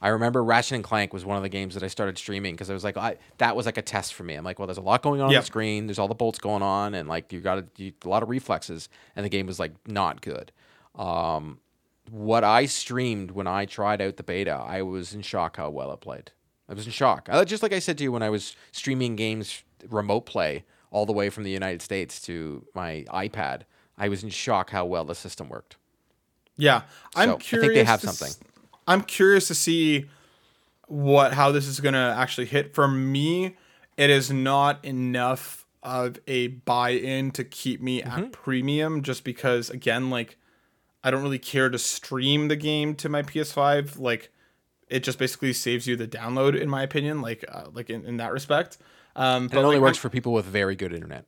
I 0.00 0.08
remember 0.08 0.44
Ratchet 0.44 0.76
and 0.76 0.84
Clank 0.84 1.12
was 1.12 1.24
one 1.24 1.36
of 1.36 1.42
the 1.42 1.48
games 1.48 1.74
that 1.74 1.82
I 1.82 1.88
started 1.88 2.16
streaming 2.16 2.54
because 2.54 2.70
I 2.70 2.72
was 2.72 2.84
like, 2.84 2.96
I, 2.96 3.16
that 3.38 3.56
was 3.56 3.66
like 3.66 3.76
a 3.76 3.82
test 3.82 4.14
for 4.14 4.22
me. 4.22 4.34
I'm 4.34 4.44
like, 4.44 4.60
well, 4.60 4.68
there's 4.68 4.78
a 4.78 4.82
lot 4.82 5.02
going 5.02 5.20
on 5.20 5.26
on 5.26 5.32
the 5.40 5.46
screen. 5.46 5.88
There's 5.88 5.98
all 5.98 6.06
the 6.06 6.14
bolts 6.14 6.38
going 6.38 6.62
on, 6.62 6.94
and 6.94 7.08
like 7.08 7.32
you 7.32 7.40
got 7.40 7.58
a, 7.58 7.64
you, 7.76 7.92
a 8.04 8.08
lot 8.08 8.22
of 8.22 8.28
reflexes, 8.28 8.88
and 9.16 9.24
the 9.24 9.28
game 9.28 9.46
was 9.46 9.58
like 9.58 9.72
not 9.88 10.20
good. 10.20 10.52
Um, 10.94 11.58
what 12.08 12.44
I 12.44 12.66
streamed 12.66 13.32
when 13.32 13.48
I 13.48 13.64
tried 13.64 14.00
out 14.00 14.16
the 14.16 14.22
beta, 14.22 14.52
I 14.52 14.82
was 14.82 15.12
in 15.14 15.22
shock 15.22 15.56
how 15.56 15.68
well 15.70 15.92
it 15.92 16.00
played. 16.00 16.30
I 16.68 16.74
was 16.74 16.86
in 16.86 16.92
shock. 16.92 17.28
I, 17.28 17.42
just 17.42 17.64
like 17.64 17.72
I 17.72 17.80
said 17.80 17.98
to 17.98 18.04
you 18.04 18.12
when 18.12 18.22
I 18.22 18.30
was 18.30 18.54
streaming 18.70 19.16
games 19.16 19.64
remote 19.90 20.26
play 20.26 20.64
all 20.90 21.06
the 21.06 21.12
way 21.12 21.30
from 21.30 21.44
the 21.44 21.50
United 21.50 21.82
States 21.82 22.20
to 22.22 22.64
my 22.74 23.04
iPad, 23.08 23.62
I 23.96 24.08
was 24.08 24.22
in 24.22 24.30
shock 24.30 24.70
how 24.70 24.84
well 24.86 25.04
the 25.04 25.14
system 25.14 25.48
worked. 25.48 25.76
Yeah, 26.56 26.82
I'm 27.14 27.40
So, 27.40 27.56
I 27.56 27.60
think 27.60 27.74
they 27.74 27.84
have 27.84 28.00
something. 28.00 28.28
s- 28.28 28.40
I'm 28.86 29.02
curious 29.02 29.46
to 29.48 29.54
see 29.54 30.06
what 30.86 31.34
how 31.34 31.52
this 31.52 31.66
is 31.66 31.80
gonna 31.80 32.14
actually 32.16 32.46
hit. 32.46 32.74
For 32.74 32.88
me, 32.88 33.56
it 33.96 34.10
is 34.10 34.30
not 34.30 34.84
enough 34.84 35.66
of 35.82 36.18
a 36.26 36.48
buy-in 36.48 37.30
to 37.32 37.44
keep 37.44 37.80
me 37.80 38.02
Mm-hmm. 38.02 38.18
at 38.24 38.32
premium, 38.32 39.02
just 39.02 39.24
because 39.24 39.70
again, 39.70 40.10
like 40.10 40.36
I 41.04 41.10
don't 41.10 41.22
really 41.22 41.38
care 41.38 41.68
to 41.68 41.78
stream 41.78 42.48
the 42.48 42.56
game 42.56 42.94
to 42.96 43.08
my 43.08 43.22
PS5. 43.22 43.98
Like 43.98 44.30
it 44.88 45.00
just 45.00 45.18
basically 45.18 45.52
saves 45.52 45.86
you 45.86 45.94
the 45.96 46.08
download, 46.08 46.58
in 46.60 46.68
my 46.68 46.82
opinion. 46.82 47.20
Like 47.20 47.44
uh, 47.48 47.66
like 47.72 47.90
in, 47.90 48.04
in 48.04 48.16
that 48.16 48.32
respect. 48.32 48.78
Um, 49.18 49.44
And 49.44 49.52
it 49.52 49.56
only 49.58 49.76
like, 49.76 49.82
works 49.82 49.98
I'm- 49.98 50.02
for 50.02 50.08
people 50.08 50.32
with 50.32 50.46
very 50.46 50.74
good 50.76 50.94
internet. 50.94 51.26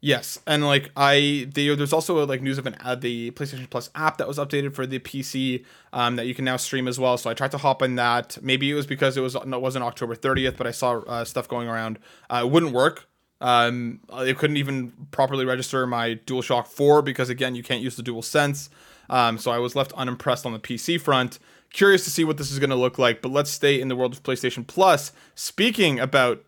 Yes, 0.00 0.38
and 0.46 0.64
like 0.64 0.92
I, 0.96 1.48
the, 1.52 1.74
there's 1.74 1.92
also 1.92 2.24
like 2.24 2.40
news 2.40 2.56
of 2.56 2.66
an 2.66 2.76
uh, 2.84 2.94
the 2.94 3.32
PlayStation 3.32 3.68
Plus 3.68 3.90
app 3.96 4.18
that 4.18 4.28
was 4.28 4.38
updated 4.38 4.72
for 4.72 4.86
the 4.86 5.00
PC 5.00 5.64
um, 5.92 6.14
that 6.14 6.26
you 6.28 6.36
can 6.36 6.44
now 6.44 6.56
stream 6.56 6.86
as 6.86 7.00
well. 7.00 7.18
So 7.18 7.28
I 7.28 7.34
tried 7.34 7.50
to 7.50 7.58
hop 7.58 7.82
on 7.82 7.96
that. 7.96 8.38
Maybe 8.40 8.70
it 8.70 8.74
was 8.74 8.86
because 8.86 9.16
it 9.16 9.22
was 9.22 9.34
no, 9.44 9.56
it 9.56 9.60
wasn't 9.60 9.84
October 9.84 10.14
30th, 10.14 10.56
but 10.56 10.68
I 10.68 10.70
saw 10.70 10.98
uh, 11.00 11.24
stuff 11.24 11.48
going 11.48 11.66
around. 11.66 11.98
Uh, 12.30 12.42
it 12.44 12.50
wouldn't 12.50 12.72
work. 12.72 13.08
Um, 13.40 13.98
it 14.12 14.38
couldn't 14.38 14.56
even 14.56 14.92
properly 15.10 15.44
register 15.44 15.84
my 15.84 16.14
DualShock 16.26 16.68
4 16.68 17.02
because 17.02 17.28
again, 17.28 17.56
you 17.56 17.64
can't 17.64 17.82
use 17.82 17.96
the 17.96 18.02
Dual 18.04 18.22
Sense. 18.22 18.70
Um, 19.10 19.36
so 19.36 19.50
I 19.50 19.58
was 19.58 19.74
left 19.74 19.92
unimpressed 19.94 20.46
on 20.46 20.52
the 20.52 20.60
PC 20.60 21.00
front. 21.00 21.40
Curious 21.72 22.04
to 22.04 22.10
see 22.10 22.22
what 22.22 22.36
this 22.36 22.52
is 22.52 22.60
going 22.60 22.70
to 22.70 22.76
look 22.76 22.98
like, 22.98 23.20
but 23.20 23.32
let's 23.32 23.50
stay 23.50 23.80
in 23.80 23.88
the 23.88 23.96
world 23.96 24.12
of 24.12 24.22
PlayStation 24.22 24.64
Plus. 24.64 25.10
Speaking 25.34 25.98
about 25.98 26.44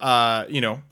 uh, 0.00 0.44
you 0.48 0.60
know, 0.60 0.82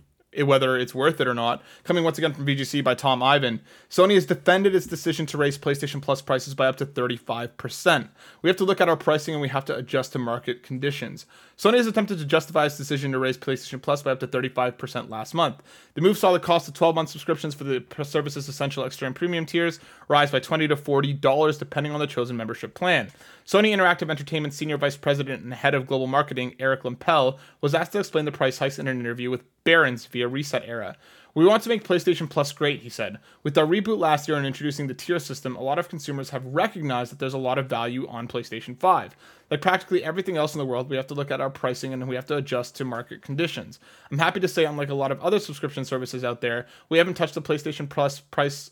whether 0.43 0.77
it's 0.77 0.95
worth 0.95 1.21
it 1.21 1.29
or 1.29 1.35
not. 1.35 1.63
Coming 1.85 2.03
once 2.03 2.19
again 2.19 2.33
from 2.33 2.47
VGC 2.47 2.83
by 2.83 2.95
Tom 2.95 3.23
Ivan, 3.23 3.61
Sony 3.89 4.15
has 4.15 4.27
defended 4.27 4.75
its 4.75 4.87
decision 4.87 5.27
to 5.27 5.39
raise 5.39 5.57
PlayStation 5.59 6.03
Plus 6.03 6.23
prices 6.23 6.55
by 6.55 6.67
up 6.67 6.77
to 6.77 6.87
35%. 6.87 8.09
We 8.43 8.51
have 8.51 8.57
to 8.57 8.65
look 8.65 8.81
at 8.81 8.89
our 8.89 8.97
pricing 8.97 9.35
and 9.35 9.41
we 9.41 9.49
have 9.49 9.65
to 9.67 9.77
adjust 9.77 10.13
to 10.13 10.19
market 10.19 10.63
conditions. 10.63 11.27
Sony 11.57 11.77
has 11.77 11.87
attempted 11.87 12.19
to 12.19 12.25
justify 12.25 12.67
its 12.67 12.77
decision 12.77 13.13
to 13.13 13.19
raise 13.19 13.39
PlayStation 13.39 13.81
Plus 13.81 14.03
by 14.03 14.11
up 14.11 14.21
to 14.21 14.27
35% 14.27 15.09
last 15.09 15.35
month. 15.35 15.63
The 15.95 16.01
move 16.01 16.19
saw 16.19 16.33
the 16.33 16.41
cost 16.41 16.67
of 16.67 16.75
12 16.75 16.95
month 16.95 17.11
subscriptions 17.11 17.55
for 17.55 17.65
the 17.65 17.85
service's 18.03 18.49
essential 18.49 18.85
extra 18.85 19.07
and 19.07 19.15
premium 19.15 19.47
tiers 19.47 19.79
rise 20.09 20.31
by 20.31 20.41
20 20.41 20.69
to 20.69 20.77
$40 20.77 21.59
depending 21.59 21.93
on 21.93 22.01
the 22.01 22.07
chosen 22.07 22.37
membership 22.37 22.75
plan. 22.75 23.11
Sony 23.47 23.75
Interactive 23.75 24.11
Entertainment 24.11 24.55
Senior 24.55 24.79
Vice 24.79 24.97
President 24.97 25.45
and 25.45 25.55
Head 25.55 25.75
of 25.75 25.87
Global 25.87 26.07
Marketing, 26.07 26.55
Eric 26.59 26.83
Lempel, 26.83 27.39
was 27.61 27.75
asked 27.75 27.93
to 27.93 28.01
explain 28.01 28.25
the 28.25 28.33
price 28.33 28.59
hikes 28.59 28.79
in 28.79 28.89
an 28.89 28.99
interview 28.99 29.31
with 29.31 29.45
Barron's 29.65 30.07
via 30.07 30.29
ResetEra. 30.29 30.97
We 31.35 31.45
want 31.45 31.65
to 31.65 31.69
make 31.69 31.83
PlayStation 31.83 32.31
Plus 32.31 32.53
great, 32.53 32.83
he 32.83 32.89
said. 32.89 33.19
With 33.43 33.59
our 33.59 33.67
reboot 33.67 33.99
last 33.99 34.29
year 34.29 34.37
and 34.37 34.47
introducing 34.47 34.87
the 34.87 34.95
tier 34.95 35.19
system, 35.19 35.57
a 35.57 35.63
lot 35.63 35.81
of 35.81 35.89
consumers 35.89 36.31
have 36.31 36.47
recognized 36.47 37.11
that 37.11 37.19
there's 37.19 37.35
a 37.35 37.39
lot 37.39 37.59
of 37.59 37.67
value 37.67 38.07
on 38.07 38.29
PlayStation 38.29 38.79
5. 38.79 39.17
Like 39.51 39.61
practically 39.61 40.03
everything 40.03 40.37
else 40.37 40.55
in 40.55 40.59
the 40.59 40.67
world, 40.67 40.91
we 40.91 40.97
have 40.97 41.07
to 41.09 41.15
look 41.15 41.31
at 41.31 41.41
our 41.41 41.51
pricing 41.51 41.93
and 41.93 42.09
we 42.09 42.15
have 42.15 42.27
to 42.27 42.37
adjust 42.37 42.77
to 42.77 42.85
market 42.85 43.23
conditions. 43.23 43.79
I'm 44.11 44.19
happy 44.19 44.41
to 44.41 44.49
say, 44.49 44.65
unlike 44.65 44.91
a 44.91 44.95
lot 44.95 45.13
of 45.13 45.21
other 45.21 45.39
subscription 45.39 45.85
services 45.85 46.25
out 46.25 46.41
there, 46.41 46.67
we 46.89 46.99
haven't 46.99 47.15
touched 47.15 47.35
the 47.35 47.43
PlayStation 47.43 47.89
Plus 47.89 48.21
price 48.21 48.71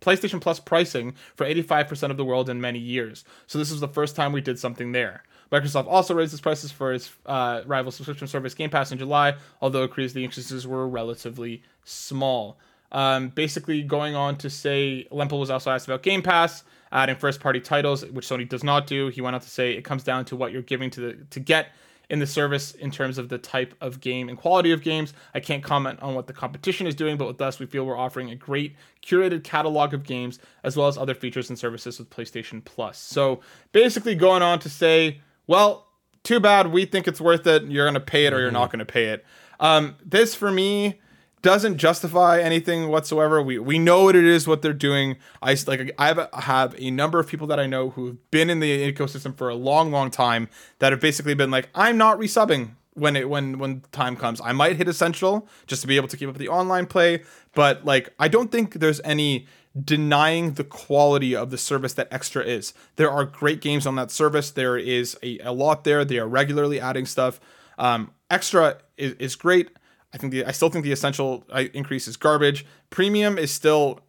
PlayStation 0.00 0.40
Plus 0.40 0.60
pricing 0.60 1.14
for 1.34 1.46
85% 1.46 2.10
of 2.10 2.16
the 2.16 2.24
world 2.24 2.50
in 2.50 2.60
many 2.60 2.78
years. 2.78 3.24
So 3.46 3.58
this 3.58 3.70
is 3.70 3.80
the 3.80 3.88
first 3.88 4.16
time 4.16 4.32
we 4.32 4.40
did 4.40 4.58
something 4.58 4.92
there. 4.92 5.22
Microsoft 5.50 5.86
also 5.86 6.14
raised 6.14 6.32
its 6.32 6.40
prices 6.40 6.72
for 6.72 6.92
its 6.92 7.12
uh, 7.26 7.62
rival 7.64 7.92
subscription 7.92 8.26
service 8.26 8.54
Game 8.54 8.70
Pass 8.70 8.92
in 8.92 8.98
July, 8.98 9.34
although 9.60 9.84
it 9.84 9.94
the 9.94 10.24
increases 10.24 10.66
were 10.66 10.88
relatively 10.88 11.62
small. 11.84 12.58
Um, 12.92 13.28
basically, 13.28 13.82
going 13.82 14.14
on 14.14 14.36
to 14.38 14.50
say, 14.50 15.06
Lempel 15.10 15.40
was 15.40 15.50
also 15.50 15.70
asked 15.70 15.86
about 15.86 16.02
Game 16.02 16.22
Pass, 16.22 16.64
adding 16.94 17.16
first-party 17.16 17.60
titles, 17.60 18.06
which 18.06 18.26
Sony 18.26 18.48
does 18.48 18.64
not 18.64 18.86
do. 18.86 19.08
He 19.08 19.20
went 19.20 19.34
on 19.34 19.40
to 19.42 19.50
say 19.50 19.72
it 19.72 19.82
comes 19.82 20.04
down 20.04 20.24
to 20.26 20.36
what 20.36 20.52
you're 20.52 20.62
giving 20.62 20.88
to 20.90 21.00
the 21.00 21.12
to 21.30 21.40
get 21.40 21.72
in 22.10 22.18
the 22.18 22.26
service 22.26 22.72
in 22.72 22.90
terms 22.90 23.18
of 23.18 23.28
the 23.28 23.38
type 23.38 23.74
of 23.80 24.00
game 24.00 24.28
and 24.28 24.38
quality 24.38 24.70
of 24.72 24.82
games. 24.82 25.14
I 25.34 25.40
can't 25.40 25.62
comment 25.62 26.00
on 26.02 26.14
what 26.14 26.26
the 26.26 26.32
competition 26.32 26.86
is 26.86 26.94
doing, 26.94 27.16
but 27.16 27.26
with 27.26 27.40
us, 27.40 27.58
we 27.58 27.66
feel 27.66 27.84
we're 27.84 27.96
offering 27.96 28.30
a 28.30 28.36
great 28.36 28.76
curated 29.04 29.42
catalog 29.42 29.94
of 29.94 30.04
games 30.04 30.38
as 30.62 30.76
well 30.76 30.86
as 30.86 30.96
other 30.96 31.14
features 31.14 31.48
and 31.48 31.58
services 31.58 31.98
with 31.98 32.10
PlayStation 32.10 32.64
Plus. 32.64 32.98
So 32.98 33.40
basically, 33.72 34.14
going 34.14 34.42
on 34.42 34.58
to 34.60 34.68
say, 34.68 35.20
well, 35.46 35.88
too 36.22 36.40
bad. 36.40 36.72
We 36.72 36.84
think 36.84 37.08
it's 37.08 37.20
worth 37.20 37.46
it. 37.46 37.64
You're 37.64 37.84
going 37.84 37.94
to 37.94 38.00
pay 38.00 38.26
it 38.26 38.32
or 38.32 38.40
you're 38.40 38.50
not 38.50 38.70
going 38.70 38.78
to 38.80 38.86
pay 38.86 39.06
it. 39.06 39.24
Um, 39.60 39.96
this 40.04 40.34
for 40.34 40.50
me 40.50 41.00
doesn't 41.44 41.76
justify 41.76 42.40
anything 42.40 42.88
whatsoever. 42.88 43.40
We 43.40 43.58
we 43.58 43.78
know 43.78 44.04
what 44.04 44.16
it 44.16 44.24
is, 44.24 44.48
what 44.48 44.62
they're 44.62 44.72
doing. 44.72 45.16
I 45.42 45.54
like 45.66 45.92
I 45.98 46.26
have 46.40 46.74
a, 46.78 46.90
number 46.90 47.20
of 47.20 47.28
people 47.28 47.46
that 47.48 47.60
I 47.60 47.66
know 47.66 47.90
who 47.90 48.06
have 48.06 48.30
been 48.30 48.48
in 48.48 48.60
the 48.60 48.92
ecosystem 48.92 49.36
for 49.36 49.50
a 49.50 49.54
long, 49.54 49.92
long 49.92 50.10
time 50.10 50.48
that 50.78 50.90
have 50.90 51.00
basically 51.00 51.34
been 51.34 51.50
like, 51.50 51.68
I'm 51.74 51.98
not 51.98 52.18
resubbing 52.18 52.70
when 52.94 53.14
it 53.14 53.28
when 53.28 53.58
when 53.58 53.82
time 53.92 54.16
comes. 54.16 54.40
I 54.40 54.52
might 54.52 54.76
hit 54.76 54.88
essential 54.88 55.46
just 55.66 55.82
to 55.82 55.86
be 55.86 55.96
able 55.96 56.08
to 56.08 56.16
keep 56.16 56.30
up 56.30 56.38
the 56.38 56.48
online 56.48 56.86
play, 56.86 57.22
but 57.54 57.84
like 57.84 58.14
I 58.18 58.28
don't 58.28 58.50
think 58.50 58.74
there's 58.74 59.02
any 59.04 59.46
denying 59.78 60.54
the 60.54 60.64
quality 60.64 61.36
of 61.36 61.50
the 61.50 61.58
service 61.58 61.92
that 61.94 62.08
Extra 62.10 62.42
is. 62.42 62.72
There 62.96 63.10
are 63.10 63.24
great 63.24 63.60
games 63.60 63.86
on 63.86 63.96
that 63.96 64.10
service. 64.10 64.50
There 64.50 64.78
is 64.78 65.18
a, 65.22 65.38
a 65.40 65.52
lot 65.52 65.84
there. 65.84 66.06
They 66.06 66.18
are 66.18 66.28
regularly 66.28 66.80
adding 66.80 67.04
stuff. 67.04 67.38
Um, 67.76 68.12
Extra 68.30 68.78
is, 68.96 69.12
is 69.14 69.36
great. 69.36 69.70
I 70.14 70.16
think 70.16 70.32
the 70.32 70.44
I 70.46 70.52
still 70.52 70.70
think 70.70 70.84
the 70.84 70.92
essential 70.92 71.44
uh, 71.50 71.64
increase 71.74 72.06
is 72.06 72.16
garbage. 72.16 72.64
Premium 72.88 73.36
is 73.36 73.50
still 73.50 74.00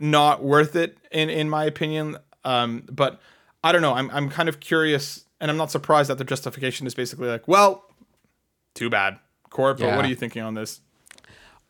not 0.00 0.42
worth 0.42 0.74
it 0.74 0.96
in 1.12 1.28
in 1.28 1.50
my 1.50 1.64
opinion. 1.64 2.16
Um, 2.44 2.84
but 2.90 3.20
I 3.62 3.70
don't 3.70 3.82
know. 3.82 3.92
I'm 3.92 4.10
I'm 4.10 4.30
kind 4.30 4.48
of 4.48 4.60
curious, 4.60 5.26
and 5.40 5.50
I'm 5.50 5.58
not 5.58 5.70
surprised 5.70 6.08
that 6.08 6.16
the 6.16 6.24
justification 6.24 6.86
is 6.86 6.94
basically 6.94 7.28
like, 7.28 7.46
well, 7.46 7.84
too 8.74 8.88
bad, 8.88 9.18
Corp. 9.50 9.78
But 9.78 9.94
what 9.94 10.04
are 10.06 10.08
you 10.08 10.16
thinking 10.16 10.42
on 10.42 10.54
this? 10.54 10.80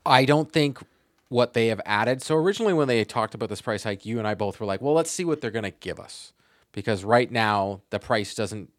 I 0.07 0.25
don't 0.25 0.51
think 0.51 0.79
what 1.29 1.55
they 1.55 1.67
have 1.67 1.81
added. 1.85 2.23
So 2.23 2.37
originally, 2.37 2.73
when 2.73 2.87
they 2.87 3.05
talked 3.05 3.35
about 3.35 3.49
this 3.49 3.61
price 3.61 3.83
hike, 3.83 4.07
you 4.07 4.19
and 4.19 4.29
I 4.29 4.35
both 4.35 4.61
were 4.61 4.67
like, 4.67 4.81
"Well, 4.81 4.95
let's 4.95 5.11
see 5.11 5.25
what 5.25 5.41
they're 5.41 5.51
going 5.51 5.65
to 5.65 5.71
give 5.71 5.99
us," 5.99 6.33
because 6.71 7.03
right 7.03 7.31
now 7.31 7.83
the 7.91 7.99
price 7.99 8.33
doesn't 8.35 8.71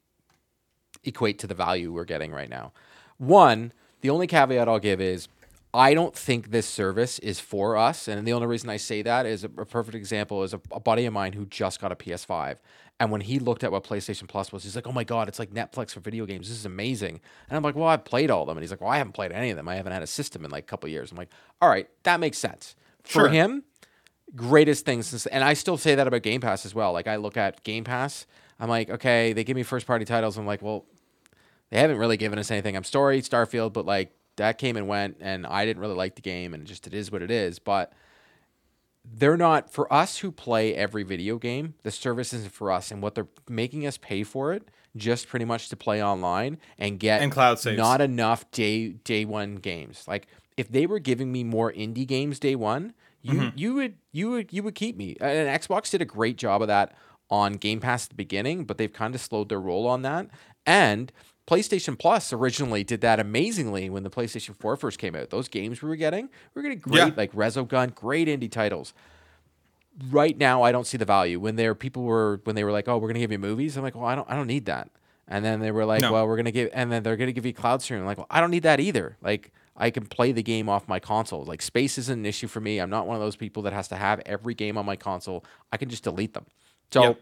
equate 1.04 1.40
to 1.40 1.48
the 1.48 1.54
value 1.54 1.92
we're 1.92 2.06
getting 2.06 2.32
right 2.32 2.50
now. 2.50 2.72
One, 3.18 3.74
the 4.04 4.10
only 4.10 4.28
caveat 4.28 4.68
I'll 4.68 4.80
give 4.80 5.00
is 5.00 5.30
I 5.74 5.94
don't 5.94 6.14
think 6.14 6.52
this 6.52 6.68
service 6.68 7.20
is 7.20 7.40
for 7.40 7.78
us, 7.78 8.08
and 8.08 8.28
the 8.28 8.34
only 8.34 8.46
reason 8.46 8.70
I 8.70 8.78
say 8.78 9.02
that 9.02 9.26
is 9.26 9.46
a, 9.46 9.48
a 9.58 9.66
perfect 9.66 9.96
example 9.96 10.44
is 10.44 10.54
a, 10.54 10.62
a 10.72 10.80
buddy 10.80 11.06
of 11.06 11.14
mine 11.14 11.34
who 11.34 11.46
just 11.46 11.80
got 11.80 11.92
a 11.92 11.96
PS5, 11.96 12.58
and 13.00 13.12
when 13.12 13.22
he 13.22 13.40
looked 13.40 13.64
at 13.64 13.72
what 13.72 13.86
PlayStation 13.86 14.28
Plus 14.28 14.52
was, 14.52 14.66
he's 14.66 14.76
like, 14.76 14.86
"Oh 14.86 14.92
my 14.92 15.06
god, 15.06 15.30
it's 15.30 15.40
like 15.40 15.52
Netflix 15.52 15.92
for 15.92 16.02
video 16.02 16.26
games. 16.26 16.50
This 16.50 16.58
is 16.58 16.66
amazing." 16.66 17.22
And 17.50 17.58
I'm 17.58 17.64
like, 17.64 17.76
"Well, 17.76 17.88
I've 17.88 18.04
played 18.04 18.30
all 18.30 18.42
of 18.42 18.48
them," 18.48 18.58
and 18.58 18.64
he's 18.64 18.72
like, 18.72 18.82
"Well, 18.82 18.92
I 18.92 18.98
haven't 18.98 19.14
played 19.14 19.32
any 19.32 19.50
of 19.50 19.56
them. 19.56 19.70
I 19.70 19.76
haven't 19.76 19.94
had 19.94 20.04
a 20.04 20.08
system 20.08 20.44
in 20.44 20.52
like 20.52 20.66
a 20.66 20.68
couple 20.68 20.90
years." 20.90 21.10
I'm 21.10 21.18
like, 21.18 21.32
"All 21.62 21.70
right, 21.70 21.88
that 22.04 22.20
makes 22.20 22.38
sense 22.38 22.76
for 23.04 23.30
him." 23.30 23.64
greatest 24.36 24.84
thing 24.84 25.04
since 25.04 25.28
and 25.28 25.44
I 25.44 25.54
still 25.54 25.78
say 25.78 25.94
that 25.94 26.08
about 26.08 26.24
Game 26.24 26.42
Pass 26.42 26.66
as 26.66 26.74
well. 26.74 26.92
Like 26.92 27.08
I 27.08 27.18
look 27.18 27.38
at 27.38 27.64
Game 27.64 27.84
Pass, 27.84 28.26
I'm 28.60 28.70
like, 28.70 28.90
okay, 28.90 29.34
they 29.34 29.44
give 29.44 29.56
me 29.56 29.64
first 29.64 29.86
party 29.86 30.06
titles. 30.06 30.38
I'm 30.38 30.46
like, 30.46 30.62
well, 30.62 30.86
they 31.74 31.80
haven't 31.80 31.98
really 31.98 32.18
given 32.18 32.38
us 32.38 32.52
anything. 32.52 32.76
I'm 32.78 32.84
sorry, 32.84 33.20
Starfield, 33.22 33.74
but 33.74 33.84
like 33.86 34.14
that 34.36 34.60
came 34.60 34.78
and 34.78 34.88
went 34.88 35.18
and 35.20 35.46
I 35.48 35.66
didn't 35.66 35.82
really 35.82 35.96
like 35.96 36.14
the 36.16 36.22
game 36.22 36.54
and 36.54 36.66
just 36.68 36.86
it 36.86 36.94
is 36.94 37.12
what 37.12 37.24
it 37.24 37.32
is. 37.32 37.58
But 37.58 37.92
they're 39.04 39.38
not 39.38 39.72
for 39.72 39.92
us 39.92 40.20
who 40.20 40.32
play 40.32 40.76
every 40.76 41.04
video 41.04 41.38
game, 41.38 41.74
the 41.84 41.90
service 41.92 42.32
isn't 42.34 42.54
for 42.54 42.72
us 42.72 42.92
and 42.92 43.02
what 43.02 43.16
they're 43.16 43.28
making 43.50 43.86
us 43.88 43.98
pay 43.98 44.24
for 44.24 44.54
it 44.54 44.70
just 44.96 45.28
pretty 45.28 45.46
much 45.46 45.70
to 45.70 45.76
play 45.76 46.04
online 46.04 46.60
and 46.78 47.00
get 47.00 47.22
And 47.24 47.32
cloud 47.32 47.58
saves. 47.58 47.78
not 47.78 48.00
enough 48.02 48.50
day 48.52 48.90
day 48.90 49.26
one 49.26 49.56
games. 49.56 50.06
Like 50.08 50.28
if 50.58 50.72
they 50.72 50.86
were 50.86 51.00
giving 51.00 51.32
me 51.32 51.44
more 51.44 51.74
indie 51.74 52.06
games 52.08 52.40
day 52.40 52.56
one, 52.56 52.94
you 53.24 53.34
Mm-hmm. 53.34 53.58
you 53.58 53.74
would 53.74 53.96
you 54.12 54.30
would 54.30 54.54
you 54.54 54.62
would 54.64 54.76
keep 54.76 54.96
me. 54.96 55.16
And 55.20 55.50
Xbox 55.50 55.90
did 55.90 56.02
a 56.02 56.06
great 56.06 56.38
job 56.38 56.62
of 56.62 56.68
that 56.68 56.94
on 57.30 57.54
Game 57.54 57.80
Pass 57.80 58.04
at 58.06 58.10
the 58.10 58.16
beginning, 58.16 58.66
but 58.66 58.78
they've 58.78 58.94
kind 58.94 59.16
of 59.16 59.22
slowed 59.22 59.50
their 59.50 59.60
roll 59.62 59.88
on 59.88 60.04
that. 60.04 60.28
And 60.66 61.12
PlayStation 61.48 61.98
Plus 62.00 62.32
originally 62.32 62.84
did 62.84 63.02
that 63.02 63.20
amazingly 63.20 63.90
when 63.90 64.04
the 64.04 64.10
PlayStation 64.10 64.56
4 64.56 64.78
first 64.78 64.98
came 64.98 65.16
out. 65.16 65.30
Those 65.30 65.50
games 65.50 65.82
we 65.82 65.90
were 65.90 65.96
getting, 65.98 66.26
we 66.54 66.62
were 66.62 66.64
getting 66.64 66.80
great 66.80 66.98
Yeah. 66.98 67.12
like 67.18 67.34
Resogun, 67.34 67.94
great 67.94 68.28
indie 68.28 68.52
titles 68.52 68.94
right 70.10 70.36
now 70.40 70.64
I 70.64 70.72
don't 70.72 70.88
see 70.88 70.98
the 70.98 71.06
value. 71.06 71.40
When 71.40 71.56
there 71.56 71.76
people 71.76 72.02
were 72.04 72.42
when 72.46 72.56
they 72.56 72.64
were 72.64 72.72
like, 72.72 72.88
"Oh, 72.88 72.98
we're 72.98 73.10
gonna 73.10 73.20
give 73.20 73.32
you 73.32 73.38
movies," 73.38 73.78
I'm 73.78 73.84
like, 73.84 73.94
"Well, 73.94 74.06
I 74.06 74.16
don't 74.16 74.28
I 74.30 74.36
don't 74.36 74.48
need 74.48 74.66
that." 74.66 74.90
And 75.28 75.46
then 75.46 75.60
they 75.60 75.70
were 75.72 75.86
like, 75.86 76.02
No. 76.02 76.12
"Well, 76.14 76.28
we're 76.28 76.36
gonna 76.36 76.52
give," 76.52 76.70
and 76.74 76.92
then 76.92 77.04
they're 77.04 77.16
gonna 77.16 77.32
give 77.32 77.46
you 77.46 77.54
cloud 77.54 77.82
streaming. 77.84 78.02
I'm 78.02 78.08
like, 78.08 78.18
well, 78.18 78.28
I 78.32 78.42
don't 78.42 78.50
need 78.52 78.64
that 78.64 78.80
either. 78.80 79.18
Like, 79.22 79.52
I 79.78 79.92
can 79.92 80.06
play 80.08 80.32
the 80.32 80.42
game 80.42 80.68
off 80.68 80.88
my 80.88 81.00
console. 81.00 81.44
Like, 81.46 81.62
space 81.62 81.98
isn't 82.00 82.20
an 82.20 82.26
issue 82.26 82.48
for 82.48 82.60
me. 82.60 82.80
I'm 82.80 82.90
not 82.90 83.06
one 83.06 83.16
of 83.16 83.22
those 83.22 83.36
people 83.36 83.62
that 83.64 83.74
has 83.74 83.88
to 83.90 83.96
have 83.96 84.20
every 84.26 84.54
game 84.56 84.78
on 84.80 84.86
my 84.86 84.96
console. 84.96 85.46
I 85.72 85.78
can 85.78 85.90
just 85.90 86.04
delete 86.04 86.34
them. 86.34 86.46
So, 86.92 87.04
Yep. 87.04 87.20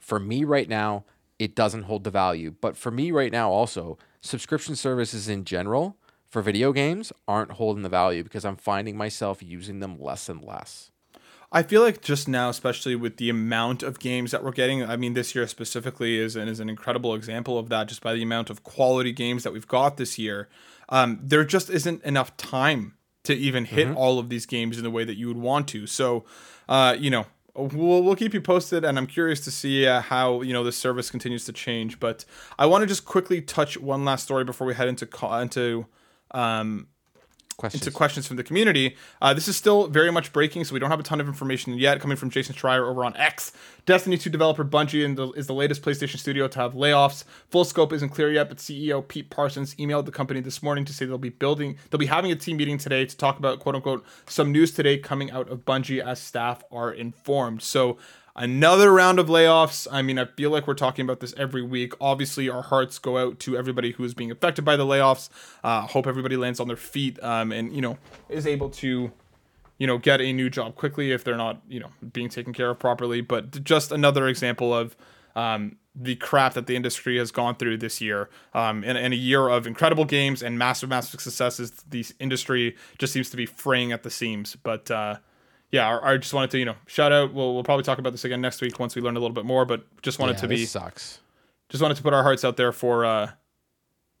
for 0.00 0.20
me 0.20 0.44
right 0.44 0.68
now, 0.68 1.04
it 1.42 1.56
doesn't 1.56 1.82
hold 1.82 2.04
the 2.04 2.10
value. 2.10 2.54
But 2.60 2.76
for 2.76 2.92
me 2.92 3.10
right 3.10 3.32
now, 3.32 3.50
also, 3.50 3.98
subscription 4.20 4.76
services 4.76 5.28
in 5.28 5.44
general 5.44 5.96
for 6.28 6.40
video 6.40 6.72
games 6.72 7.12
aren't 7.26 7.52
holding 7.52 7.82
the 7.82 7.88
value 7.88 8.22
because 8.22 8.44
I'm 8.44 8.54
finding 8.54 8.96
myself 8.96 9.42
using 9.42 9.80
them 9.80 10.00
less 10.00 10.28
and 10.28 10.40
less. 10.40 10.92
I 11.50 11.64
feel 11.64 11.82
like 11.82 12.00
just 12.00 12.28
now, 12.28 12.48
especially 12.48 12.94
with 12.94 13.16
the 13.16 13.28
amount 13.28 13.82
of 13.82 13.98
games 13.98 14.30
that 14.30 14.44
we're 14.44 14.52
getting, 14.52 14.84
I 14.84 14.94
mean, 14.96 15.14
this 15.14 15.34
year 15.34 15.48
specifically 15.48 16.16
is 16.16 16.36
an, 16.36 16.46
is 16.46 16.60
an 16.60 16.70
incredible 16.70 17.12
example 17.12 17.58
of 17.58 17.68
that, 17.70 17.88
just 17.88 18.02
by 18.02 18.14
the 18.14 18.22
amount 18.22 18.48
of 18.48 18.62
quality 18.62 19.10
games 19.10 19.42
that 19.42 19.52
we've 19.52 19.66
got 19.66 19.96
this 19.96 20.20
year. 20.20 20.48
Um, 20.90 21.18
there 21.20 21.44
just 21.44 21.68
isn't 21.70 22.04
enough 22.04 22.36
time 22.36 22.94
to 23.24 23.34
even 23.34 23.64
hit 23.64 23.88
all 23.96 24.20
of 24.20 24.28
these 24.28 24.46
games 24.46 24.78
in 24.78 24.84
the 24.84 24.90
way 24.90 25.02
that 25.02 25.16
you 25.16 25.26
would 25.26 25.36
want 25.36 25.66
to. 25.68 25.88
So, 25.88 26.24
uh, 26.68 26.96
you 26.98 27.10
know, 27.10 27.26
we'll, 27.54 28.02
we'll 28.02 28.16
keep 28.16 28.34
you 28.34 28.40
posted, 28.40 28.84
and 28.84 28.98
I'm 28.98 29.06
curious 29.06 29.40
to 29.40 29.50
see 29.50 29.86
uh, 29.86 30.00
how 30.00 30.42
you 30.42 30.52
know 30.52 30.64
the 30.64 30.72
service 30.72 31.10
continues 31.10 31.44
to 31.46 31.52
change. 31.52 32.00
But 32.00 32.24
I 32.58 32.66
want 32.66 32.82
to 32.82 32.86
just 32.86 33.04
quickly 33.04 33.40
touch 33.40 33.78
one 33.78 34.04
last 34.04 34.24
story 34.24 34.44
before 34.44 34.66
we 34.66 34.74
head 34.74 34.88
into 34.88 35.08
into 35.40 35.86
um, 36.32 36.88
Questions. 37.62 37.86
into 37.86 37.96
questions 37.96 38.26
from 38.26 38.36
the 38.36 38.42
community. 38.42 38.96
Uh, 39.20 39.32
this 39.32 39.46
is 39.46 39.56
still 39.56 39.86
very 39.86 40.10
much 40.10 40.32
breaking, 40.32 40.64
so 40.64 40.74
we 40.74 40.80
don't 40.80 40.90
have 40.90 40.98
a 40.98 41.04
ton 41.04 41.20
of 41.20 41.28
information 41.28 41.74
yet. 41.74 42.00
Coming 42.00 42.16
from 42.16 42.28
Jason 42.28 42.56
Schreier 42.56 42.90
over 42.90 43.04
on 43.04 43.16
X, 43.16 43.52
Destiny 43.86 44.18
2 44.18 44.30
developer 44.30 44.64
Bungie 44.64 45.14
the, 45.14 45.30
is 45.38 45.46
the 45.46 45.54
latest 45.54 45.80
PlayStation 45.80 46.18
studio 46.18 46.48
to 46.48 46.58
have 46.58 46.72
layoffs. 46.72 47.22
Full 47.50 47.64
scope 47.64 47.92
isn't 47.92 48.08
clear 48.08 48.32
yet, 48.32 48.48
but 48.48 48.58
CEO 48.58 49.06
Pete 49.06 49.30
Parsons 49.30 49.76
emailed 49.76 50.06
the 50.06 50.10
company 50.10 50.40
this 50.40 50.60
morning 50.60 50.84
to 50.86 50.92
say 50.92 51.04
they'll 51.04 51.18
be 51.18 51.28
building, 51.28 51.78
they'll 51.88 52.00
be 52.00 52.06
having 52.06 52.32
a 52.32 52.34
team 52.34 52.56
meeting 52.56 52.78
today 52.78 53.06
to 53.06 53.16
talk 53.16 53.38
about 53.38 53.60
quote 53.60 53.76
unquote 53.76 54.04
some 54.26 54.50
news 54.50 54.72
today 54.72 54.98
coming 54.98 55.30
out 55.30 55.48
of 55.48 55.64
Bungie 55.64 56.04
as 56.04 56.20
staff 56.20 56.64
are 56.72 56.90
informed. 56.90 57.62
So. 57.62 57.96
Another 58.34 58.92
round 58.92 59.18
of 59.18 59.26
layoffs. 59.26 59.86
I 59.90 60.00
mean, 60.00 60.18
I 60.18 60.24
feel 60.24 60.50
like 60.50 60.66
we're 60.66 60.74
talking 60.74 61.04
about 61.04 61.20
this 61.20 61.34
every 61.36 61.62
week. 61.62 61.92
Obviously, 62.00 62.48
our 62.48 62.62
hearts 62.62 62.98
go 62.98 63.18
out 63.18 63.38
to 63.40 63.56
everybody 63.56 63.92
who 63.92 64.04
is 64.04 64.14
being 64.14 64.30
affected 64.30 64.64
by 64.64 64.76
the 64.76 64.86
layoffs. 64.86 65.28
Uh, 65.62 65.82
hope 65.82 66.06
everybody 66.06 66.36
lands 66.36 66.58
on 66.58 66.66
their 66.66 66.76
feet 66.76 67.22
um, 67.22 67.52
and 67.52 67.74
you 67.74 67.82
know 67.82 67.98
is 68.30 68.46
able 68.46 68.70
to, 68.70 69.12
you 69.76 69.86
know, 69.86 69.98
get 69.98 70.22
a 70.22 70.32
new 70.32 70.48
job 70.48 70.76
quickly 70.76 71.12
if 71.12 71.24
they're 71.24 71.36
not 71.36 71.60
you 71.68 71.78
know 71.78 71.90
being 72.12 72.30
taken 72.30 72.54
care 72.54 72.70
of 72.70 72.78
properly. 72.78 73.20
But 73.20 73.64
just 73.64 73.92
another 73.92 74.26
example 74.26 74.72
of 74.72 74.96
um, 75.36 75.76
the 75.94 76.16
crap 76.16 76.54
that 76.54 76.66
the 76.66 76.74
industry 76.74 77.18
has 77.18 77.30
gone 77.30 77.56
through 77.56 77.76
this 77.78 78.00
year. 78.00 78.30
Um, 78.54 78.82
in, 78.82 78.96
in 78.96 79.12
a 79.12 79.16
year 79.16 79.48
of 79.48 79.66
incredible 79.66 80.04
games 80.06 80.42
and 80.42 80.58
massive, 80.58 80.88
massive 80.88 81.20
successes, 81.20 81.70
the 81.88 82.06
industry 82.18 82.76
just 82.98 83.12
seems 83.12 83.28
to 83.30 83.36
be 83.36 83.46
fraying 83.46 83.92
at 83.92 84.02
the 84.02 84.10
seams. 84.10 84.56
But 84.56 84.90
uh, 84.90 85.16
yeah, 85.72 85.88
I, 85.98 86.12
I 86.12 86.16
just 86.18 86.32
wanted 86.32 86.50
to 86.52 86.58
you 86.58 86.64
know 86.64 86.76
shout 86.86 87.10
out. 87.10 87.34
We'll, 87.34 87.54
we'll 87.54 87.64
probably 87.64 87.82
talk 87.82 87.98
about 87.98 88.10
this 88.12 88.24
again 88.24 88.40
next 88.40 88.60
week 88.60 88.78
once 88.78 88.94
we 88.94 89.02
learn 89.02 89.16
a 89.16 89.20
little 89.20 89.34
bit 89.34 89.44
more. 89.44 89.64
But 89.64 89.84
just 90.02 90.18
wanted 90.20 90.36
Yeah, 90.36 90.42
to 90.42 90.48
be 90.48 90.56
this 90.58 90.70
sucks. 90.70 91.18
just 91.68 91.82
wanted 91.82 91.96
to 91.96 92.02
put 92.02 92.12
our 92.14 92.22
hearts 92.22 92.44
out 92.44 92.56
there 92.56 92.70
for 92.72 93.04
uh 93.04 93.30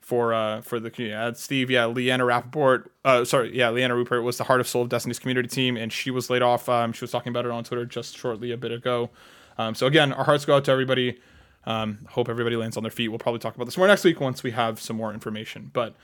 for 0.00 0.34
uh 0.34 0.60
for 0.62 0.80
the 0.80 0.90
community. 0.90 1.14
Uh, 1.16 1.32
Steve, 1.34 1.70
yeah, 1.70 1.86
Liana 1.86 2.24
Rappaport, 2.24 2.86
uh 3.04 3.24
sorry, 3.24 3.56
yeah, 3.56 3.70
Liana 3.70 3.94
Ruppert 3.94 4.22
was 4.24 4.36
the 4.38 4.44
heart 4.44 4.60
of 4.60 4.66
soul 4.66 4.82
of 4.82 4.88
Destiny's 4.88 5.18
community 5.20 5.48
team, 5.48 5.76
and 5.76 5.92
she 5.92 6.10
was 6.10 6.28
laid 6.28 6.42
off. 6.42 6.68
Um, 6.68 6.92
she 6.92 7.04
was 7.04 7.10
talking 7.12 7.30
about 7.30 7.44
it 7.44 7.52
on 7.52 7.62
Twitter 7.64 7.84
just 7.86 8.16
shortly 8.16 8.50
a 8.50 8.56
bit 8.56 8.72
ago. 8.72 9.10
Um, 9.58 9.74
so 9.74 9.86
again, 9.86 10.12
our 10.12 10.24
hearts 10.24 10.44
go 10.44 10.56
out 10.56 10.64
to 10.64 10.72
everybody. 10.72 11.20
Um, 11.64 11.98
hope 12.08 12.28
everybody 12.28 12.56
lands 12.56 12.76
on 12.76 12.82
their 12.82 12.90
feet. 12.90 13.08
We'll 13.08 13.20
probably 13.20 13.38
talk 13.38 13.54
about 13.54 13.66
this 13.66 13.76
more 13.76 13.86
next 13.86 14.02
week 14.02 14.18
once 14.20 14.42
we 14.42 14.50
have 14.50 14.80
some 14.80 14.96
more 14.96 15.12
information. 15.14 15.70
But 15.72 15.94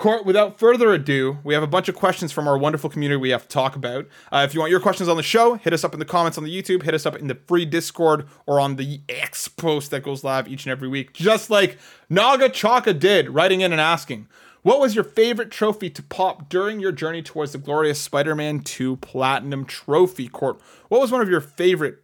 Court, 0.00 0.24
without 0.24 0.58
further 0.58 0.94
ado, 0.94 1.40
we 1.44 1.52
have 1.52 1.62
a 1.62 1.66
bunch 1.66 1.86
of 1.86 1.94
questions 1.94 2.32
from 2.32 2.48
our 2.48 2.56
wonderful 2.56 2.88
community 2.88 3.20
we 3.20 3.28
have 3.28 3.42
to 3.42 3.48
talk 3.48 3.76
about. 3.76 4.06
Uh, 4.32 4.46
if 4.48 4.54
you 4.54 4.60
want 4.60 4.70
your 4.70 4.80
questions 4.80 5.10
on 5.10 5.18
the 5.18 5.22
show, 5.22 5.56
hit 5.56 5.74
us 5.74 5.84
up 5.84 5.92
in 5.92 5.98
the 5.98 6.06
comments 6.06 6.38
on 6.38 6.44
the 6.44 6.50
YouTube, 6.50 6.84
hit 6.84 6.94
us 6.94 7.04
up 7.04 7.16
in 7.16 7.26
the 7.26 7.34
free 7.34 7.66
Discord 7.66 8.26
or 8.46 8.58
on 8.58 8.76
the 8.76 9.02
X 9.10 9.46
post 9.46 9.90
that 9.90 10.02
goes 10.02 10.24
live 10.24 10.48
each 10.48 10.64
and 10.64 10.72
every 10.72 10.88
week, 10.88 11.12
just 11.12 11.50
like 11.50 11.78
Naga 12.08 12.48
Chaka 12.48 12.94
did, 12.94 13.28
writing 13.28 13.60
in 13.60 13.72
and 13.72 13.80
asking, 13.80 14.26
What 14.62 14.80
was 14.80 14.94
your 14.94 15.04
favorite 15.04 15.50
trophy 15.50 15.90
to 15.90 16.02
pop 16.02 16.48
during 16.48 16.80
your 16.80 16.92
journey 16.92 17.20
towards 17.20 17.52
the 17.52 17.58
glorious 17.58 18.00
Spider 18.00 18.34
Man 18.34 18.60
2 18.60 18.96
Platinum 18.96 19.66
Trophy? 19.66 20.28
Court, 20.28 20.62
what 20.88 21.02
was 21.02 21.12
one 21.12 21.20
of 21.20 21.28
your 21.28 21.42
favorite 21.42 22.02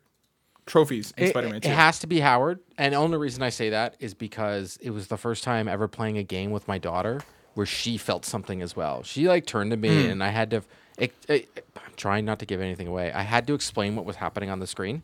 trophies 0.66 1.14
in 1.16 1.24
It, 1.24 1.28
Spider 1.30 1.48
Man 1.48 1.56
it 1.56 1.64
has 1.64 1.98
to 2.00 2.06
be 2.06 2.20
Howard, 2.20 2.60
and 2.76 2.92
the 2.92 2.98
only 2.98 3.16
reason 3.16 3.42
I 3.42 3.48
say 3.48 3.70
that 3.70 3.96
is 4.00 4.12
because 4.12 4.78
it 4.82 4.90
was 4.90 5.06
the 5.06 5.16
first 5.16 5.42
time 5.42 5.66
ever 5.66 5.88
playing 5.88 6.18
a 6.18 6.22
game 6.22 6.50
with 6.50 6.68
my 6.68 6.76
daughter 6.76 7.22
where 7.56 7.66
she 7.66 7.96
felt 7.96 8.24
something 8.26 8.60
as 8.60 8.76
well. 8.76 9.02
She 9.02 9.26
like 9.26 9.46
turned 9.46 9.70
to 9.70 9.76
me, 9.78 10.04
Hmm. 10.04 10.10
and 10.10 10.22
I 10.22 10.28
had 10.28 10.50
to. 10.50 10.62
It, 10.98 11.12
it, 11.28 11.64
I'm 11.76 11.92
trying 11.96 12.24
not 12.24 12.38
to 12.40 12.46
give 12.46 12.60
anything 12.60 12.86
away. 12.86 13.10
I 13.12 13.22
had 13.22 13.46
to 13.48 13.54
explain 13.54 13.96
what 13.96 14.04
was 14.04 14.16
happening 14.16 14.50
on 14.50 14.60
the 14.60 14.66
screen, 14.66 15.02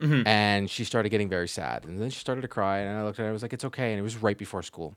Mm-hmm. 0.00 0.26
and 0.26 0.70
she 0.70 0.84
started 0.84 1.08
getting 1.08 1.28
very 1.28 1.48
sad, 1.48 1.84
and 1.84 2.00
then 2.00 2.10
she 2.10 2.20
started 2.20 2.42
to 2.42 2.48
cry, 2.48 2.78
and 2.80 2.98
I 2.98 3.02
looked 3.04 3.18
at 3.18 3.24
her, 3.24 3.28
I 3.30 3.32
was 3.32 3.42
like, 3.42 3.52
"It's 3.54 3.64
okay," 3.64 3.90
and 3.92 3.98
it 3.98 4.02
was 4.02 4.16
right 4.16 4.36
before 4.38 4.62
school. 4.62 4.94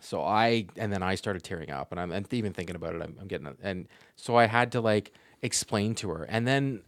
So 0.00 0.22
I 0.22 0.66
and 0.76 0.92
then 0.92 1.02
I 1.02 1.14
started 1.16 1.42
tearing 1.42 1.70
up, 1.70 1.90
and 1.92 1.98
I'm 2.00 2.12
and 2.12 2.30
even 2.32 2.52
thinking 2.52 2.76
about 2.76 2.94
it, 2.94 3.02
I'm, 3.02 3.16
I'm 3.20 3.26
getting 3.26 3.48
and 3.62 3.88
so 4.16 4.36
I 4.36 4.46
had 4.46 4.72
to 4.72 4.80
like 4.80 5.12
explain 5.42 5.94
to 5.96 6.10
her, 6.10 6.24
and 6.24 6.46
then 6.46 6.82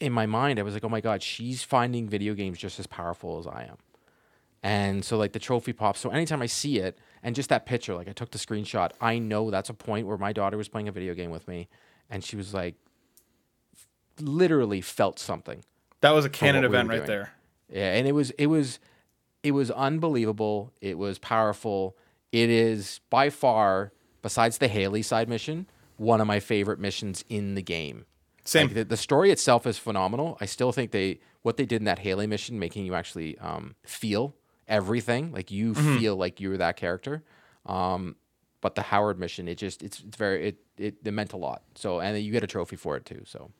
in 0.00 0.12
my 0.12 0.26
mind 0.26 0.58
I 0.58 0.62
was 0.62 0.74
like, 0.74 0.84
oh 0.84 0.88
my 0.90 1.00
god, 1.00 1.22
she's 1.22 1.62
finding 1.62 2.08
video 2.08 2.34
games 2.34 2.58
just 2.58 2.78
as 2.78 2.86
powerful 2.86 3.38
as 3.38 3.46
I 3.46 3.64
am, 3.70 3.76
and 4.62 5.04
so 5.04 5.16
like 5.18 5.32
the 5.32 5.38
trophy 5.38 5.72
pops. 5.72 6.00
So 6.00 6.10
anytime 6.10 6.42
I 6.42 6.46
see 6.46 6.78
it, 6.78 6.98
and 7.22 7.34
just 7.34 7.48
that 7.50 7.66
picture, 7.66 7.94
like 7.94 8.08
I 8.08 8.12
took 8.12 8.30
the 8.30 8.38
screenshot, 8.38 8.90
I 9.00 9.18
know 9.18 9.50
that's 9.50 9.70
a 9.70 9.74
point 9.74 10.06
where 10.06 10.18
my 10.18 10.32
daughter 10.32 10.56
was 10.56 10.68
playing 10.68 10.88
a 10.88 10.92
video 10.92 11.14
game 11.14 11.30
with 11.30 11.46
me, 11.46 11.68
and 12.10 12.24
she 12.24 12.36
was 12.36 12.52
like, 12.52 12.74
literally 14.20 14.80
felt 14.80 15.18
something. 15.18 15.64
That 16.00 16.10
was 16.10 16.24
a 16.24 16.30
canon 16.30 16.62
what 16.62 16.70
we 16.70 16.76
event 16.76 16.88
right 16.88 16.96
doing. 16.96 17.06
there. 17.06 17.32
Yeah, 17.68 17.94
and 17.94 18.06
it 18.06 18.12
was 18.12 18.30
it 18.32 18.48
was 18.48 18.78
it 19.42 19.52
was 19.52 19.70
unbelievable. 19.70 20.72
It 20.80 20.98
was 20.98 21.18
powerful. 21.18 21.96
It 22.32 22.50
is 22.50 23.00
by 23.10 23.30
far, 23.30 23.92
besides 24.20 24.58
the 24.58 24.68
Haley 24.68 25.02
side 25.02 25.28
mission, 25.28 25.66
one 25.96 26.20
of 26.20 26.26
my 26.26 26.40
favorite 26.40 26.80
missions 26.80 27.24
in 27.28 27.54
the 27.54 27.62
game. 27.62 28.06
Same. 28.44 28.66
Like, 28.66 28.74
the, 28.74 28.84
the 28.84 28.96
story 28.96 29.30
itself 29.30 29.66
is 29.66 29.78
phenomenal. 29.78 30.36
I 30.40 30.46
still 30.46 30.72
think 30.72 30.90
they 30.90 31.20
what 31.42 31.56
they 31.56 31.66
did 31.66 31.76
in 31.76 31.84
that 31.84 32.00
Haley 32.00 32.26
mission, 32.26 32.58
making 32.58 32.84
you 32.84 32.94
actually 32.94 33.38
um, 33.38 33.74
feel 33.84 34.34
everything, 34.68 35.32
like 35.32 35.50
you 35.50 35.72
Mm-hmm. 35.74 35.98
feel 35.98 36.16
like 36.16 36.40
you 36.40 36.50
were 36.50 36.56
that 36.58 36.76
character. 36.76 37.22
Um, 37.66 38.16
but 38.60 38.74
the 38.74 38.82
Howard 38.82 39.18
mission, 39.18 39.48
it 39.48 39.56
just 39.56 39.82
it's 39.82 40.00
it's 40.00 40.16
very 40.16 40.48
it, 40.48 40.56
it 40.78 40.94
it 41.04 41.12
meant 41.12 41.32
a 41.32 41.36
lot. 41.36 41.62
So 41.74 42.00
and 42.00 42.14
then 42.16 42.22
you 42.22 42.30
get 42.32 42.44
a 42.44 42.46
trophy 42.46 42.76
for 42.76 42.96
it 42.96 43.04
too. 43.04 43.22
So 43.26 43.50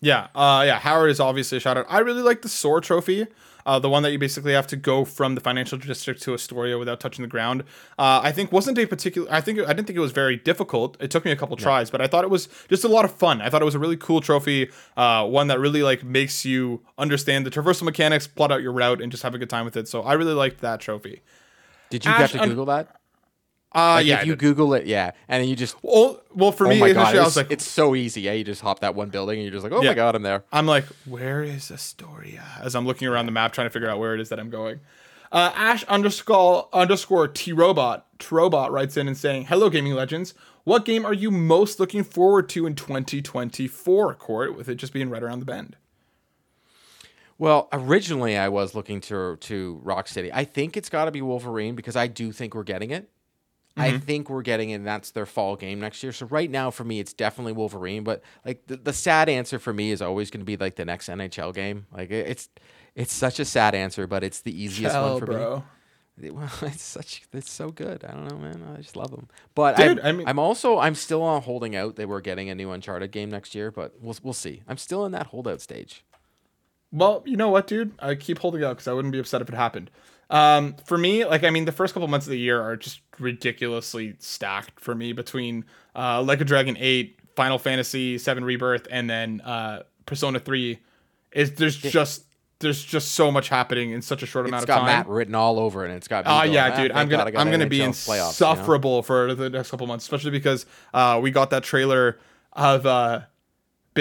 Yeah, 0.00 0.28
uh, 0.34 0.62
yeah. 0.66 0.78
Howard 0.78 1.10
is 1.10 1.20
obviously 1.20 1.58
a 1.58 1.60
shout 1.60 1.76
out. 1.78 1.86
I 1.88 2.00
really 2.00 2.22
like 2.22 2.42
the 2.42 2.48
Soar 2.48 2.80
Trophy, 2.82 3.26
uh, 3.64 3.78
the 3.78 3.88
one 3.88 4.02
that 4.02 4.12
you 4.12 4.18
basically 4.18 4.52
have 4.52 4.66
to 4.68 4.76
go 4.76 5.04
from 5.06 5.34
the 5.34 5.40
financial 5.40 5.78
district 5.78 6.22
to 6.22 6.34
Astoria 6.34 6.78
without 6.78 7.00
touching 7.00 7.22
the 7.22 7.28
ground. 7.28 7.62
Uh, 7.98 8.20
I 8.22 8.30
think 8.30 8.52
wasn't 8.52 8.78
a 8.78 8.86
particular. 8.86 9.26
I 9.32 9.40
think 9.40 9.58
I 9.60 9.72
didn't 9.72 9.86
think 9.86 9.96
it 9.96 10.00
was 10.00 10.12
very 10.12 10.36
difficult. 10.36 10.96
It 11.00 11.10
took 11.10 11.24
me 11.24 11.30
a 11.30 11.36
couple 11.36 11.56
tries, 11.56 11.90
but 11.90 12.00
I 12.02 12.06
thought 12.06 12.24
it 12.24 12.30
was 12.30 12.48
just 12.68 12.84
a 12.84 12.88
lot 12.88 13.04
of 13.06 13.12
fun. 13.12 13.40
I 13.40 13.48
thought 13.48 13.62
it 13.62 13.64
was 13.64 13.74
a 13.74 13.78
really 13.78 13.96
cool 13.96 14.20
trophy, 14.20 14.70
uh, 14.98 15.26
one 15.26 15.48
that 15.48 15.58
really 15.60 15.82
like 15.82 16.04
makes 16.04 16.44
you 16.44 16.82
understand 16.98 17.46
the 17.46 17.50
traversal 17.50 17.82
mechanics, 17.84 18.26
plot 18.26 18.52
out 18.52 18.60
your 18.62 18.72
route, 18.72 19.00
and 19.00 19.10
just 19.10 19.22
have 19.22 19.34
a 19.34 19.38
good 19.38 19.50
time 19.50 19.64
with 19.64 19.76
it. 19.78 19.88
So 19.88 20.02
I 20.02 20.12
really 20.12 20.34
liked 20.34 20.60
that 20.60 20.80
trophy. 20.80 21.22
did 21.90 22.04
you 22.04 22.10
Ash, 22.10 22.18
get 22.18 22.30
to 22.32 22.38
I'm- 22.40 22.48
Google 22.50 22.66
that? 22.66 23.00
Uh, 23.76 23.96
Like, 23.96 24.06
yeah. 24.06 24.20
if 24.20 24.26
you 24.26 24.36
Google 24.36 24.72
it, 24.74 24.86
yeah, 24.86 25.10
and 25.28 25.42
then 25.42 25.48
you 25.50 25.54
just 25.54 25.76
well, 25.82 26.22
well, 26.34 26.50
for 26.50 26.66
oh 26.66 26.70
me, 26.70 26.78
god, 26.78 26.96
I 26.96 27.10
it's, 27.16 27.24
was 27.24 27.36
like, 27.36 27.50
it's 27.50 27.64
so 27.68 27.94
easy. 27.94 28.22
Yeah, 28.22 28.32
you 28.32 28.42
just 28.42 28.62
hop 28.62 28.80
that 28.80 28.94
one 28.94 29.10
building 29.10 29.38
and 29.38 29.44
you're 29.44 29.52
just 29.52 29.64
like, 29.64 29.72
oh 29.72 29.82
Yeah. 29.82 29.90
my 29.90 29.94
god, 29.94 30.14
I'm 30.16 30.22
there. 30.22 30.44
I'm 30.50 30.66
like, 30.66 30.86
where 31.04 31.42
is 31.42 31.70
Astoria? 31.70 32.42
As 32.60 32.74
I'm 32.74 32.86
looking 32.86 33.06
around 33.06 33.26
the 33.26 33.32
map 33.32 33.52
trying 33.52 33.66
to 33.66 33.70
figure 33.70 33.88
out 33.90 33.98
where 33.98 34.14
it 34.14 34.20
is 34.20 34.30
that 34.30 34.40
I'm 34.40 34.48
going. 34.50 34.80
Uh, 35.30 35.52
Ash 35.54 35.84
underscore 35.84 36.68
underscore 36.72 37.28
T 37.28 37.52
Robot 37.52 38.06
T 38.18 38.26
Robot 38.30 38.72
writes 38.72 38.96
in 38.96 39.06
and 39.08 39.16
saying, 39.16 39.46
"Hello, 39.46 39.68
gaming 39.68 39.92
legends. 39.92 40.32
What 40.64 40.84
game 40.84 41.04
are 41.04 41.12
you 41.12 41.30
most 41.30 41.78
looking 41.78 42.02
forward 42.02 42.48
to 42.50 42.66
in 42.66 42.74
2024? 42.74 44.14
Court 44.14 44.56
with 44.56 44.68
it 44.68 44.76
just 44.76 44.92
being 44.92 45.10
right 45.10 45.22
around 45.22 45.40
the 45.40 45.44
bend. 45.44 45.76
Well, 47.38 47.68
originally 47.72 48.36
I 48.38 48.48
was 48.48 48.74
looking 48.74 49.00
to 49.02 49.36
to 49.36 49.80
Rocksteady. 49.84 50.30
I 50.32 50.44
think 50.44 50.76
it's 50.76 50.88
got 50.88 51.04
to 51.04 51.10
be 51.10 51.20
Wolverine 51.22 51.74
because 51.74 51.94
I 51.96 52.06
do 52.06 52.32
think 52.32 52.54
we're 52.54 52.62
getting 52.62 52.90
it. 52.90 53.10
I 53.76 53.90
mm-hmm. 53.90 53.98
think 53.98 54.30
we're 54.30 54.42
getting 54.42 54.70
it, 54.70 54.76
and 54.76 54.86
that's 54.86 55.10
their 55.10 55.26
fall 55.26 55.54
game 55.54 55.80
next 55.80 56.02
year. 56.02 56.12
So 56.12 56.26
right 56.26 56.50
now, 56.50 56.70
for 56.70 56.82
me, 56.82 56.98
it's 56.98 57.12
definitely 57.12 57.52
Wolverine. 57.52 58.04
But 58.04 58.22
like 58.44 58.66
the, 58.66 58.76
the 58.76 58.92
sad 58.92 59.28
answer 59.28 59.58
for 59.58 59.72
me 59.72 59.90
is 59.90 60.00
always 60.00 60.30
going 60.30 60.40
to 60.40 60.46
be 60.46 60.56
like 60.56 60.76
the 60.76 60.84
next 60.84 61.08
NHL 61.08 61.54
game. 61.54 61.86
Like 61.92 62.10
it- 62.10 62.26
it's 62.26 62.48
it's 62.94 63.12
such 63.12 63.38
a 63.38 63.44
sad 63.44 63.74
answer, 63.74 64.06
but 64.06 64.24
it's 64.24 64.40
the 64.40 64.62
easiest 64.62 64.96
one 64.96 65.18
for 65.18 65.26
bro. 65.26 65.64
me. 66.16 66.30
Well, 66.30 66.50
it's 66.62 66.82
such 66.82 67.22
it's 67.32 67.50
so 67.50 67.70
good. 67.70 68.02
I 68.04 68.12
don't 68.12 68.26
know, 68.26 68.38
man. 68.38 68.66
I 68.74 68.80
just 68.80 68.96
love 68.96 69.10
them. 69.10 69.28
But 69.54 69.76
Dude, 69.76 70.00
I'm, 70.00 70.06
I 70.06 70.12
mean- 70.12 70.28
I'm 70.28 70.38
also 70.38 70.78
I'm 70.78 70.94
still 70.94 71.22
on 71.22 71.42
holding 71.42 71.76
out 71.76 71.96
that 71.96 72.08
we're 72.08 72.22
getting 72.22 72.48
a 72.48 72.54
new 72.54 72.70
Uncharted 72.70 73.10
game 73.10 73.30
next 73.30 73.54
year, 73.54 73.70
but 73.70 73.94
we'll 74.00 74.16
we'll 74.22 74.32
see. 74.32 74.62
I'm 74.66 74.78
still 74.78 75.04
in 75.04 75.12
that 75.12 75.26
holdout 75.26 75.60
stage. 75.60 76.02
Well, 76.92 77.22
you 77.26 77.36
know 77.36 77.50
what, 77.50 77.66
dude? 77.66 77.92
I 77.98 78.14
keep 78.14 78.38
holding 78.38 78.64
out 78.64 78.76
because 78.76 78.88
I 78.88 78.94
wouldn't 78.94 79.12
be 79.12 79.18
upset 79.18 79.42
if 79.42 79.48
it 79.50 79.54
happened. 79.54 79.90
Um, 80.28 80.74
for 80.86 80.98
me, 80.98 81.24
like 81.24 81.44
I 81.44 81.50
mean, 81.50 81.64
the 81.64 81.72
first 81.72 81.94
couple 81.94 82.08
months 82.08 82.26
of 82.26 82.30
the 82.30 82.38
year 82.38 82.60
are 82.60 82.76
just 82.76 83.00
ridiculously 83.18 84.16
stacked 84.18 84.80
for 84.80 84.94
me 84.94 85.12
between 85.12 85.64
uh, 85.94 86.22
Like 86.22 86.40
a 86.40 86.44
Dragon 86.44 86.76
Eight, 86.78 87.18
Final 87.36 87.58
Fantasy 87.58 88.18
Seven 88.18 88.44
Rebirth, 88.44 88.86
and 88.90 89.08
then 89.08 89.40
uh, 89.42 89.82
Persona 90.04 90.40
Three. 90.40 90.80
Is 91.32 91.52
there's 91.52 91.76
just 91.76 92.24
there's 92.60 92.82
just 92.82 93.12
so 93.12 93.30
much 93.30 93.48
happening 93.50 93.90
in 93.90 94.00
such 94.00 94.22
a 94.22 94.26
short 94.26 94.46
amount 94.46 94.62
It's 94.62 94.70
of 94.70 94.74
got 94.74 94.78
time. 94.78 94.86
Matt 94.86 95.08
written 95.08 95.34
all 95.34 95.58
over 95.58 95.84
it, 95.84 95.88
and 95.88 95.96
it's 95.96 96.08
got. 96.08 96.24
Oh 96.26 96.40
going, 96.40 96.52
yeah, 96.52 96.70
"Ah, 96.72 96.76
dude, 96.76 96.92
I'm 96.92 97.08
gonna 97.08 97.30
got 97.30 97.40
I'm 97.40 97.50
gonna 97.50 97.66
be 97.66 97.78
NHL 97.80 97.90
playoffs," 97.90 98.08
you 98.40 98.46
know? 98.46 98.52
insufferable 98.52 99.02
for 99.02 99.34
the 99.34 99.50
next 99.50 99.70
couple 99.70 99.86
months, 99.86 100.04
especially 100.04 100.30
because 100.30 100.64
uh, 100.94 101.20
we 101.22 101.30
got 101.30 101.50
that 101.50 101.62
trailer 101.62 102.18
of 102.54 102.86
uh, 102.86 103.20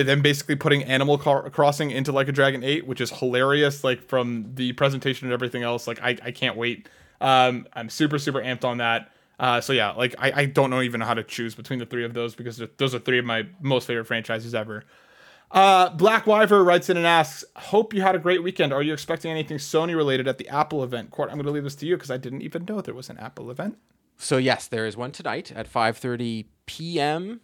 them 0.03 0.21
basically 0.21 0.55
putting 0.55 0.83
Animal 0.83 1.17
Crossing 1.17 1.91
into 1.91 2.11
like 2.11 2.27
a 2.27 2.31
Dragon 2.31 2.63
Eight, 2.63 2.87
which 2.87 3.01
is 3.01 3.11
hilarious. 3.11 3.83
Like 3.83 4.01
from 4.01 4.55
the 4.55 4.73
presentation 4.73 5.27
and 5.27 5.33
everything 5.33 5.63
else, 5.63 5.87
like 5.87 5.99
I, 6.01 6.17
I 6.23 6.31
can't 6.31 6.57
wait. 6.57 6.89
Um, 7.21 7.67
I'm 7.73 7.89
super 7.89 8.19
super 8.19 8.41
amped 8.41 8.63
on 8.63 8.77
that. 8.77 9.11
Uh, 9.39 9.59
so 9.61 9.73
yeah, 9.73 9.91
like 9.91 10.15
I, 10.17 10.31
I 10.35 10.45
don't 10.45 10.69
know 10.69 10.81
even 10.81 11.01
how 11.01 11.13
to 11.13 11.23
choose 11.23 11.55
between 11.55 11.79
the 11.79 11.85
three 11.85 12.05
of 12.05 12.13
those 12.13 12.35
because 12.35 12.61
those 12.77 12.95
are 12.95 12.99
three 12.99 13.19
of 13.19 13.25
my 13.25 13.47
most 13.61 13.87
favorite 13.87 14.05
franchises 14.05 14.55
ever. 14.55 14.83
Uh, 15.51 15.89
Black 15.89 16.25
Wyver 16.25 16.65
writes 16.65 16.89
in 16.89 16.97
and 16.97 17.05
asks, 17.05 17.43
"Hope 17.55 17.93
you 17.93 18.01
had 18.01 18.15
a 18.15 18.19
great 18.19 18.43
weekend. 18.43 18.73
Are 18.73 18.81
you 18.81 18.93
expecting 18.93 19.31
anything 19.31 19.57
Sony 19.57 19.95
related 19.95 20.27
at 20.27 20.37
the 20.37 20.47
Apple 20.49 20.83
event?" 20.83 21.11
Court, 21.11 21.29
I'm 21.29 21.35
going 21.35 21.45
to 21.45 21.51
leave 21.51 21.63
this 21.63 21.75
to 21.75 21.85
you 21.85 21.95
because 21.95 22.11
I 22.11 22.17
didn't 22.17 22.41
even 22.41 22.65
know 22.65 22.81
there 22.81 22.93
was 22.93 23.09
an 23.09 23.17
Apple 23.17 23.51
event. 23.51 23.77
So 24.17 24.37
yes, 24.37 24.67
there 24.67 24.85
is 24.85 24.97
one 24.97 25.11
tonight 25.11 25.51
at 25.53 25.71
5:30 25.71 26.45
p.m. 26.65 27.41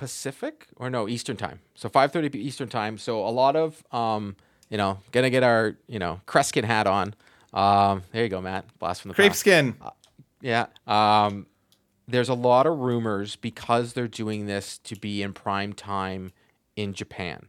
Pacific 0.00 0.66
or 0.76 0.88
no 0.88 1.06
Eastern 1.06 1.36
time. 1.36 1.60
So 1.74 1.88
5:30 1.90 2.34
Eastern 2.36 2.68
time. 2.68 2.96
So 2.96 3.24
a 3.24 3.28
lot 3.28 3.54
of 3.54 3.84
um, 3.92 4.34
you 4.70 4.78
know, 4.78 4.98
gonna 5.12 5.28
get 5.30 5.42
our 5.42 5.76
you 5.86 5.98
know 5.98 6.22
Kreskin 6.26 6.64
hat 6.64 6.86
on. 6.86 7.14
Um, 7.52 8.02
there 8.10 8.22
you 8.22 8.30
go, 8.30 8.40
Matt. 8.40 8.64
Blast 8.78 9.02
from 9.02 9.10
the 9.10 9.14
Crepe 9.14 9.30
past. 9.32 9.40
skin. 9.40 9.76
Yeah. 10.40 10.66
Um, 10.86 11.46
there's 12.08 12.30
a 12.30 12.34
lot 12.34 12.66
of 12.66 12.78
rumors 12.78 13.36
because 13.36 13.92
they're 13.92 14.08
doing 14.08 14.46
this 14.46 14.78
to 14.78 14.96
be 14.96 15.22
in 15.22 15.34
prime 15.34 15.74
time 15.74 16.32
in 16.76 16.94
Japan. 16.94 17.48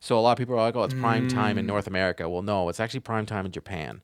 So 0.00 0.18
a 0.18 0.20
lot 0.20 0.32
of 0.32 0.38
people 0.38 0.54
are 0.56 0.62
like, 0.62 0.74
"Oh, 0.74 0.82
it's 0.82 0.94
prime 0.94 1.28
time 1.28 1.56
in 1.56 1.66
North 1.66 1.86
America." 1.86 2.28
Well, 2.28 2.42
no, 2.42 2.68
it's 2.68 2.80
actually 2.80 3.00
prime 3.00 3.26
time 3.26 3.46
in 3.46 3.52
Japan. 3.52 4.02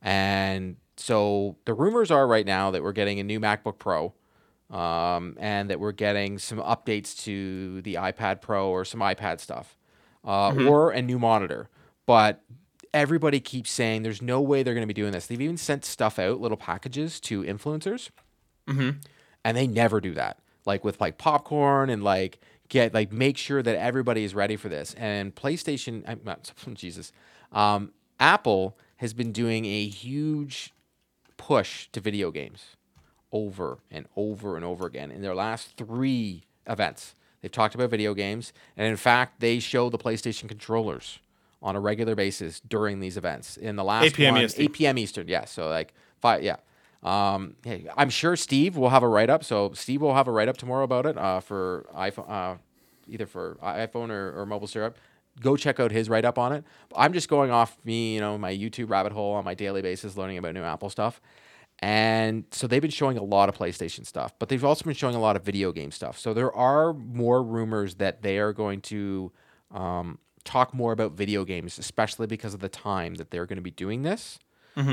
And 0.00 0.76
so 0.96 1.56
the 1.64 1.74
rumors 1.74 2.12
are 2.12 2.26
right 2.28 2.46
now 2.46 2.70
that 2.70 2.84
we're 2.84 2.92
getting 2.92 3.18
a 3.18 3.24
new 3.24 3.40
MacBook 3.40 3.78
Pro, 3.80 4.14
um, 4.72 5.36
and 5.38 5.70
that 5.70 5.78
we're 5.78 5.92
getting 5.92 6.38
some 6.38 6.58
updates 6.58 7.16
to 7.24 7.82
the 7.82 7.94
iPad 7.94 8.40
Pro 8.40 8.68
or 8.70 8.84
some 8.84 9.00
iPad 9.00 9.38
stuff, 9.38 9.76
uh, 10.24 10.52
or 10.68 10.90
a 10.90 11.02
new 11.02 11.18
monitor. 11.18 11.68
But 12.06 12.42
everybody 12.94 13.38
keeps 13.38 13.70
saying 13.70 14.02
there's 14.02 14.22
no 14.22 14.40
way 14.40 14.62
they're 14.62 14.74
going 14.74 14.86
to 14.86 14.92
be 14.92 15.00
doing 15.00 15.12
this. 15.12 15.26
They've 15.26 15.40
even 15.40 15.56
sent 15.58 15.84
stuff 15.84 16.18
out, 16.18 16.40
little 16.40 16.56
packages 16.56 17.20
to 17.20 17.42
influencers, 17.42 18.10
and 19.44 19.56
they 19.56 19.66
never 19.66 20.00
do 20.00 20.14
that. 20.14 20.38
Like 20.64 20.84
with 20.84 21.00
like 21.00 21.18
popcorn 21.18 21.90
and 21.90 22.02
like 22.02 22.40
get 22.68 22.94
like 22.94 23.12
make 23.12 23.36
sure 23.36 23.62
that 23.62 23.76
everybody 23.76 24.24
is 24.24 24.34
ready 24.34 24.56
for 24.56 24.68
this. 24.68 24.94
And 24.94 25.34
PlayStation, 25.34 26.02
I'm 26.06 26.20
not, 26.24 26.52
Jesus, 26.74 27.12
um, 27.52 27.92
Apple 28.18 28.78
has 28.96 29.12
been 29.12 29.32
doing 29.32 29.64
a 29.66 29.86
huge 29.88 30.72
push 31.36 31.88
to 31.92 32.00
video 32.00 32.30
games 32.30 32.76
over 33.32 33.78
and 33.90 34.06
over 34.16 34.56
and 34.56 34.64
over 34.64 34.86
again 34.86 35.10
in 35.10 35.22
their 35.22 35.34
last 35.34 35.76
three 35.76 36.44
events. 36.66 37.14
They've 37.40 37.50
talked 37.50 37.74
about 37.74 37.90
video 37.90 38.14
games, 38.14 38.52
and 38.76 38.86
in 38.86 38.96
fact, 38.96 39.40
they 39.40 39.58
show 39.58 39.90
the 39.90 39.98
PlayStation 39.98 40.48
controllers 40.48 41.18
on 41.60 41.76
a 41.76 41.80
regular 41.80 42.14
basis 42.14 42.60
during 42.60 43.00
these 43.00 43.16
events. 43.16 43.56
In 43.56 43.76
the 43.76 43.84
last 43.84 44.04
8 44.04 44.14
p.m. 44.14 44.34
one, 44.34 44.44
EST. 44.44 44.60
8 44.60 44.72
p.m. 44.72 44.98
Eastern, 44.98 45.28
yeah. 45.28 45.44
So 45.44 45.68
like 45.68 45.94
five, 46.20 46.42
yeah. 46.42 46.56
Um, 47.02 47.56
hey, 47.64 47.86
I'm 47.96 48.10
sure 48.10 48.36
Steve 48.36 48.76
will 48.76 48.90
have 48.90 49.02
a 49.02 49.08
write 49.08 49.30
up. 49.30 49.42
So 49.42 49.72
Steve 49.72 50.02
will 50.02 50.14
have 50.14 50.28
a 50.28 50.30
write 50.30 50.48
up 50.48 50.56
tomorrow 50.56 50.84
about 50.84 51.06
it 51.06 51.18
uh, 51.18 51.40
for 51.40 51.86
iPhone, 51.96 52.30
uh, 52.30 52.56
either 53.08 53.26
for 53.26 53.58
iPhone 53.62 54.10
or, 54.10 54.40
or 54.40 54.46
MobileSyrup. 54.46 54.94
Go 55.40 55.56
check 55.56 55.80
out 55.80 55.90
his 55.90 56.08
write 56.08 56.24
up 56.24 56.38
on 56.38 56.52
it. 56.52 56.64
I'm 56.94 57.12
just 57.12 57.28
going 57.28 57.50
off 57.50 57.78
me, 57.84 58.14
you 58.14 58.20
know, 58.20 58.36
my 58.36 58.52
YouTube 58.54 58.90
rabbit 58.90 59.12
hole 59.12 59.32
on 59.32 59.44
my 59.44 59.54
daily 59.54 59.82
basis, 59.82 60.16
learning 60.16 60.38
about 60.38 60.54
new 60.54 60.62
Apple 60.62 60.90
stuff. 60.90 61.20
And 61.82 62.44
so 62.52 62.68
they've 62.68 62.80
been 62.80 62.92
showing 62.92 63.18
a 63.18 63.24
lot 63.24 63.48
of 63.48 63.58
PlayStation 63.58 64.06
stuff, 64.06 64.32
but 64.38 64.48
they've 64.48 64.64
also 64.64 64.84
been 64.84 64.94
showing 64.94 65.16
a 65.16 65.20
lot 65.20 65.34
of 65.34 65.42
video 65.42 65.72
game 65.72 65.90
stuff. 65.90 66.16
So 66.16 66.32
there 66.32 66.52
are 66.52 66.92
more 66.94 67.42
rumors 67.42 67.96
that 67.96 68.22
they 68.22 68.38
are 68.38 68.52
going 68.52 68.80
to 68.82 69.32
um, 69.72 70.18
talk 70.44 70.72
more 70.72 70.92
about 70.92 71.12
video 71.12 71.44
games, 71.44 71.80
especially 71.80 72.28
because 72.28 72.54
of 72.54 72.60
the 72.60 72.68
time 72.68 73.16
that 73.16 73.32
they're 73.32 73.46
going 73.46 73.56
to 73.56 73.62
be 73.62 73.72
doing 73.72 74.02
this. 74.02 74.38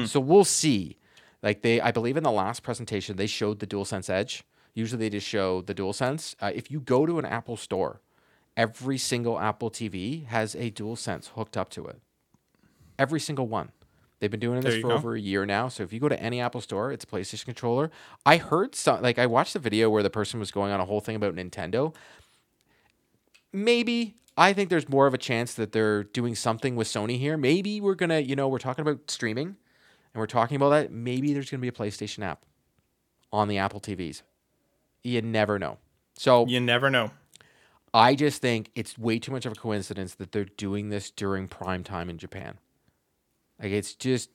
So 0.08 0.20
we'll 0.20 0.44
see. 0.44 0.98
Like 1.44 1.62
they, 1.62 1.80
I 1.80 1.92
believe 1.92 2.18
in 2.18 2.24
the 2.24 2.32
last 2.32 2.64
presentation 2.64 3.18
they 3.18 3.28
showed 3.28 3.60
the 3.60 3.68
DualSense 3.68 4.10
Edge. 4.10 4.44
Usually 4.74 5.00
they 5.00 5.10
just 5.12 5.28
show 5.28 5.62
the 5.62 5.76
DualSense. 5.76 6.36
Uh, 6.42 6.52
if 6.56 6.72
you 6.72 6.80
go 6.80 7.06
to 7.06 7.20
an 7.20 7.26
Apple 7.26 7.56
store, 7.56 8.02
every 8.58 8.98
single 8.98 9.40
Apple 9.40 9.70
TV 9.70 10.26
has 10.26 10.56
a 10.56 10.72
DualSense 10.72 11.30
hooked 11.30 11.56
up 11.56 11.70
to 11.72 11.86
it. 11.86 12.02
Every 12.98 13.20
single 13.20 13.48
one. 13.48 13.72
They've 14.20 14.30
been 14.30 14.40
doing 14.40 14.60
this 14.62 14.82
for 14.82 14.90
go. 14.90 14.94
over 14.94 15.16
a 15.16 15.20
year 15.20 15.46
now. 15.46 15.70
So 15.70 15.84
if 15.84 15.94
you 15.94 16.00
go 16.00 16.10
to 16.10 16.22
any 16.22 16.42
Apple 16.42 16.62
store, 16.62 16.92
it's 16.92 17.06
a 17.06 17.08
PlayStation 17.08 17.46
controller. 17.46 17.90
I 18.26 18.38
heard 18.38 18.76
some 18.76 19.02
like 19.02 19.18
I 19.18 19.26
watched 19.26 19.54
the 19.54 19.60
video 19.60 19.90
where 19.90 20.04
the 20.04 20.10
person 20.10 20.40
was 20.40 20.52
going 20.52 20.72
on 20.72 20.80
a 20.80 20.86
whole 20.86 21.00
thing 21.00 21.16
about 21.16 21.36
Nintendo. 21.36 21.96
Maybe 23.54 24.16
I 24.38 24.54
think 24.54 24.70
there's 24.70 24.90
more 24.90 25.08
of 25.08 25.14
a 25.14 25.18
chance 25.18 25.54
that 25.54 25.72
they're 25.72 26.04
doing 26.04 26.36
something 26.36 26.76
with 26.76 26.88
Sony 26.88 27.18
here. 27.18 27.38
Maybe 27.38 27.80
we're 27.80 27.96
gonna, 27.96 28.20
you 28.20 28.36
know, 28.36 28.48
we're 28.48 28.60
talking 28.60 28.82
about 28.82 29.10
streaming 29.10 29.48
and 29.48 30.16
we're 30.16 30.28
talking 30.28 30.58
about 30.58 30.70
that. 30.70 30.92
Maybe 30.92 31.34
there's 31.34 31.50
gonna 31.50 31.62
be 31.62 31.68
a 31.70 31.74
PlayStation 31.74 32.24
app 32.24 32.44
on 33.32 33.48
the 33.48 33.58
Apple 33.58 33.80
TVs. 33.80 34.22
You 35.04 35.22
never 35.22 35.58
know. 35.58 35.78
So 36.18 36.46
You 36.46 36.60
never 36.60 36.90
know. 36.90 37.12
I 37.94 38.16
just 38.16 38.42
think 38.42 38.70
it's 38.76 38.98
way 38.98 39.18
too 39.18 39.32
much 39.32 39.46
of 39.46 39.54
a 39.54 39.56
coincidence 39.56 40.16
that 40.16 40.32
they're 40.32 40.46
doing 40.46 40.90
this 40.90 41.10
during 41.10 41.48
prime 41.48 41.84
time 41.84 42.10
in 42.10 42.18
Japan. 42.18 42.60
Like 43.62 43.72
it's 43.72 43.94
just, 43.94 44.30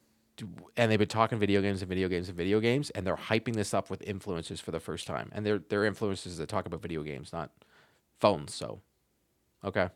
and 0.76 0.90
they've 0.90 0.98
been 0.98 1.08
talking 1.08 1.38
video 1.38 1.62
games 1.62 1.80
and 1.82 1.88
video 1.88 2.08
games 2.08 2.28
and 2.28 2.36
video 2.36 2.60
games, 2.60 2.90
and 2.90 3.06
they're 3.06 3.16
hyping 3.16 3.54
this 3.54 3.72
up 3.72 3.88
with 3.90 4.00
influencers 4.04 4.60
for 4.60 4.70
the 4.70 4.80
first 4.80 5.06
time, 5.06 5.30
and 5.32 5.46
they're 5.46 5.60
they're 5.68 5.90
influencers 5.90 6.36
that 6.36 6.48
talk 6.48 6.66
about 6.66 6.82
video 6.82 7.02
games, 7.02 7.32
not 7.32 7.50
phones. 8.20 8.52
So, 8.54 8.80
okay, 9.64 9.88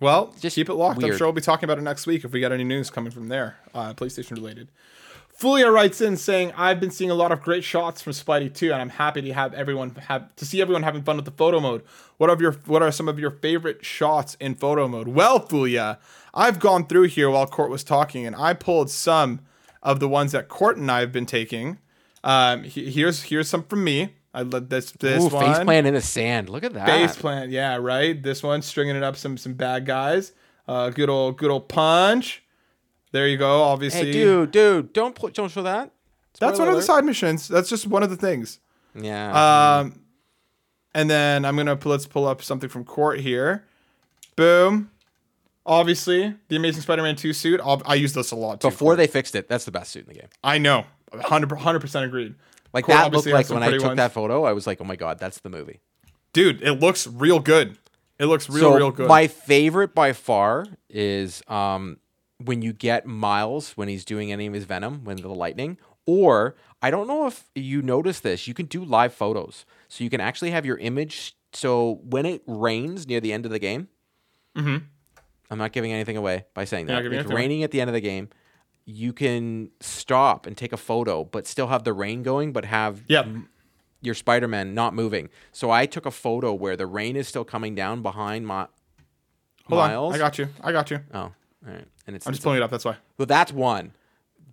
Well, 0.00 0.34
Just 0.40 0.54
keep 0.56 0.68
it 0.68 0.74
locked. 0.74 1.02
I'm 1.02 1.16
sure 1.16 1.26
we'll 1.26 1.32
be 1.32 1.40
talking 1.40 1.64
about 1.64 1.78
it 1.78 1.82
next 1.82 2.06
week 2.06 2.24
if 2.24 2.32
we 2.32 2.40
got 2.40 2.52
any 2.52 2.64
news 2.64 2.90
coming 2.90 3.10
from 3.10 3.28
there, 3.28 3.56
uh, 3.74 3.94
PlayStation 3.94 4.32
related. 4.32 4.70
Fulia 5.40 5.72
writes 5.72 6.00
in 6.00 6.16
saying, 6.16 6.52
"I've 6.56 6.80
been 6.80 6.90
seeing 6.90 7.10
a 7.10 7.14
lot 7.14 7.30
of 7.30 7.42
great 7.42 7.62
shots 7.62 8.02
from 8.02 8.12
Spidey 8.12 8.52
too, 8.52 8.72
and 8.72 8.82
I'm 8.82 8.88
happy 8.88 9.22
to 9.22 9.32
have 9.32 9.54
everyone 9.54 9.94
have 10.08 10.34
to 10.36 10.44
see 10.44 10.60
everyone 10.60 10.82
having 10.82 11.02
fun 11.02 11.14
with 11.16 11.26
the 11.26 11.30
photo 11.30 11.60
mode. 11.60 11.82
What 12.16 12.28
are 12.28 12.36
your 12.40 12.52
what 12.66 12.82
are 12.82 12.90
some 12.90 13.08
of 13.08 13.18
your 13.20 13.30
favorite 13.30 13.84
shots 13.84 14.36
in 14.40 14.56
photo 14.56 14.88
mode?" 14.88 15.08
Well, 15.08 15.38
Fulia, 15.38 15.98
I've 16.34 16.58
gone 16.58 16.86
through 16.86 17.04
here 17.04 17.30
while 17.30 17.46
Court 17.46 17.70
was 17.70 17.84
talking, 17.84 18.26
and 18.26 18.34
I 18.34 18.52
pulled 18.52 18.90
some 18.90 19.40
of 19.80 20.00
the 20.00 20.08
ones 20.08 20.32
that 20.32 20.48
Court 20.48 20.76
and 20.76 20.90
I 20.90 21.00
have 21.00 21.12
been 21.12 21.26
taking. 21.26 21.78
Um, 22.24 22.64
he- 22.64 22.90
here's 22.90 23.24
here's 23.24 23.48
some 23.48 23.62
from 23.62 23.84
me. 23.84 24.14
I 24.34 24.42
love 24.42 24.68
this 24.70 24.90
this 24.92 25.22
Ooh, 25.22 25.28
one. 25.28 25.54
face 25.54 25.64
plant 25.64 25.86
in 25.86 25.94
the 25.94 26.00
sand. 26.00 26.48
Look 26.48 26.64
at 26.64 26.74
that. 26.74 26.86
Face 26.86 27.14
plant, 27.14 27.50
yeah, 27.52 27.76
right. 27.76 28.20
This 28.20 28.42
one 28.42 28.60
stringing 28.60 28.96
it 28.96 29.04
up 29.04 29.14
some 29.16 29.36
some 29.38 29.54
bad 29.54 29.86
guys. 29.86 30.32
Uh, 30.66 30.90
good 30.90 31.08
old 31.08 31.38
good 31.38 31.50
old 31.52 31.68
punch. 31.68 32.42
There 33.12 33.26
you 33.26 33.36
go. 33.36 33.62
Obviously, 33.62 34.06
Hey, 34.06 34.12
dude, 34.12 34.50
dude, 34.50 34.92
don't 34.92 35.14
pl- 35.14 35.30
don't 35.30 35.50
show 35.50 35.62
that. 35.62 35.90
that's 36.38 36.56
Spoiler 36.56 36.58
one 36.58 36.68
of 36.68 36.80
the 36.80 36.86
side 36.86 37.04
missions. 37.04 37.48
That's 37.48 37.68
just 37.68 37.86
one 37.86 38.02
of 38.02 38.10
the 38.10 38.16
things. 38.16 38.60
Yeah. 38.94 39.78
Um, 39.80 40.00
and 40.94 41.08
then 41.08 41.44
I'm 41.44 41.56
gonna 41.56 41.78
let's 41.84 42.06
pull 42.06 42.26
up 42.26 42.42
something 42.42 42.68
from 42.68 42.84
court 42.84 43.20
here. 43.20 43.64
Boom. 44.36 44.90
Obviously, 45.66 46.34
the 46.48 46.56
Amazing 46.56 46.80
Spider-Man 46.80 47.14
2 47.16 47.34
suit. 47.34 47.60
I'll, 47.62 47.82
I 47.84 47.94
use 47.96 48.14
this 48.14 48.30
a 48.30 48.36
lot 48.36 48.62
too. 48.62 48.68
Before 48.68 48.96
they 48.96 49.06
fixed 49.06 49.34
it, 49.34 49.48
that's 49.48 49.66
the 49.66 49.70
best 49.70 49.90
suit 49.90 50.06
in 50.08 50.14
the 50.14 50.20
game. 50.20 50.28
I 50.42 50.56
know, 50.56 50.84
100 51.10 51.80
percent 51.80 52.06
agreed. 52.06 52.34
Like 52.72 52.84
Court 52.84 52.96
that 52.98 53.12
looked 53.12 53.26
like 53.26 53.48
when 53.50 53.62
I 53.62 53.70
took 53.72 53.82
ones. 53.84 53.96
that 53.96 54.12
photo, 54.12 54.44
I 54.44 54.52
was 54.52 54.66
like, 54.66 54.80
oh 54.80 54.84
my 54.84 54.96
god, 54.96 55.18
that's 55.18 55.40
the 55.40 55.50
movie. 55.50 55.80
Dude, 56.32 56.62
it 56.62 56.74
looks 56.80 57.06
real 57.06 57.38
good. 57.40 57.76
It 58.18 58.26
looks 58.26 58.48
real, 58.48 58.72
so 58.72 58.76
real 58.76 58.90
good. 58.90 59.08
my 59.08 59.26
favorite 59.26 59.94
by 59.94 60.12
far 60.12 60.66
is 60.90 61.42
um, 61.48 61.98
when 62.44 62.62
you 62.62 62.72
get 62.72 63.06
Miles 63.06 63.72
when 63.72 63.88
he's 63.88 64.04
doing 64.04 64.32
any 64.32 64.46
of 64.46 64.54
his 64.54 64.64
Venom, 64.64 65.04
when 65.04 65.16
the 65.16 65.28
lightning. 65.28 65.78
Or 66.06 66.56
I 66.80 66.90
don't 66.90 67.06
know 67.06 67.26
if 67.26 67.50
you 67.54 67.82
noticed 67.82 68.22
this, 68.22 68.46
you 68.48 68.54
can 68.54 68.66
do 68.66 68.84
live 68.84 69.12
photos, 69.12 69.66
so 69.88 70.04
you 70.04 70.10
can 70.10 70.20
actually 70.20 70.52
have 70.52 70.64
your 70.64 70.78
image. 70.78 71.36
So 71.52 72.00
when 72.02 72.24
it 72.24 72.42
rains 72.46 73.06
near 73.06 73.20
the 73.20 73.32
end 73.32 73.44
of 73.44 73.50
the 73.50 73.58
game, 73.58 73.88
mm-hmm. 74.56 74.84
I'm 75.50 75.58
not 75.58 75.72
giving 75.72 75.92
anything 75.92 76.16
away 76.16 76.46
by 76.54 76.64
saying 76.64 76.86
that. 76.86 77.04
It's 77.04 77.26
away. 77.26 77.34
raining 77.34 77.62
at 77.62 77.72
the 77.72 77.80
end 77.80 77.90
of 77.90 77.94
the 77.94 78.00
game. 78.00 78.28
You 78.84 79.12
can 79.12 79.70
stop 79.80 80.46
and 80.46 80.56
take 80.56 80.72
a 80.72 80.78
photo, 80.78 81.24
but 81.24 81.46
still 81.46 81.66
have 81.66 81.84
the 81.84 81.92
rain 81.92 82.22
going, 82.22 82.52
but 82.52 82.64
have 82.64 83.02
Yep. 83.08 83.26
your 84.00 84.14
Spider-Man 84.14 84.72
not 84.72 84.94
moving. 84.94 85.28
So 85.52 85.70
I 85.70 85.84
took 85.84 86.06
a 86.06 86.10
photo 86.10 86.54
where 86.54 86.76
the 86.76 86.86
rain 86.86 87.16
is 87.16 87.28
still 87.28 87.44
coming 87.44 87.74
down 87.74 88.00
behind 88.00 88.46
my 88.46 88.68
Hold 89.66 89.80
Miles. 89.80 90.14
on, 90.14 90.14
I 90.14 90.18
got 90.18 90.38
you. 90.38 90.48
I 90.62 90.72
got 90.72 90.90
you. 90.90 91.00
Oh, 91.12 91.18
all 91.20 91.34
right. 91.66 91.86
And 92.08 92.16
it's, 92.16 92.26
I'm 92.26 92.32
just 92.32 92.42
pulling 92.42 92.56
it 92.58 92.62
up. 92.64 92.70
That's 92.72 92.84
why. 92.84 92.96
well, 93.18 93.26
that's 93.26 93.52
one. 93.52 93.92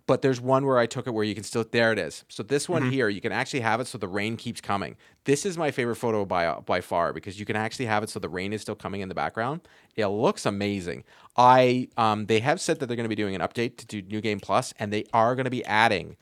But 0.06 0.22
there's 0.22 0.40
one 0.40 0.64
where 0.64 0.78
I 0.78 0.86
took 0.86 1.08
it 1.08 1.10
where 1.10 1.24
you 1.24 1.34
can 1.34 1.42
still 1.42 1.64
there 1.68 1.90
it 1.90 1.98
is. 1.98 2.24
So 2.28 2.44
this 2.44 2.64
Mm-hmm. 2.64 2.72
one 2.74 2.90
here, 2.92 3.08
you 3.08 3.20
can 3.20 3.32
actually 3.32 3.58
have 3.60 3.80
it 3.80 3.88
so 3.88 3.98
the 3.98 4.06
rain 4.06 4.36
keeps 4.36 4.60
coming. 4.60 4.94
This 5.24 5.44
is 5.44 5.58
my 5.58 5.72
favorite 5.72 5.96
photo 5.96 6.24
by 6.24 6.52
by 6.60 6.80
far 6.80 7.12
because 7.12 7.40
you 7.40 7.44
can 7.46 7.56
actually 7.56 7.86
have 7.86 8.04
it 8.04 8.10
so 8.10 8.20
the 8.20 8.28
rain 8.28 8.52
is 8.52 8.60
still 8.62 8.76
coming 8.76 9.00
in 9.00 9.08
the 9.08 9.16
background. 9.16 9.62
It 9.96 10.06
looks 10.06 10.46
amazing. 10.46 11.02
I 11.36 11.88
um 11.96 12.26
they 12.26 12.38
have 12.38 12.60
said 12.60 12.78
that 12.78 12.86
they're 12.86 12.94
going 12.96 13.04
to 13.10 13.16
be 13.16 13.16
doing 13.16 13.34
an 13.34 13.40
update 13.40 13.78
to 13.78 13.86
do 13.86 14.00
New 14.02 14.20
Game 14.20 14.38
Plus 14.38 14.72
and 14.78 14.92
they 14.92 15.04
are 15.12 15.34
going 15.34 15.44
to 15.44 15.50
be 15.50 15.64
adding 15.64 16.16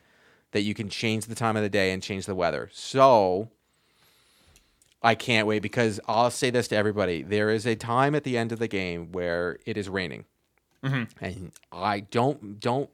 that 0.51 0.61
you 0.61 0.73
can 0.73 0.89
change 0.89 1.25
the 1.25 1.35
time 1.35 1.55
of 1.55 1.61
the 1.61 1.69
day 1.69 1.91
and 1.91 2.01
change 2.01 2.25
the 2.25 2.33
weather. 2.33 2.69
So 2.73 3.49
I 5.03 5.13
can't 5.13 5.45
wait 5.45 5.61
because 5.61 5.99
I'll 6.07 6.31
say 6.31 6.49
this 6.49 6.67
to 6.69 6.75
everybody. 6.75 7.21
There 7.21 7.51
is 7.51 7.67
a 7.67 7.75
time 7.75 8.15
at 8.15 8.23
the 8.23 8.35
end 8.37 8.51
of 8.51 8.57
the 8.57 8.67
game 8.67 9.11
where 9.11 9.59
it 9.67 9.77
is 9.77 9.89
raining. 9.89 10.25
And 11.21 11.51
I 11.71 12.01
don't 12.01 12.59
don't 12.59 12.89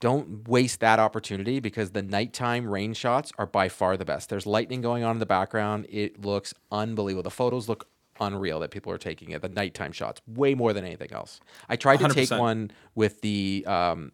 don't 0.00 0.46
waste 0.48 0.78
that 0.80 1.00
opportunity 1.00 1.58
because 1.58 1.90
the 1.90 2.02
nighttime 2.02 2.68
rain 2.68 2.94
shots 2.94 3.32
are 3.36 3.46
by 3.46 3.68
far 3.68 3.96
the 3.96 4.04
best. 4.04 4.28
There's 4.28 4.46
lightning 4.46 4.80
going 4.80 5.02
on 5.02 5.16
in 5.16 5.18
the 5.18 5.26
background. 5.26 5.86
It 5.90 6.24
looks 6.24 6.54
unbelievable. 6.70 7.24
The 7.24 7.30
photos 7.30 7.68
look 7.68 7.88
unreal 8.20 8.60
that 8.60 8.70
people 8.70 8.92
are 8.92 8.98
taking 8.98 9.32
at 9.34 9.42
the 9.42 9.48
nighttime 9.48 9.90
shots, 9.92 10.20
way 10.26 10.54
more 10.54 10.72
than 10.72 10.84
anything 10.84 11.12
else. 11.12 11.40
I 11.68 11.74
tried 11.76 11.98
to 11.98 12.08
take 12.08 12.28
100%. 12.28 12.38
one 12.38 12.70
with 12.94 13.20
the 13.22 13.64
um, 13.66 14.12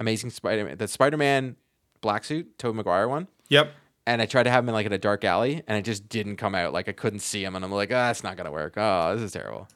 Amazing 0.00 0.30
Spider-Man, 0.30 0.76
the 0.78 0.88
Spider-Man 0.88 1.56
black 2.00 2.24
suit, 2.24 2.58
Tobey 2.58 2.76
Maguire 2.76 3.08
one 3.08 3.28
Yep. 3.48 3.72
and 4.06 4.20
I 4.22 4.26
tried 4.26 4.44
to 4.44 4.50
have 4.50 4.62
him 4.64 4.68
in 4.68 4.74
like 4.74 4.86
in 4.86 4.92
a 4.92 4.98
dark 4.98 5.24
alley, 5.24 5.62
and 5.66 5.78
it 5.78 5.82
just 5.82 6.08
didn't 6.08 6.36
come 6.36 6.54
out. 6.54 6.72
Like 6.72 6.88
I 6.88 6.92
couldn't 6.92 7.20
see 7.20 7.42
him, 7.42 7.56
and 7.56 7.64
I'm 7.64 7.72
like, 7.72 7.90
ah, 7.92 8.10
it's 8.10 8.22
not 8.22 8.36
gonna 8.36 8.52
work. 8.52 8.74
Oh, 8.76 9.14
this 9.14 9.22
is 9.24 9.32
terrible. 9.32 9.68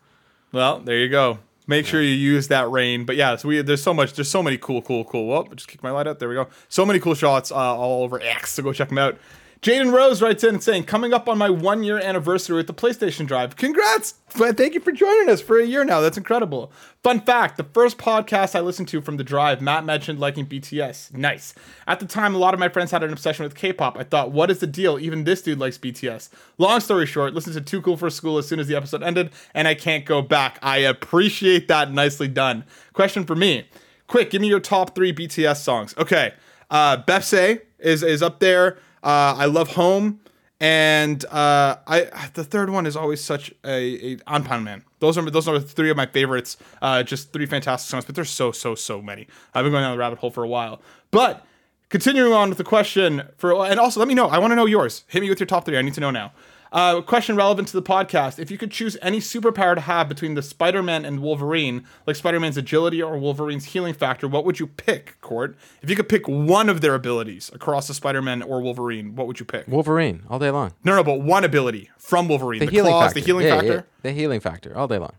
Well, 0.52 0.80
there 0.80 0.98
you 0.98 1.08
go. 1.08 1.38
Make 1.66 1.86
sure 1.86 2.02
you 2.02 2.10
use 2.10 2.48
that 2.48 2.70
rain. 2.70 3.04
But 3.04 3.16
yeah, 3.16 3.36
so 3.36 3.48
we 3.48 3.62
there's 3.62 3.82
so 3.82 3.94
much, 3.94 4.12
there's 4.14 4.30
so 4.30 4.42
many 4.42 4.58
cool, 4.58 4.82
cool, 4.82 5.04
cool. 5.04 5.26
Well, 5.28 5.44
just 5.54 5.68
kick 5.68 5.82
my 5.82 5.90
light 5.90 6.06
out. 6.06 6.18
There 6.18 6.28
we 6.28 6.34
go. 6.34 6.48
So 6.68 6.84
many 6.84 6.98
cool 6.98 7.14
shots 7.14 7.50
uh, 7.50 7.54
all 7.54 8.02
over 8.02 8.20
X. 8.20 8.52
So 8.52 8.62
go 8.62 8.72
check 8.72 8.88
them 8.88 8.98
out. 8.98 9.16
Jaden 9.62 9.92
Rose 9.92 10.20
writes 10.20 10.42
in 10.42 10.60
saying, 10.60 10.82
coming 10.84 11.14
up 11.14 11.28
on 11.28 11.38
my 11.38 11.48
one 11.48 11.84
year 11.84 11.96
anniversary 11.96 12.56
with 12.56 12.66
the 12.66 12.74
PlayStation 12.74 13.28
Drive. 13.28 13.54
Congrats! 13.54 14.14
Thank 14.30 14.74
you 14.74 14.80
for 14.80 14.90
joining 14.90 15.28
us 15.28 15.40
for 15.40 15.60
a 15.60 15.64
year 15.64 15.84
now. 15.84 16.00
That's 16.00 16.16
incredible. 16.16 16.72
Fun 17.04 17.20
fact 17.20 17.58
the 17.58 17.62
first 17.62 17.96
podcast 17.96 18.56
I 18.56 18.60
listened 18.60 18.88
to 18.88 19.00
from 19.00 19.18
the 19.18 19.22
Drive, 19.22 19.62
Matt 19.62 19.84
mentioned 19.84 20.18
liking 20.18 20.46
BTS. 20.46 21.14
Nice. 21.14 21.54
At 21.86 22.00
the 22.00 22.06
time, 22.06 22.34
a 22.34 22.38
lot 22.38 22.54
of 22.54 22.58
my 22.58 22.68
friends 22.68 22.90
had 22.90 23.04
an 23.04 23.12
obsession 23.12 23.44
with 23.44 23.54
K 23.54 23.72
pop. 23.72 23.96
I 23.96 24.02
thought, 24.02 24.32
what 24.32 24.50
is 24.50 24.58
the 24.58 24.66
deal? 24.66 24.98
Even 24.98 25.22
this 25.22 25.42
dude 25.42 25.60
likes 25.60 25.78
BTS. 25.78 26.30
Long 26.58 26.80
story 26.80 27.06
short, 27.06 27.32
listened 27.32 27.54
to 27.54 27.60
Too 27.60 27.80
Cool 27.80 27.96
for 27.96 28.10
School 28.10 28.38
as 28.38 28.48
soon 28.48 28.58
as 28.58 28.66
the 28.66 28.74
episode 28.74 29.04
ended, 29.04 29.30
and 29.54 29.68
I 29.68 29.76
can't 29.76 30.04
go 30.04 30.22
back. 30.22 30.58
I 30.60 30.78
appreciate 30.78 31.68
that. 31.68 31.92
Nicely 31.92 32.26
done. 32.26 32.64
Question 32.94 33.24
for 33.24 33.36
me. 33.36 33.68
Quick, 34.08 34.30
give 34.30 34.42
me 34.42 34.48
your 34.48 34.58
top 34.58 34.96
three 34.96 35.12
BTS 35.14 35.58
songs. 35.58 35.94
Okay. 35.96 36.34
Uh, 36.68 36.96
Bepse 37.00 37.60
is, 37.78 38.02
is 38.02 38.24
up 38.24 38.40
there. 38.40 38.78
Uh, 39.02 39.34
I 39.38 39.46
love 39.46 39.72
Home. 39.72 40.20
And 40.60 41.24
uh, 41.24 41.78
I 41.88 42.30
the 42.34 42.44
third 42.44 42.70
one 42.70 42.86
is 42.86 42.94
always 42.94 43.20
such 43.20 43.52
a, 43.64 44.12
a 44.12 44.16
Anpan 44.18 44.62
Man. 44.62 44.84
Those 45.00 45.18
are 45.18 45.28
those 45.28 45.48
are 45.48 45.58
three 45.58 45.90
of 45.90 45.96
my 45.96 46.06
favorites. 46.06 46.56
Uh, 46.80 47.02
just 47.02 47.32
three 47.32 47.46
fantastic 47.46 47.90
songs, 47.90 48.04
but 48.04 48.14
there's 48.14 48.30
so 48.30 48.52
so 48.52 48.76
so 48.76 49.02
many. 49.02 49.26
I've 49.54 49.64
been 49.64 49.72
going 49.72 49.82
down 49.82 49.90
the 49.90 49.98
rabbit 49.98 50.20
hole 50.20 50.30
for 50.30 50.44
a 50.44 50.48
while. 50.48 50.80
But 51.10 51.44
continuing 51.88 52.32
on 52.32 52.48
with 52.48 52.58
the 52.58 52.64
question 52.64 53.24
for, 53.38 53.66
and 53.66 53.80
also 53.80 53.98
let 53.98 54.08
me 54.08 54.14
know. 54.14 54.28
I 54.28 54.38
want 54.38 54.52
to 54.52 54.54
know 54.54 54.66
yours. 54.66 55.04
Hit 55.08 55.22
me 55.22 55.28
with 55.28 55.40
your 55.40 55.48
top 55.48 55.64
three. 55.64 55.76
I 55.76 55.82
need 55.82 55.94
to 55.94 56.00
know 56.00 56.12
now. 56.12 56.32
Uh, 56.72 57.02
question 57.02 57.36
relevant 57.36 57.68
to 57.68 57.74
the 57.74 57.82
podcast. 57.82 58.38
If 58.38 58.50
you 58.50 58.56
could 58.56 58.70
choose 58.70 58.96
any 59.02 59.18
superpower 59.20 59.74
to 59.74 59.80
have 59.82 60.08
between 60.08 60.34
the 60.34 60.40
Spider-Man 60.42 61.04
and 61.04 61.20
Wolverine, 61.20 61.84
like 62.06 62.16
Spider-Man's 62.16 62.56
agility 62.56 63.02
or 63.02 63.18
Wolverine's 63.18 63.66
healing 63.66 63.92
factor, 63.92 64.26
what 64.26 64.46
would 64.46 64.58
you 64.58 64.66
pick, 64.66 65.20
Court? 65.20 65.54
If 65.82 65.90
you 65.90 65.96
could 65.96 66.08
pick 66.08 66.26
one 66.26 66.70
of 66.70 66.80
their 66.80 66.94
abilities 66.94 67.50
across 67.52 67.88
the 67.88 67.94
Spider-Man 67.94 68.40
or 68.42 68.62
Wolverine, 68.62 69.14
what 69.14 69.26
would 69.26 69.38
you 69.38 69.44
pick? 69.44 69.68
Wolverine 69.68 70.22
all 70.30 70.38
day 70.38 70.50
long. 70.50 70.72
No, 70.82 70.96
no, 70.96 71.04
but 71.04 71.20
one 71.20 71.44
ability 71.44 71.90
from 71.98 72.26
Wolverine. 72.26 72.60
The, 72.60 72.66
The, 72.66 72.72
healing 72.72 72.92
claws, 72.92 73.04
factor. 73.12 73.20
the 73.20 73.26
healing 73.26 73.46
Yeah, 73.46 73.54
factor. 73.56 73.74
yeah, 73.74 73.82
the 74.00 74.12
healing 74.12 74.40
factor 74.40 74.74
all 74.76 74.88
day 74.88 74.98
long. 74.98 75.12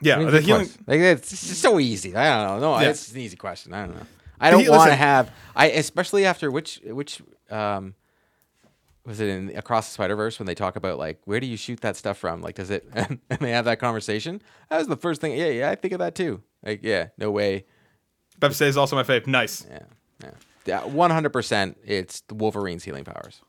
Yeah, 0.00 0.18
the 0.24 0.40
healing. 0.40 0.68
Like 0.86 1.00
it's 1.00 1.38
so 1.38 1.78
easy. 1.78 2.16
I 2.16 2.46
don't 2.48 2.60
know. 2.60 2.72
No, 2.76 2.80
Yeah. 2.80 2.88
it's 2.90 3.12
an 3.12 3.18
easy 3.20 3.36
question. 3.36 3.72
I 3.74 3.84
don't 3.86 3.94
know. 3.94 4.06
I 4.40 4.50
don't 4.50 4.66
want 4.68 4.90
to 4.90 4.96
have. 4.96 5.30
I 5.54 5.66
especially 5.68 6.24
after 6.24 6.50
which 6.50 6.80
which 6.86 7.20
um 7.50 7.94
was 9.04 9.20
it 9.20 9.28
in 9.28 9.56
Across 9.56 9.88
the 9.88 9.94
Spider 9.94 10.16
Verse 10.16 10.38
when 10.38 10.46
they 10.46 10.54
talk 10.54 10.76
about 10.76 10.98
like 10.98 11.20
where 11.24 11.40
do 11.40 11.46
you 11.46 11.56
shoot 11.56 11.80
that 11.80 11.96
stuff 11.96 12.18
from? 12.18 12.40
Like 12.40 12.54
does 12.54 12.70
it 12.70 12.88
and 12.94 13.18
they 13.40 13.50
have 13.50 13.64
that 13.64 13.78
conversation? 13.78 14.42
That 14.70 14.78
was 14.78 14.88
the 14.88 14.96
first 14.96 15.20
thing. 15.20 15.36
Yeah, 15.36 15.48
yeah, 15.48 15.70
I 15.70 15.74
think 15.74 15.92
of 15.92 15.98
that 15.98 16.14
too. 16.14 16.42
Like 16.64 16.80
yeah, 16.82 17.08
no 17.18 17.30
way. 17.30 17.64
Bepse 18.40 18.62
is 18.62 18.76
also 18.76 18.96
my 18.96 19.02
fave. 19.02 19.26
Nice. 19.26 19.66
Yeah, 19.70 19.78
yeah. 20.22 20.30
Yeah, 20.64 20.84
one 20.84 21.10
hundred 21.10 21.32
percent. 21.32 21.76
It's 21.84 22.20
the 22.22 22.34
Wolverine's 22.34 22.84
healing 22.84 23.04
powers. 23.04 23.40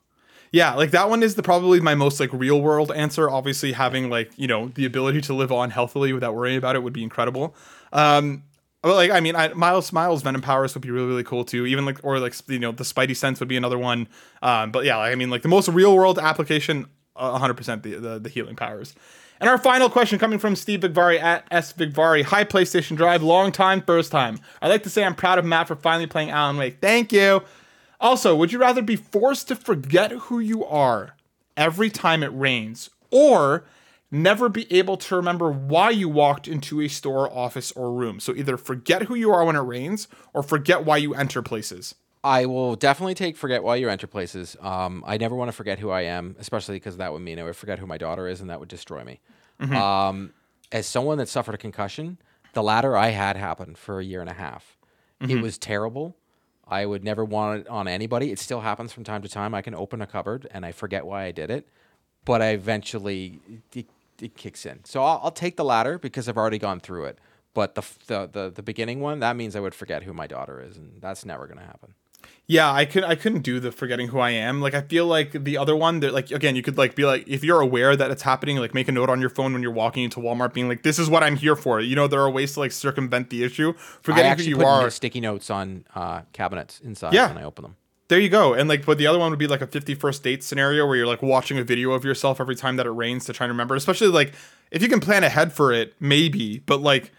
Yeah, 0.52 0.76
like 0.76 0.92
that 0.92 1.10
one 1.10 1.24
is 1.24 1.36
the 1.36 1.44
probably 1.44 1.80
my 1.80 1.96
most 1.96 2.20
like 2.20 2.32
real 2.32 2.62
world 2.62 2.92
answer. 2.92 3.30
Obviously, 3.30 3.72
having 3.72 4.10
like 4.10 4.32
you 4.38 4.48
know 4.48 4.70
the 4.70 4.86
ability 4.86 5.22
to 5.22 5.34
live 5.34 5.52
on 5.52 5.72
healthily 5.72 6.14
without 6.14 6.36
worrying 6.36 6.58
about 6.58 6.76
it 6.76 6.84
would 6.84 6.94
be 6.94 7.04
incredible. 7.04 7.56
Um, 7.92 8.44
but 8.84 8.96
like 8.96 9.12
I 9.12 9.22
mean, 9.22 9.36
I, 9.36 9.48
Miles 9.54 9.92
Miles 9.92 10.22
Venom 10.22 10.42
powers 10.42 10.76
would 10.76 10.82
be 10.82 10.92
really 10.92 11.08
really 11.08 11.24
cool 11.24 11.46
too. 11.46 11.66
Even 11.66 11.86
like 11.86 12.00
or 12.04 12.20
like 12.20 12.36
you 12.48 12.60
know 12.60 12.72
the 12.72 12.84
Spidey 12.84 13.16
sense 13.16 13.40
would 13.40 13.50
be 13.50 13.58
another 13.58 13.80
one. 13.80 14.08
Um, 14.42 14.72
but 14.72 14.86
yeah, 14.86 15.00
I 15.00 15.16
mean 15.16 15.30
like 15.30 15.42
the 15.42 15.48
most 15.48 15.70
real 15.70 15.96
world 15.96 16.20
application, 16.20 16.86
hundred 17.16 17.56
percent 17.56 17.82
the, 17.82 18.20
the 18.20 18.30
healing 18.30 18.56
powers. 18.56 18.94
And 19.40 19.50
our 19.50 19.58
final 19.58 19.90
question 19.90 20.20
coming 20.20 20.38
from 20.38 20.56
Steve 20.56 20.82
Vegvari 20.82 21.20
at 21.20 21.48
S 21.50 21.74
Vegvari. 21.74 22.24
Hi 22.24 22.44
PlayStation 22.44 22.96
Drive, 22.96 23.24
long 23.24 23.52
time, 23.52 23.82
first 23.82 24.12
time. 24.12 24.38
I'd 24.62 24.68
like 24.70 24.84
to 24.84 24.90
say 24.90 25.04
I'm 25.04 25.16
proud 25.16 25.40
of 25.40 25.46
Matt 25.46 25.68
for 25.70 25.76
finally 25.76 26.08
playing 26.08 26.30
Alan 26.30 26.58
Wake. 26.58 26.80
Thank 26.82 27.12
you. 27.12 27.42
Also, 28.00 28.36
would 28.36 28.52
you 28.52 28.60
rather 28.60 28.82
be 28.82 28.98
forced 28.98 29.48
to 29.48 29.56
forget 29.56 30.12
who 30.12 30.40
you 30.40 30.66
are 30.66 31.16
every 31.56 31.90
time 31.90 32.22
it 32.22 32.32
rains, 32.34 32.90
or 33.12 33.64
never 34.14 34.48
be 34.48 34.72
able 34.72 34.96
to 34.96 35.16
remember 35.16 35.52
why 35.52 35.90
you 35.90 36.08
walked 36.08 36.48
into 36.48 36.80
a 36.80 36.88
store, 36.88 37.30
office, 37.36 37.72
or 37.72 37.92
room. 37.92 38.20
So 38.20 38.34
either 38.34 38.58
forget 38.58 39.04
who 39.04 39.16
you 39.16 39.32
are 39.32 39.44
when 39.44 39.56
it 39.56 39.62
rains 39.62 40.08
or 40.34 40.44
forget 40.44 40.86
why 40.86 40.98
you 40.98 41.16
enter 41.16 41.42
places. 41.42 41.96
I 42.24 42.46
will 42.46 42.76
definitely 42.76 43.16
take 43.16 43.36
forget 43.36 43.64
why 43.64 43.76
you 43.76 43.90
enter 43.90 44.08
places. 44.08 44.56
Um, 44.62 45.04
I 45.06 45.18
never 45.18 45.36
want 45.36 45.50
to 45.50 45.52
forget 45.52 45.80
who 45.80 45.90
I 45.90 46.04
am, 46.04 46.36
especially 46.40 46.76
because 46.76 46.98
that 46.98 47.12
would 47.12 47.22
mean 47.22 47.38
I 47.40 47.44
would 47.44 47.56
forget 47.56 47.80
who 47.80 47.88
my 47.88 47.98
daughter 47.98 48.28
is, 48.28 48.40
and 48.40 48.50
that 48.50 48.60
would 48.62 48.70
destroy 48.70 49.04
me. 49.04 49.20
Um, 49.76 50.34
as 50.72 50.86
someone 50.88 51.18
that 51.18 51.28
suffered 51.28 51.56
a 51.56 51.58
concussion, 51.58 52.18
the 52.54 52.64
latter 52.64 52.96
I 52.96 53.10
had 53.10 53.36
happened 53.36 53.78
for 53.78 54.00
a 54.00 54.04
year 54.04 54.22
and 54.22 54.30
a 54.30 54.34
half. 54.34 54.78
It 55.32 55.42
was 55.42 55.58
terrible. 55.58 56.16
I 56.68 56.86
would 56.86 57.04
never 57.04 57.26
want 57.26 57.62
it 57.62 57.68
on 57.68 57.88
anybody. 57.88 58.32
It 58.32 58.40
still 58.40 58.62
happens 58.62 58.94
from 58.94 59.04
time 59.04 59.22
to 59.22 59.30
time. 59.30 59.54
I 59.54 59.62
can 59.62 59.74
open 59.76 60.02
a 60.02 60.08
cupboard 60.08 60.48
and 60.52 60.66
I 60.66 60.72
forget 60.72 61.06
why 61.06 61.24
I 61.24 61.32
did 61.32 61.50
it, 61.50 61.68
but 62.26 62.42
I 62.42 62.50
eventually 62.50 63.40
it, 64.22 64.36
kicks 64.36 64.66
in. 64.66 64.84
So 64.86 65.04
I'll, 65.04 65.20
I'll 65.24 65.32
take 65.32 65.58
the 65.58 65.66
latter 65.66 65.98
because 66.00 66.28
I've 66.30 66.38
already 66.38 66.60
gone 66.60 66.80
through 66.80 67.06
it. 67.06 67.20
But 67.54 67.76
the, 67.76 67.84
the 68.08 68.28
the 68.32 68.50
the 68.56 68.64
beginning 68.64 69.00
one 69.00 69.20
that 69.20 69.36
means 69.36 69.56
I 69.56 69.60
would 69.60 69.76
forget 69.76 70.04
who 70.04 70.14
my 70.14 70.26
daughter 70.28 70.60
is, 70.60 70.76
and 70.78 71.00
that's 71.02 71.24
never 71.26 71.46
going 71.46 71.60
to 71.60 71.66
happen. 71.66 71.94
Yeah, 72.48 72.72
I 72.72 72.86
could 72.86 73.04
I 73.04 73.16
couldn't 73.16 73.42
do 73.44 73.60
the 73.60 73.72
forgetting 73.72 74.08
who 74.08 74.20
I 74.20 74.32
am. 74.32 74.60
Like 74.60 74.74
I 74.74 74.82
feel 74.82 75.06
like 75.06 75.32
the 75.44 75.58
other 75.58 75.76
one 75.76 76.00
that 76.02 76.14
like 76.14 76.32
again 76.32 76.56
you 76.56 76.62
could 76.64 76.78
like 76.78 76.96
be 76.96 77.06
like 77.06 77.28
if 77.28 77.44
you're 77.44 77.62
aware 77.62 77.96
that 77.96 78.12
it's 78.12 78.24
happening, 78.24 78.58
like 78.58 78.74
make 78.74 78.88
a 78.88 78.92
note 78.92 79.10
on 79.10 79.22
your 79.22 79.30
phone 79.30 79.54
when 79.54 79.62
you're 79.62 79.72
walking 79.72 80.04
into 80.04 80.20
Walmart, 80.20 80.54
being 80.54 80.68
like, 80.68 80.84
"This 80.84 80.98
is 81.00 81.10
what 81.10 81.22
I'm 81.24 81.36
here 81.36 81.56
for." 81.56 81.80
You 81.80 81.96
know, 81.96 82.08
there 82.08 82.22
are 82.22 82.30
ways 82.30 82.54
to 82.56 82.60
like 82.62 82.72
circumvent 82.72 83.30
the 83.30 83.44
issue. 83.44 83.74
Forgetting 84.02 84.26
who 84.26 84.32
actually 84.32 84.50
you 84.50 84.56
put 84.58 84.66
are. 84.66 84.90
sticky 84.90 85.22
notes 85.22 85.50
on 85.50 85.86
uh, 85.96 86.22
cabinets 86.34 86.80
inside 86.84 87.14
Yeah. 87.14 87.28
when 87.30 87.38
I 87.38 87.44
open 87.44 87.64
them. 87.64 87.76
There 88.10 88.20
you 88.20 88.30
go. 88.30 88.54
And 88.54 88.68
like, 88.68 88.86
but 88.86 88.98
the 88.98 89.08
other 89.08 89.18
one 89.18 89.30
would 89.30 89.40
be 89.40 89.48
like 89.48 89.62
a 89.62 89.68
51st 89.68 90.22
date 90.22 90.44
scenario 90.44 90.86
where 90.86 90.96
you're 90.96 91.08
like 91.08 91.22
watching 91.22 91.58
a 91.58 91.64
video 91.64 91.92
of 91.92 92.04
yourself 92.04 92.42
every 92.42 92.56
time 92.56 92.76
that 92.76 92.86
it 92.86 92.92
rains 92.92 93.26
to 93.26 93.34
try 93.34 93.48
to 93.48 93.54
remember. 93.54 93.76
Especially 93.76 94.08
like 94.08 94.34
if 94.72 94.82
you 94.82 94.90
can 94.90 95.00
plan 95.00 95.24
ahead 95.24 95.54
for 95.54 95.72
it, 95.72 95.94
maybe. 96.00 96.60
But 96.60 96.82
like 96.82 97.12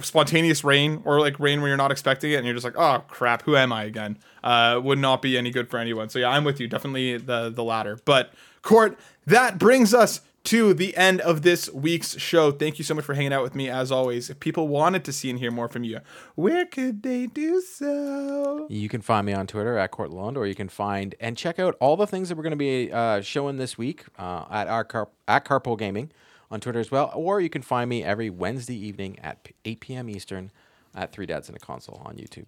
spontaneous 0.00 0.64
rain 0.64 1.02
or 1.04 1.20
like 1.20 1.38
rain 1.38 1.60
where 1.60 1.68
you're 1.68 1.76
not 1.76 1.92
expecting 1.92 2.32
it 2.32 2.36
and 2.36 2.46
you're 2.46 2.54
just 2.54 2.64
like, 2.64 2.78
oh 2.78 3.04
crap, 3.08 3.42
who 3.42 3.56
am 3.56 3.72
I 3.72 3.84
again? 3.84 4.18
Uh, 4.42 4.80
would 4.82 4.98
not 4.98 5.22
be 5.22 5.36
any 5.36 5.50
good 5.50 5.68
for 5.68 5.78
anyone. 5.78 6.08
So 6.08 6.18
yeah, 6.18 6.30
I'm 6.30 6.44
with 6.44 6.60
you. 6.60 6.68
Definitely 6.68 7.18
the 7.18 7.50
the 7.50 7.64
latter. 7.64 7.98
But 8.04 8.32
Court, 8.62 8.98
that 9.26 9.58
brings 9.58 9.92
us 9.92 10.20
to 10.44 10.74
the 10.74 10.96
end 10.96 11.20
of 11.20 11.42
this 11.42 11.70
week's 11.72 12.18
show. 12.18 12.50
Thank 12.50 12.78
you 12.78 12.84
so 12.84 12.94
much 12.94 13.04
for 13.04 13.14
hanging 13.14 13.32
out 13.32 13.42
with 13.42 13.54
me 13.54 13.68
as 13.68 13.92
always. 13.92 14.28
If 14.28 14.40
people 14.40 14.68
wanted 14.68 15.04
to 15.04 15.12
see 15.12 15.30
and 15.30 15.38
hear 15.38 15.50
more 15.50 15.68
from 15.68 15.84
you, 15.84 16.00
where 16.34 16.66
could 16.66 17.02
they 17.02 17.26
do 17.26 17.60
so? 17.60 18.66
You 18.68 18.88
can 18.88 19.02
find 19.02 19.26
me 19.26 19.32
on 19.32 19.46
Twitter 19.46 19.78
at 19.78 19.90
Courtland, 19.92 20.36
or 20.36 20.46
you 20.46 20.54
can 20.54 20.68
find 20.68 21.14
and 21.20 21.36
check 21.36 21.58
out 21.58 21.76
all 21.80 21.96
the 21.96 22.06
things 22.06 22.28
that 22.28 22.36
we're 22.36 22.42
going 22.42 22.50
to 22.52 22.56
be 22.56 22.90
uh, 22.92 23.20
showing 23.20 23.56
this 23.56 23.78
week 23.78 24.04
uh, 24.18 24.44
at 24.50 24.66
our 24.66 24.84
car- 24.84 25.08
at 25.28 25.44
Carpool 25.44 25.78
Gaming 25.78 26.10
on 26.50 26.60
Twitter 26.60 26.80
as 26.80 26.90
well. 26.90 27.12
Or 27.14 27.40
you 27.40 27.48
can 27.48 27.62
find 27.62 27.88
me 27.88 28.02
every 28.02 28.30
Wednesday 28.30 28.76
evening 28.76 29.18
at 29.20 29.48
8 29.64 29.80
p.m. 29.80 30.08
Eastern 30.08 30.50
at 30.94 31.12
Three 31.12 31.26
Dads 31.26 31.48
and 31.48 31.56
a 31.56 31.60
Console 31.60 32.02
on 32.04 32.16
YouTube. 32.16 32.46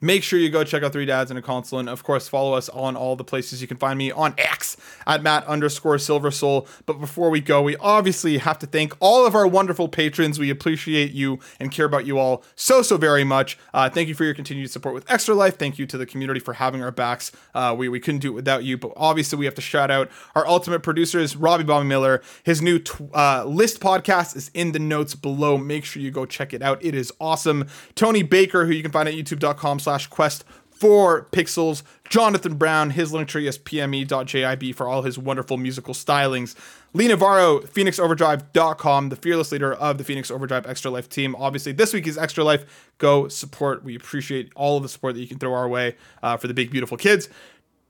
Make 0.00 0.22
sure 0.22 0.38
you 0.38 0.48
go 0.48 0.62
check 0.62 0.84
out 0.84 0.92
Three 0.92 1.06
Dads 1.06 1.30
and 1.30 1.38
a 1.38 1.42
Console, 1.42 1.80
and 1.80 1.88
of 1.88 2.04
course 2.04 2.28
follow 2.28 2.54
us 2.54 2.68
on 2.68 2.94
all 2.94 3.16
the 3.16 3.24
places 3.24 3.60
you 3.60 3.66
can 3.66 3.76
find 3.76 3.98
me 3.98 4.12
on 4.12 4.32
X 4.38 4.76
at 5.08 5.22
Matt 5.24 5.44
underscore 5.46 5.98
Silver 5.98 6.30
Soul. 6.30 6.68
But 6.86 7.00
before 7.00 7.30
we 7.30 7.40
go, 7.40 7.62
we 7.62 7.76
obviously 7.78 8.38
have 8.38 8.60
to 8.60 8.66
thank 8.66 8.94
all 9.00 9.26
of 9.26 9.34
our 9.34 9.46
wonderful 9.46 9.88
patrons. 9.88 10.38
We 10.38 10.50
appreciate 10.50 11.10
you 11.12 11.40
and 11.58 11.72
care 11.72 11.86
about 11.86 12.06
you 12.06 12.18
all 12.18 12.44
so 12.54 12.82
so 12.82 12.96
very 12.96 13.24
much. 13.24 13.58
Uh, 13.74 13.90
thank 13.90 14.08
you 14.08 14.14
for 14.14 14.24
your 14.24 14.34
continued 14.34 14.70
support 14.70 14.94
with 14.94 15.10
Extra 15.10 15.34
Life. 15.34 15.58
Thank 15.58 15.78
you 15.80 15.86
to 15.86 15.98
the 15.98 16.06
community 16.06 16.38
for 16.38 16.54
having 16.54 16.80
our 16.80 16.92
backs. 16.92 17.32
Uh, 17.52 17.74
we 17.76 17.88
we 17.88 17.98
couldn't 17.98 18.20
do 18.20 18.30
it 18.30 18.34
without 18.34 18.62
you. 18.62 18.78
But 18.78 18.92
obviously 18.96 19.36
we 19.36 19.46
have 19.46 19.54
to 19.56 19.60
shout 19.60 19.90
out 19.90 20.10
our 20.36 20.46
ultimate 20.46 20.84
producers, 20.84 21.36
Robby 21.36 21.64
Bobby 21.64 21.86
Miller. 21.86 22.22
His 22.44 22.62
new 22.62 22.78
tw- 22.78 23.10
uh, 23.14 23.44
list 23.46 23.80
podcast 23.80 24.36
is 24.36 24.48
in 24.54 24.70
the 24.70 24.78
notes 24.78 25.16
below. 25.16 25.58
Make 25.58 25.84
sure 25.84 26.00
you 26.00 26.12
go 26.12 26.24
check 26.24 26.54
it 26.54 26.62
out. 26.62 26.84
It 26.84 26.94
is 26.94 27.12
awesome. 27.20 27.66
Tony 27.96 28.22
Baker, 28.22 28.64
who 28.64 28.72
you 28.72 28.82
can 28.82 28.92
find 28.92 29.08
at 29.08 29.14
youtube.com 29.14 29.80
slash 29.88 30.06
quest 30.08 30.44
for 30.70 31.26
pixels. 31.32 31.82
Johnathan 32.10 32.58
Brown, 32.58 32.90
his 32.90 33.10
link 33.10 33.26
tree 33.26 33.46
is 33.48 33.56
pme.jib 33.56 34.74
for 34.76 34.86
all 34.86 35.00
his 35.00 35.18
wonderful 35.18 35.56
musical 35.56 35.94
stylings. 35.94 36.54
Lee 36.92 37.08
Navarro, 37.08 37.60
phoenixoverdrive.com, 37.60 39.08
the 39.08 39.16
fearless 39.16 39.50
leader 39.50 39.72
of 39.72 39.96
the 39.96 40.04
Phoenix 40.04 40.30
Overdrive 40.30 40.66
Extra 40.66 40.90
Life 40.90 41.08
team. 41.08 41.34
Obviously, 41.36 41.72
this 41.72 41.94
week 41.94 42.06
is 42.06 42.18
Extra 42.18 42.44
Life. 42.44 42.90
Go 42.98 43.28
support. 43.28 43.82
We 43.82 43.96
appreciate 43.96 44.52
all 44.54 44.76
of 44.76 44.82
the 44.82 44.90
support 44.90 45.14
that 45.14 45.20
you 45.20 45.26
can 45.26 45.38
throw 45.38 45.54
our 45.54 45.68
way 45.68 45.96
uh, 46.22 46.36
for 46.36 46.48
the 46.48 46.54
big, 46.54 46.70
beautiful 46.70 46.98
kids. 46.98 47.30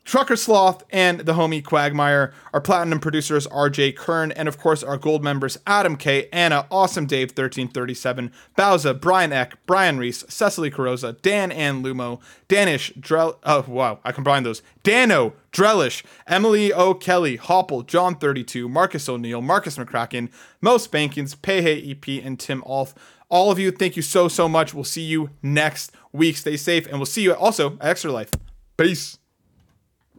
Trucker 0.09 0.37
Sloth 0.37 0.85
and 0.89 1.21
the 1.21 1.35
homie 1.35 1.63
Cwagmire, 1.63 2.33
our 2.55 2.63
platinum 2.63 2.99
producers 2.99 3.47
RJ 3.49 3.95
Kern, 3.95 4.33
and 4.33 4.49
of 4.49 4.57
course 4.57 4.83
our 4.83 4.97
gold 4.97 5.23
members 5.23 5.59
Adam 5.67 5.99
K, 5.99 6.31
Anna, 6.33 6.67
Awesome 6.71 7.05
Dave 7.05 7.29
1337, 7.29 8.33
Bowsah, 8.57 8.99
Brian 8.99 9.35
Eck, 9.35 9.59
Brian 9.67 9.99
Reese, 9.99 10.25
Cecily 10.27 10.71
Carrozza, 10.71 11.21
Dan 11.21 11.53
and 11.53 11.85
Lumo, 11.85 12.23
Danish, 12.49 12.91
Drell, 12.95 13.37
oh 13.45 13.67
wow, 13.69 13.99
I 14.03 14.13
combined 14.13 14.47
those. 14.47 14.63
Dano, 14.83 15.35
Drellesh, 15.53 16.03
Emily 16.27 16.73
O'Kelley, 16.73 17.37
Hoppel, 17.37 17.87
John 17.87 18.15
32, 18.15 18.67
Marcus 18.67 19.11
O'Neill, 19.11 19.43
Markus 19.43 19.77
McCracken, 19.77 20.31
Mo 20.63 20.79
Spankins, 20.79 21.35
Pehe 21.35 21.91
EP, 21.91 22.25
and 22.25 22.41
Tim 22.41 22.63
Aulph. 22.63 22.95
All 23.29 23.51
of 23.51 23.59
you, 23.59 23.71
thank 23.71 23.95
you 23.95 24.03
so, 24.03 24.27
so 24.27 24.49
much. 24.49 24.73
We'll 24.73 24.85
see 24.85 25.03
you 25.03 25.29
next 25.43 25.93
week. 26.15 26.39
Stay 26.39 26.57
safe, 26.57 26.87
and 26.87 26.97
we'll 26.97 27.05
see 27.05 27.25
you 27.25 27.35
also 27.35 27.75
at 27.75 27.89
Extra 27.89 28.11
Life. 28.11 28.31
Peace. 28.79 29.18